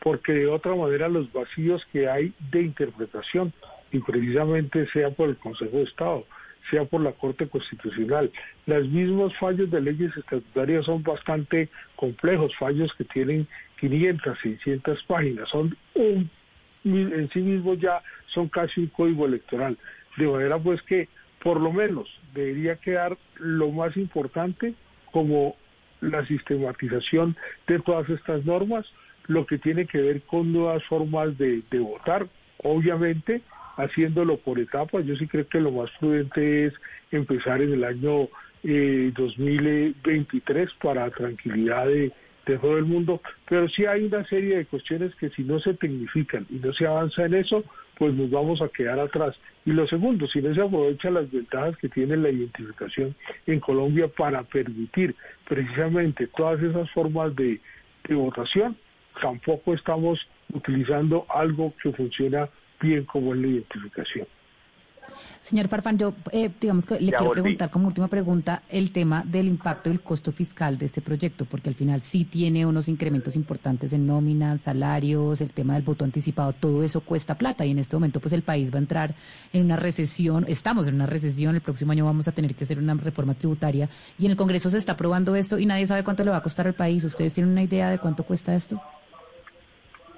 porque 0.06 0.32
de 0.32 0.46
otra 0.46 0.72
manera 0.76 1.08
los 1.08 1.32
vacíos 1.32 1.84
que 1.92 2.08
hay 2.08 2.32
de 2.52 2.62
interpretación, 2.62 3.52
y 3.90 3.98
precisamente 3.98 4.86
sea 4.92 5.10
por 5.10 5.28
el 5.30 5.36
Consejo 5.36 5.78
de 5.78 5.82
Estado, 5.82 6.24
sea 6.70 6.84
por 6.84 7.00
la 7.00 7.12
Corte 7.12 7.48
Constitucional, 7.48 8.30
los 8.66 8.88
mismos 8.88 9.36
fallos 9.38 9.70
de 9.70 9.80
leyes 9.80 10.16
estatutarias 10.16 10.86
son 10.86 11.02
bastante 11.02 11.68
complejos, 11.96 12.52
fallos 12.58 12.92
que 12.94 13.04
tienen 13.04 13.46
500, 13.80 14.38
600 14.42 15.02
páginas, 15.04 15.48
son 15.48 15.76
un, 15.94 16.30
en 16.84 17.28
sí 17.32 17.40
mismos 17.40 17.78
ya 17.80 18.02
son 18.28 18.48
casi 18.48 18.80
un 18.80 18.86
código 18.88 19.26
electoral, 19.26 19.76
de 20.16 20.26
manera 20.26 20.58
pues 20.58 20.80
que 20.82 21.08
por 21.42 21.60
lo 21.60 21.72
menos 21.72 22.08
debería 22.34 22.76
quedar 22.76 23.16
lo 23.38 23.70
más 23.70 23.96
importante 23.96 24.74
como 25.12 25.56
la 26.00 26.26
sistematización 26.26 27.36
de 27.66 27.78
todas 27.80 28.08
estas 28.10 28.44
normas, 28.44 28.86
lo 29.26 29.46
que 29.46 29.58
tiene 29.58 29.86
que 29.86 30.00
ver 30.00 30.22
con 30.22 30.52
nuevas 30.52 30.84
formas 30.84 31.36
de, 31.38 31.62
votar, 31.78 32.26
obviamente 32.62 33.42
haciéndolo 33.76 34.38
por 34.38 34.58
etapas. 34.58 35.04
Yo 35.04 35.16
sí 35.16 35.26
creo 35.26 35.48
que 35.48 35.60
lo 35.60 35.70
más 35.70 35.90
prudente 35.98 36.66
es 36.66 36.74
empezar 37.10 37.62
en 37.62 37.72
el 37.72 37.84
año 37.84 38.28
2023 38.62 40.68
eh, 40.68 40.72
para 40.82 41.10
tranquilidad 41.10 41.86
de, 41.86 42.12
de, 42.46 42.58
todo 42.58 42.78
el 42.78 42.84
mundo, 42.84 43.20
pero 43.48 43.68
sí 43.68 43.86
hay 43.86 44.04
una 44.04 44.24
serie 44.26 44.56
de 44.56 44.66
cuestiones 44.66 45.14
que 45.16 45.30
si 45.30 45.44
no 45.44 45.60
se 45.60 45.74
tecnifican 45.74 46.46
y 46.50 46.54
no 46.54 46.72
se 46.72 46.86
avanza 46.86 47.24
en 47.24 47.34
eso, 47.34 47.64
pues 47.98 48.14
nos 48.14 48.30
vamos 48.30 48.60
a 48.60 48.68
quedar 48.68 48.98
atrás. 48.98 49.36
Y 49.64 49.72
lo 49.72 49.86
segundo, 49.86 50.26
si 50.26 50.42
no 50.42 50.54
se 50.54 50.60
aprovecha 50.60 51.10
las 51.10 51.30
ventajas 51.30 51.76
que 51.76 51.88
tiene 51.88 52.16
la 52.16 52.30
identificación 52.30 53.14
en 53.46 53.60
Colombia 53.60 54.08
para 54.08 54.42
permitir 54.42 55.14
precisamente 55.48 56.26
todas 56.28 56.62
esas 56.62 56.90
formas 56.90 57.34
de 57.36 57.60
votación, 58.10 58.76
tampoco 59.20 59.74
estamos 59.74 60.18
utilizando 60.52 61.26
algo 61.28 61.72
que 61.82 61.92
funciona 61.92 62.48
bien 62.80 63.04
como 63.04 63.34
es 63.34 63.40
la 63.40 63.46
identificación. 63.46 64.26
Señor 65.40 65.68
Farfán, 65.68 65.96
yo 65.98 66.14
eh, 66.32 66.50
digamos 66.60 66.86
que 66.86 67.00
le 67.00 67.12
quiero 67.12 67.30
preguntar 67.30 67.70
como 67.70 67.86
última 67.86 68.08
pregunta 68.08 68.62
el 68.68 68.90
tema 68.90 69.22
del 69.24 69.46
impacto 69.46 69.90
del 69.90 70.00
costo 70.00 70.32
fiscal 70.32 70.76
de 70.76 70.86
este 70.86 71.00
proyecto, 71.00 71.44
porque 71.44 71.68
al 71.68 71.74
final 71.74 72.00
sí 72.00 72.24
tiene 72.24 72.66
unos 72.66 72.88
incrementos 72.88 73.36
importantes 73.36 73.92
en 73.92 74.06
nóminas, 74.06 74.62
salarios, 74.62 75.40
el 75.40 75.52
tema 75.52 75.74
del 75.74 75.84
voto 75.84 76.04
anticipado, 76.04 76.52
todo 76.52 76.82
eso 76.82 77.00
cuesta 77.00 77.36
plata 77.36 77.64
y 77.64 77.70
en 77.70 77.78
este 77.78 77.96
momento 77.96 78.20
pues 78.20 78.32
el 78.32 78.42
país 78.42 78.72
va 78.72 78.76
a 78.76 78.80
entrar 78.80 79.14
en 79.52 79.64
una 79.64 79.76
recesión, 79.76 80.44
estamos 80.48 80.88
en 80.88 80.96
una 80.96 81.06
recesión, 81.06 81.54
el 81.54 81.60
próximo 81.60 81.92
año 81.92 82.04
vamos 82.04 82.26
a 82.28 82.32
tener 82.32 82.54
que 82.54 82.64
hacer 82.64 82.78
una 82.78 82.94
reforma 82.94 83.34
tributaria 83.34 83.88
y 84.18 84.24
en 84.24 84.32
el 84.32 84.36
Congreso 84.36 84.70
se 84.70 84.78
está 84.78 84.92
aprobando 84.92 85.36
esto 85.36 85.58
y 85.58 85.66
nadie 85.66 85.86
sabe 85.86 86.02
cuánto 86.02 86.24
le 86.24 86.30
va 86.30 86.38
a 86.38 86.42
costar 86.42 86.66
al 86.66 86.74
país. 86.74 87.04
¿Ustedes 87.04 87.32
tienen 87.32 87.52
una 87.52 87.62
idea 87.62 87.90
de 87.90 87.98
cuánto 87.98 88.24
cuesta 88.24 88.54
esto? 88.54 88.80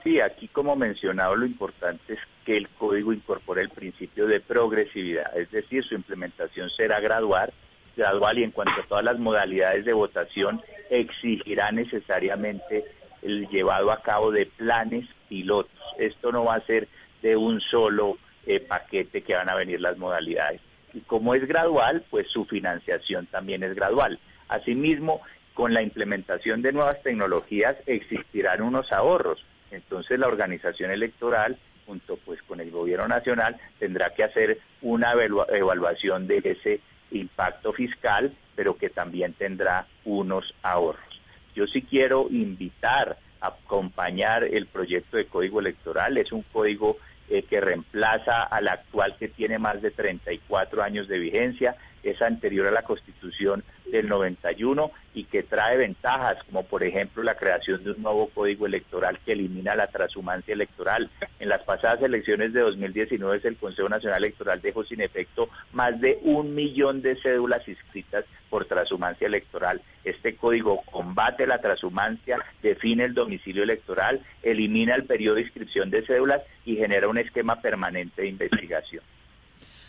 Sí, 0.03 0.21
aquí 0.21 0.49
como 0.49 0.77
mencionado 0.77 1.35
lo 1.37 1.47
importante 1.47 2.15
es 2.15 2.21
que 2.45 2.57
el 2.57 2.69
código 2.69 3.13
incorpore 3.13 3.63
el 3.63 3.71
principio 3.71 4.27
de 4.27 4.41
progresividad, 4.41 5.37
es 5.37 5.51
decir, 5.51 5.85
su 5.85 5.95
implementación 5.95 6.71
será 6.71 7.01
gradual, 7.01 7.53
gradual 7.97 8.39
y 8.39 8.45
en 8.45 8.53
cuanto 8.53 8.81
a 8.81 8.87
todas 8.87 9.05
las 9.05 9.19
modalidades 9.19 9.85
de 9.85 9.93
votación 9.93 10.63
exigirá 10.89 11.73
necesariamente 11.73 12.85
el 13.23 13.49
llevado 13.49 13.91
a 13.91 14.03
cabo 14.03 14.31
de 14.31 14.47
planes 14.47 15.07
pilotos. 15.29 15.73
Esto 15.99 16.33
no 16.33 16.45
va 16.45 16.55
a 16.55 16.67
ser 16.67 16.89
de 17.23 17.37
un 17.37 17.61
solo 17.61 18.17
eh, 18.47 18.61
paquete 18.61 19.23
que 19.23 19.35
van 19.35 19.51
a 19.51 19.57
venir 19.57 19.81
las 19.81 19.99
modalidades. 19.99 20.61
Y 20.95 21.01
como 21.01 21.35
es 21.35 21.47
gradual, 21.47 22.05
pues 22.09 22.31
su 22.31 22.45
financiación 22.45 23.27
también 23.27 23.63
es 23.63 23.75
gradual. 23.75 24.19
Asimismo, 24.49 25.21
con 25.55 25.75
la 25.75 25.83
implementación 25.83 26.63
de 26.63 26.73
nuevas 26.73 27.03
tecnologías 27.03 27.77
existirán 27.87 28.63
unos 28.63 28.93
ahorros. 28.93 29.45
Entonces 29.71 30.19
la 30.19 30.27
organización 30.29 30.91
electoral, 30.91 31.59
junto 31.87 32.17
pues 32.17 32.43
con 32.43 32.61
el 32.61 32.71
gobierno 32.71 33.09
nacional, 33.09 33.57
tendrá 33.79 34.15
que 34.15 34.25
hacer 34.25 34.59
una 34.83 35.13
evaluación 35.13 36.27
de 36.27 36.39
ese 36.45 36.81
impacto 37.11 37.73
fiscal, 37.73 38.33
pero 38.55 38.77
que 38.77 38.91
también 38.91 39.33
tendrá 39.35 39.87
unos 40.05 40.55
ahorros. 40.63 41.21
Yo 41.55 41.67
sí 41.67 41.83
quiero 41.83 42.29
invitar 42.31 43.19
a 43.41 43.47
acompañar 43.49 44.45
el 44.45 44.67
proyecto 44.67 45.17
de 45.17 45.27
código 45.27 45.61
electoral. 45.61 46.19
Es 46.19 46.33
un 46.33 46.43
código 46.43 46.99
eh, 47.31 47.43
que 47.43 47.61
reemplaza 47.61 48.43
al 48.43 48.69
actual 48.69 49.17
que 49.19 49.29
tiene 49.29 49.59
más 49.59 49.83
de 49.83 49.91
34 49.91 50.83
años 50.83 51.09
de 51.09 51.19
vigencia, 51.19 51.77
es 52.03 52.23
anterior 52.23 52.67
a 52.67 52.71
la 52.71 52.83
Constitución 52.83 53.65
del 53.91 54.09
91 54.09 54.91
y 55.15 55.25
que 55.25 55.43
trae 55.43 55.77
ventajas, 55.77 56.39
como 56.45 56.65
por 56.65 56.83
ejemplo 56.85 57.23
la 57.23 57.37
creación 57.37 57.83
de 57.83 57.93
un 57.93 58.03
nuevo 58.03 58.29
código 58.29 58.67
electoral 58.67 59.19
que 59.25 59.33
elimina 59.33 59.75
la 59.75 59.89
transhumancia 59.89 60.55
electoral. 60.55 61.11
En 61.41 61.49
las 61.49 61.63
pasadas 61.63 62.03
elecciones 62.03 62.53
de 62.53 62.61
2019 62.61 63.41
el 63.45 63.57
Consejo 63.57 63.89
Nacional 63.89 64.25
Electoral 64.25 64.61
dejó 64.61 64.85
sin 64.85 65.01
efecto 65.01 65.49
más 65.73 66.01
de 66.01 66.19
un 66.23 66.55
millón 66.55 67.03
de 67.03 67.17
cédulas 67.17 67.67
inscritas 67.67 68.25
por 68.49 68.67
transhumancia 68.67 69.27
electoral. 69.27 69.83
Este 70.05 70.37
código 70.37 70.83
combate 70.91 71.47
la 71.47 71.61
transhumancia, 71.61 72.39
define 72.63 73.05
el 73.05 73.15
domicilio 73.15 73.63
electoral, 73.63 74.21
elimina 74.43 74.95
el 74.95 75.05
periodo 75.05 75.37
de 75.37 75.43
inscripción 75.43 75.91
de 75.91 76.05
cédulas 76.07 76.43
y 76.65 76.77
genera 76.77 77.09
un 77.09 77.19
esquema 77.19 77.61
permanente 77.61 78.23
de 78.23 78.29
investigación. 78.29 79.03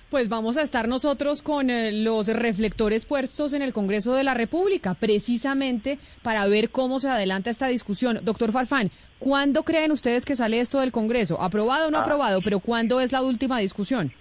Pues 0.09 0.27
vamos 0.27 0.57
a 0.57 0.63
estar 0.63 0.87
nosotros 0.87 1.43
con 1.43 1.69
eh, 1.69 1.91
los 1.91 2.27
reflectores 2.27 3.05
puestos 3.05 3.53
en 3.53 3.61
el 3.61 3.73
Congreso 3.73 4.15
de 4.15 4.23
la 4.23 4.33
República, 4.33 4.95
precisamente 4.95 5.99
para 6.23 6.47
ver 6.47 6.71
cómo 6.71 6.99
se 6.99 7.09
adelanta 7.09 7.51
esta 7.51 7.67
discusión. 7.67 8.19
Doctor 8.23 8.51
Farfán, 8.51 8.89
¿cuándo 9.19 9.61
creen 9.61 9.91
ustedes 9.91 10.25
que 10.25 10.35
sale 10.35 10.61
esto 10.61 10.79
del 10.79 10.91
Congreso? 10.91 11.39
¿Aprobado 11.39 11.89
o 11.89 11.91
no 11.91 11.99
ah. 11.99 12.01
aprobado? 12.01 12.41
Pero 12.43 12.59
¿cuándo 12.59 12.99
es 12.99 13.11
la 13.11 13.21
última 13.21 13.59
discusión? 13.59 14.11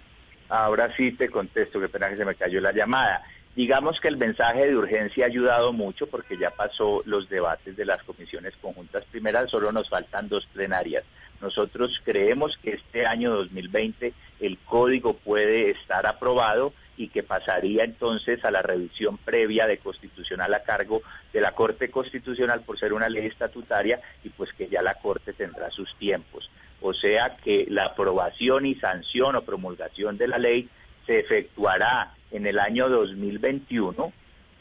Ahora 0.47 0.95
sí 0.95 1.11
te 1.13 1.27
contesto, 1.27 1.79
que 1.79 1.89
pena 1.89 2.09
que 2.09 2.17
se 2.17 2.25
me 2.25 2.35
cayó 2.35 2.61
la 2.61 2.71
llamada. 2.71 3.23
Digamos 3.55 3.99
que 3.99 4.09
el 4.09 4.17
mensaje 4.17 4.67
de 4.67 4.75
urgencia 4.75 5.25
ha 5.25 5.27
ayudado 5.27 5.73
mucho 5.73 6.05
porque 6.05 6.37
ya 6.37 6.51
pasó 6.51 7.01
los 7.05 7.27
debates 7.29 7.75
de 7.75 7.85
las 7.85 8.03
comisiones 8.03 8.53
conjuntas 8.61 9.05
primeras, 9.05 9.49
solo 9.49 9.71
nos 9.71 9.89
faltan 9.89 10.29
dos 10.29 10.45
plenarias. 10.53 11.03
Nosotros 11.41 12.01
creemos 12.03 12.57
que 12.61 12.71
este 12.71 13.05
año 13.05 13.33
2020 13.33 14.13
el 14.41 14.57
código 14.59 15.13
puede 15.13 15.71
estar 15.71 16.05
aprobado 16.07 16.73
y 16.97 17.07
que 17.07 17.23
pasaría 17.23 17.85
entonces 17.85 18.43
a 18.43 18.51
la 18.51 18.61
revisión 18.61 19.17
previa 19.17 19.65
de 19.67 19.77
constitucional 19.77 20.53
a 20.53 20.63
cargo 20.63 21.01
de 21.31 21.39
la 21.39 21.53
Corte 21.53 21.89
Constitucional 21.89 22.61
por 22.61 22.77
ser 22.77 22.91
una 22.91 23.07
ley 23.07 23.27
estatutaria 23.27 24.01
y 24.23 24.29
pues 24.29 24.51
que 24.53 24.67
ya 24.67 24.81
la 24.81 24.95
Corte 24.95 25.31
tendrá 25.31 25.71
sus 25.71 25.95
tiempos. 25.95 26.49
O 26.81 26.93
sea 26.93 27.37
que 27.37 27.67
la 27.69 27.85
aprobación 27.85 28.65
y 28.65 28.75
sanción 28.75 29.37
o 29.37 29.43
promulgación 29.43 30.17
de 30.17 30.27
la 30.27 30.37
ley 30.37 30.67
se 31.05 31.19
efectuará 31.19 32.13
en 32.31 32.45
el 32.45 32.59
año 32.59 32.89
2021 32.89 34.11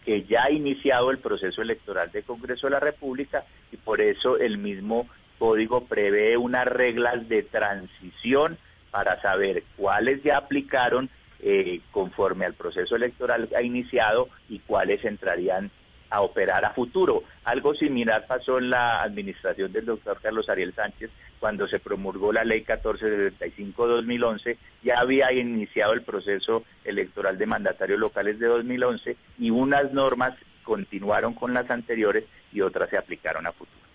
que 0.04 0.22
ya 0.22 0.44
ha 0.44 0.50
iniciado 0.50 1.10
el 1.10 1.18
proceso 1.18 1.60
electoral 1.60 2.10
del 2.12 2.24
Congreso 2.24 2.66
de 2.66 2.70
la 2.70 2.80
República 2.80 3.44
y 3.72 3.76
por 3.76 4.00
eso 4.00 4.38
el 4.38 4.58
mismo 4.58 5.08
código 5.38 5.84
prevé 5.86 6.36
unas 6.36 6.66
reglas 6.66 7.28
de 7.28 7.42
transición 7.42 8.58
para 8.90 9.20
saber 9.20 9.64
cuáles 9.76 10.22
ya 10.22 10.38
aplicaron 10.38 11.08
eh, 11.40 11.80
conforme 11.92 12.46
al 12.46 12.54
proceso 12.54 12.96
electoral 12.96 13.48
ha 13.56 13.62
iniciado 13.62 14.28
y 14.48 14.58
cuáles 14.60 15.04
entrarían 15.04 15.70
a 16.10 16.22
operar 16.22 16.64
a 16.64 16.70
futuro. 16.70 17.22
Algo 17.44 17.74
similar 17.74 18.26
pasó 18.26 18.58
en 18.58 18.70
la 18.70 19.02
administración 19.02 19.72
del 19.72 19.84
doctor 19.84 20.18
Carlos 20.20 20.48
Ariel 20.48 20.74
Sánchez 20.74 21.10
cuando 21.38 21.68
se 21.68 21.78
promulgó 21.78 22.32
la 22.32 22.44
ley 22.44 22.64
1475-2011, 22.64 24.56
ya 24.82 24.98
había 24.98 25.32
iniciado 25.32 25.92
el 25.92 26.02
proceso 26.02 26.64
electoral 26.84 27.38
de 27.38 27.46
mandatarios 27.46 28.00
locales 28.00 28.38
de 28.38 28.46
2011 28.46 29.16
y 29.38 29.50
unas 29.50 29.92
normas 29.92 30.34
continuaron 30.64 31.34
con 31.34 31.54
las 31.54 31.70
anteriores 31.70 32.24
y 32.52 32.60
otras 32.60 32.90
se 32.90 32.98
aplicaron 32.98 33.46
a 33.46 33.52
futuro. 33.52 33.87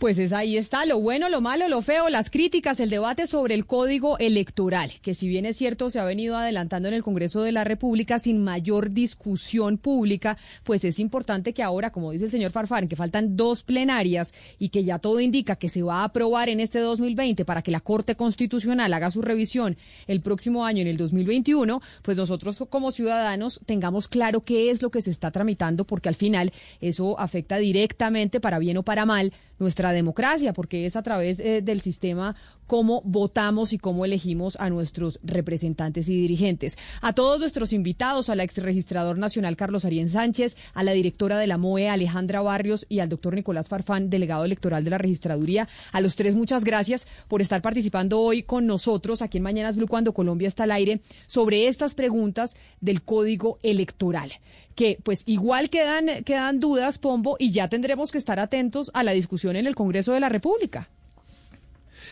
Pues 0.00 0.18
es 0.18 0.32
ahí 0.32 0.56
está, 0.56 0.86
lo 0.86 0.98
bueno, 0.98 1.28
lo 1.28 1.42
malo, 1.42 1.68
lo 1.68 1.82
feo, 1.82 2.08
las 2.08 2.30
críticas, 2.30 2.80
el 2.80 2.88
debate 2.88 3.26
sobre 3.26 3.54
el 3.54 3.66
código 3.66 4.16
electoral, 4.16 4.92
que 5.02 5.14
si 5.14 5.28
bien 5.28 5.44
es 5.44 5.58
cierto 5.58 5.90
se 5.90 5.98
ha 5.98 6.06
venido 6.06 6.38
adelantando 6.38 6.88
en 6.88 6.94
el 6.94 7.02
Congreso 7.02 7.42
de 7.42 7.52
la 7.52 7.64
República 7.64 8.18
sin 8.18 8.42
mayor 8.42 8.92
discusión 8.92 9.76
pública, 9.76 10.38
pues 10.64 10.86
es 10.86 10.98
importante 11.00 11.52
que 11.52 11.62
ahora, 11.62 11.92
como 11.92 12.12
dice 12.12 12.24
el 12.24 12.30
señor 12.30 12.50
Farfán, 12.50 12.88
que 12.88 12.96
faltan 12.96 13.36
dos 13.36 13.62
plenarias 13.62 14.32
y 14.58 14.70
que 14.70 14.84
ya 14.84 15.00
todo 15.00 15.20
indica 15.20 15.56
que 15.56 15.68
se 15.68 15.82
va 15.82 16.00
a 16.00 16.04
aprobar 16.04 16.48
en 16.48 16.60
este 16.60 16.78
2020 16.78 17.44
para 17.44 17.60
que 17.60 17.70
la 17.70 17.80
Corte 17.80 18.14
Constitucional 18.14 18.94
haga 18.94 19.10
su 19.10 19.20
revisión 19.20 19.76
el 20.06 20.22
próximo 20.22 20.64
año, 20.64 20.80
en 20.80 20.88
el 20.88 20.96
2021, 20.96 21.82
pues 22.00 22.16
nosotros 22.16 22.64
como 22.70 22.90
ciudadanos 22.90 23.60
tengamos 23.66 24.08
claro 24.08 24.44
qué 24.44 24.70
es 24.70 24.80
lo 24.80 24.90
que 24.90 25.02
se 25.02 25.10
está 25.10 25.30
tramitando, 25.30 25.84
porque 25.84 26.08
al 26.08 26.14
final 26.14 26.54
eso 26.80 27.20
afecta 27.20 27.58
directamente, 27.58 28.40
para 28.40 28.58
bien 28.58 28.78
o 28.78 28.82
para 28.82 29.04
mal, 29.04 29.34
nuestra 29.58 29.89
democracia, 29.92 30.52
porque 30.52 30.86
es 30.86 30.96
a 30.96 31.02
través 31.02 31.38
eh, 31.38 31.62
del 31.62 31.80
sistema 31.80 32.36
cómo 32.70 33.02
votamos 33.04 33.72
y 33.72 33.78
cómo 33.78 34.04
elegimos 34.04 34.56
a 34.60 34.70
nuestros 34.70 35.18
representantes 35.24 36.08
y 36.08 36.14
dirigentes. 36.14 36.78
A 37.00 37.12
todos 37.14 37.40
nuestros 37.40 37.72
invitados, 37.72 38.30
al 38.30 38.38
exregistrador 38.38 39.18
nacional 39.18 39.56
Carlos 39.56 39.84
Arién 39.84 40.08
Sánchez, 40.08 40.56
a 40.72 40.84
la 40.84 40.92
directora 40.92 41.36
de 41.36 41.48
la 41.48 41.58
MOE 41.58 41.88
Alejandra 41.88 42.42
Barrios 42.42 42.86
y 42.88 43.00
al 43.00 43.08
doctor 43.08 43.34
Nicolás 43.34 43.68
Farfán, 43.68 44.08
delegado 44.08 44.44
electoral 44.44 44.84
de 44.84 44.90
la 44.90 44.98
registraduría, 44.98 45.68
a 45.90 46.00
los 46.00 46.14
tres 46.14 46.36
muchas 46.36 46.62
gracias 46.62 47.08
por 47.26 47.42
estar 47.42 47.60
participando 47.60 48.20
hoy 48.20 48.44
con 48.44 48.68
nosotros 48.68 49.20
aquí 49.20 49.38
en 49.38 49.42
Mañanas 49.42 49.74
Blue 49.74 49.88
cuando 49.88 50.14
Colombia 50.14 50.46
está 50.46 50.62
al 50.62 50.70
aire 50.70 51.00
sobre 51.26 51.66
estas 51.66 51.94
preguntas 51.94 52.54
del 52.80 53.02
código 53.02 53.58
electoral 53.64 54.30
que 54.76 54.96
pues 55.02 55.24
igual 55.26 55.70
quedan, 55.70 56.22
quedan 56.24 56.60
dudas, 56.60 56.98
Pombo, 56.98 57.34
y 57.36 57.50
ya 57.50 57.68
tendremos 57.68 58.12
que 58.12 58.18
estar 58.18 58.38
atentos 58.38 58.92
a 58.94 59.02
la 59.02 59.10
discusión 59.10 59.56
en 59.56 59.66
el 59.66 59.74
Congreso 59.74 60.12
de 60.12 60.20
la 60.20 60.28
República. 60.28 60.88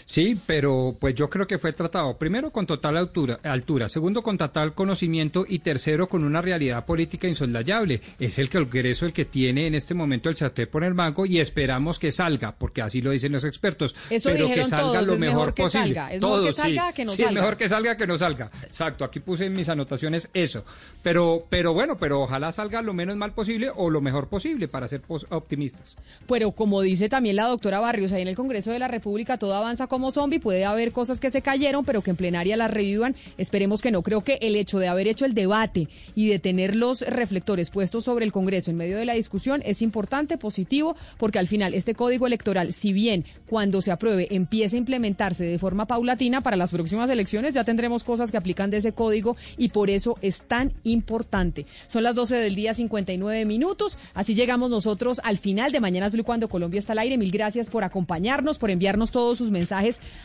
Sí, 0.05 0.39
pero 0.47 0.97
pues 0.99 1.15
yo 1.15 1.29
creo 1.29 1.47
que 1.47 1.59
fue 1.59 1.73
tratado 1.73 2.17
primero 2.17 2.51
con 2.51 2.67
total 2.67 2.97
altura, 2.97 3.41
altura, 3.43 3.89
segundo 3.89 4.23
con 4.23 4.39
total 4.39 4.75
conocimiento 4.75 5.45
y 5.49 5.59
tercero 5.61 6.09
con 6.09 6.25
una 6.25 6.41
realidad 6.41 6.85
política 6.85 7.29
insoslayable. 7.29 8.01
Es 8.19 8.39
el 8.39 8.49
que 8.49 8.59
Congreso 8.59 9.07
el 9.07 9.13
que 9.13 9.25
tiene 9.25 9.67
en 9.67 9.75
este 9.75 9.95
momento 9.95 10.29
el 10.29 10.37
chaté 10.37 10.67
por 10.67 10.85
el 10.85 10.95
banco 10.95 11.27
y 11.27 11.41
esperamos 11.41 11.99
que 11.99 12.13
salga, 12.13 12.55
porque 12.57 12.83
así 12.83 13.03
lo 13.03 13.11
dicen 13.11 13.33
los 13.33 13.45
expertos. 13.45 13.95
pero 14.09 14.49
que 14.49 14.65
salga 14.67 15.03
lo 15.03 15.17
mejor, 15.17 15.55
posible. 15.55 15.95
Salga. 15.95 16.13
Es 16.13 16.21
mejor 16.21 16.45
que 16.45 16.53
salga 16.53 16.93
que 16.93 17.05
no 17.05 17.13
sí, 17.13 17.25
mejor 17.33 17.57
que 17.57 17.69
salga 17.69 17.97
que 17.97 18.07
no 18.07 18.19
salga. 18.19 18.51
Exacto, 18.63 19.05
aquí 19.05 19.21
puse 19.21 19.47
en 19.47 19.53
mis 19.53 19.69
anotaciones 19.69 20.29
eso. 20.33 20.65
Pero, 21.03 21.47
pero 21.49 21.73
bueno, 21.73 21.99
pero 21.99 22.21
ojalá 22.21 22.53
salga 22.53 22.83
lo 22.83 22.93
menos 22.95 23.17
mal 23.17 23.33
posible 23.33 23.71
o 23.75 23.91
lo 23.91 24.01
mejor 24.01 24.29
posible 24.29 24.69
para 24.69 24.87
ser 24.87 25.03
optimistas. 25.31 25.97
Pero 26.29 26.53
como 26.53 26.81
dice 26.81 27.09
también 27.09 27.37
la 27.37 27.47
doctora 27.47 27.81
Barrios, 27.81 28.13
ahí 28.13 28.23
en 28.23 28.29
el 28.29 28.37
Congreso 28.37 28.71
de 28.71 28.79
la 28.79 28.89
República 28.89 29.39
todo 29.39 29.55
avanza 29.55 29.87
como 29.89 30.13
zombie, 30.13 30.39
puede 30.39 30.65
haber 30.65 30.93
cosas 30.93 31.21
que 31.21 31.31
se 31.31 31.43
cayeron, 31.43 31.85
pero 31.85 32.03
que 32.03 32.11
en 32.11 32.17
plenaria 32.17 32.57
las 32.57 32.71
revivan. 32.71 33.17
Esperemos 33.37 33.83
que 33.83 33.91
no. 33.91 34.03
Creo 34.03 34.23
que 34.23 34.39
el 34.43 34.57
hecho 34.57 34.79
de 34.79 34.89
haber 34.89 35.09
hecho 35.09 35.25
el 35.25 35.35
debate 35.35 35.89
y 36.15 36.29
de 36.29 36.39
tener 36.39 36.77
los 36.77 37.01
reflectores 37.01 37.71
puestos 37.71 38.05
sobre 38.05 38.25
el 38.25 38.33
Congreso 38.33 38.71
en 38.71 38.77
medio 38.77 38.99
de 38.99 39.05
la 39.05 39.15
discusión 39.15 39.63
es 39.65 39.83
importante, 39.83 40.39
positivo, 40.39 40.97
porque 41.17 41.39
al 41.39 41.49
final 41.49 41.75
este 41.75 41.95
código 41.95 42.27
electoral, 42.27 42.73
si 42.73 42.93
bien 42.93 43.25
cuando 43.47 43.83
se 43.83 43.91
apruebe 43.91 44.29
empieza 44.31 44.77
a 44.77 44.79
implementarse 44.79 45.45
de 45.45 45.59
forma 45.59 45.87
paulatina, 45.87 46.43
para 46.43 46.57
las 46.57 46.71
próximas 46.71 47.11
elecciones 47.11 47.55
ya 47.55 47.65
tendremos 47.65 48.05
cosas 48.05 48.31
que 48.31 48.37
aplican 48.37 48.71
de 48.71 48.79
ese 48.79 48.93
código 48.93 49.37
y 49.57 49.69
por 49.69 49.91
eso 49.91 50.17
es 50.21 50.43
tan 50.43 50.73
importante. 50.85 51.67
Son 51.87 52.03
las 52.03 52.15
12 52.15 52.37
del 52.37 52.55
día, 52.55 52.75
59 52.75 53.45
minutos. 53.45 53.99
Así 54.15 54.35
llegamos 54.35 54.71
nosotros 54.71 55.21
al 55.25 55.39
final 55.39 55.73
de 55.73 55.81
Mañanas 55.81 56.13
Blue 56.13 56.25
cuando 56.25 56.49
Colombia 56.49 56.81
está 56.81 56.93
al 56.93 56.99
aire. 57.01 57.19
Mil 57.19 57.31
gracias 57.31 57.69
por 57.69 57.85
acompañarnos, 57.85 58.59
por 58.59 58.71
enviarnos 58.71 59.11
todos 59.11 59.39
sus 59.39 59.51
mensajes 59.51 59.78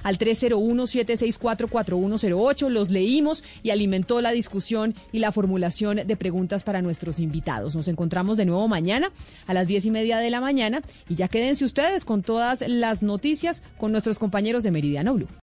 al 0.04 0.18
301-764-4108. 0.18 2.70
Los 2.70 2.90
leímos 2.90 3.44
y 3.62 3.72
alimentó 3.72 4.22
la 4.22 4.32
discusión 4.32 4.96
y 5.12 5.20
la 5.20 5.32
formulación 5.32 6.02
de 6.06 6.16
preguntas 6.16 6.64
para 6.64 6.82
nuestros 6.82 7.20
invitados. 7.20 7.76
Nos 7.76 7.88
encontramos 7.88 8.38
de 8.38 8.46
nuevo 8.46 8.68
mañana 8.68 9.12
a 9.48 9.54
las 9.54 9.68
diez 9.68 9.86
y 9.86 9.92
media 9.92 10.18
de 10.18 10.30
la 10.30 10.42
mañana 10.42 10.82
y 11.10 11.16
ya 11.16 11.28
quédense 11.28 11.66
ustedes 11.66 12.06
con 12.06 12.24
todas 12.24 12.64
las 12.68 13.04
noticias 13.04 13.64
con 13.78 13.92
nuestros 13.92 14.20
compañeros 14.20 14.64
de 14.64 14.72
Meridiano 14.72 15.14
Blue. 15.14 15.28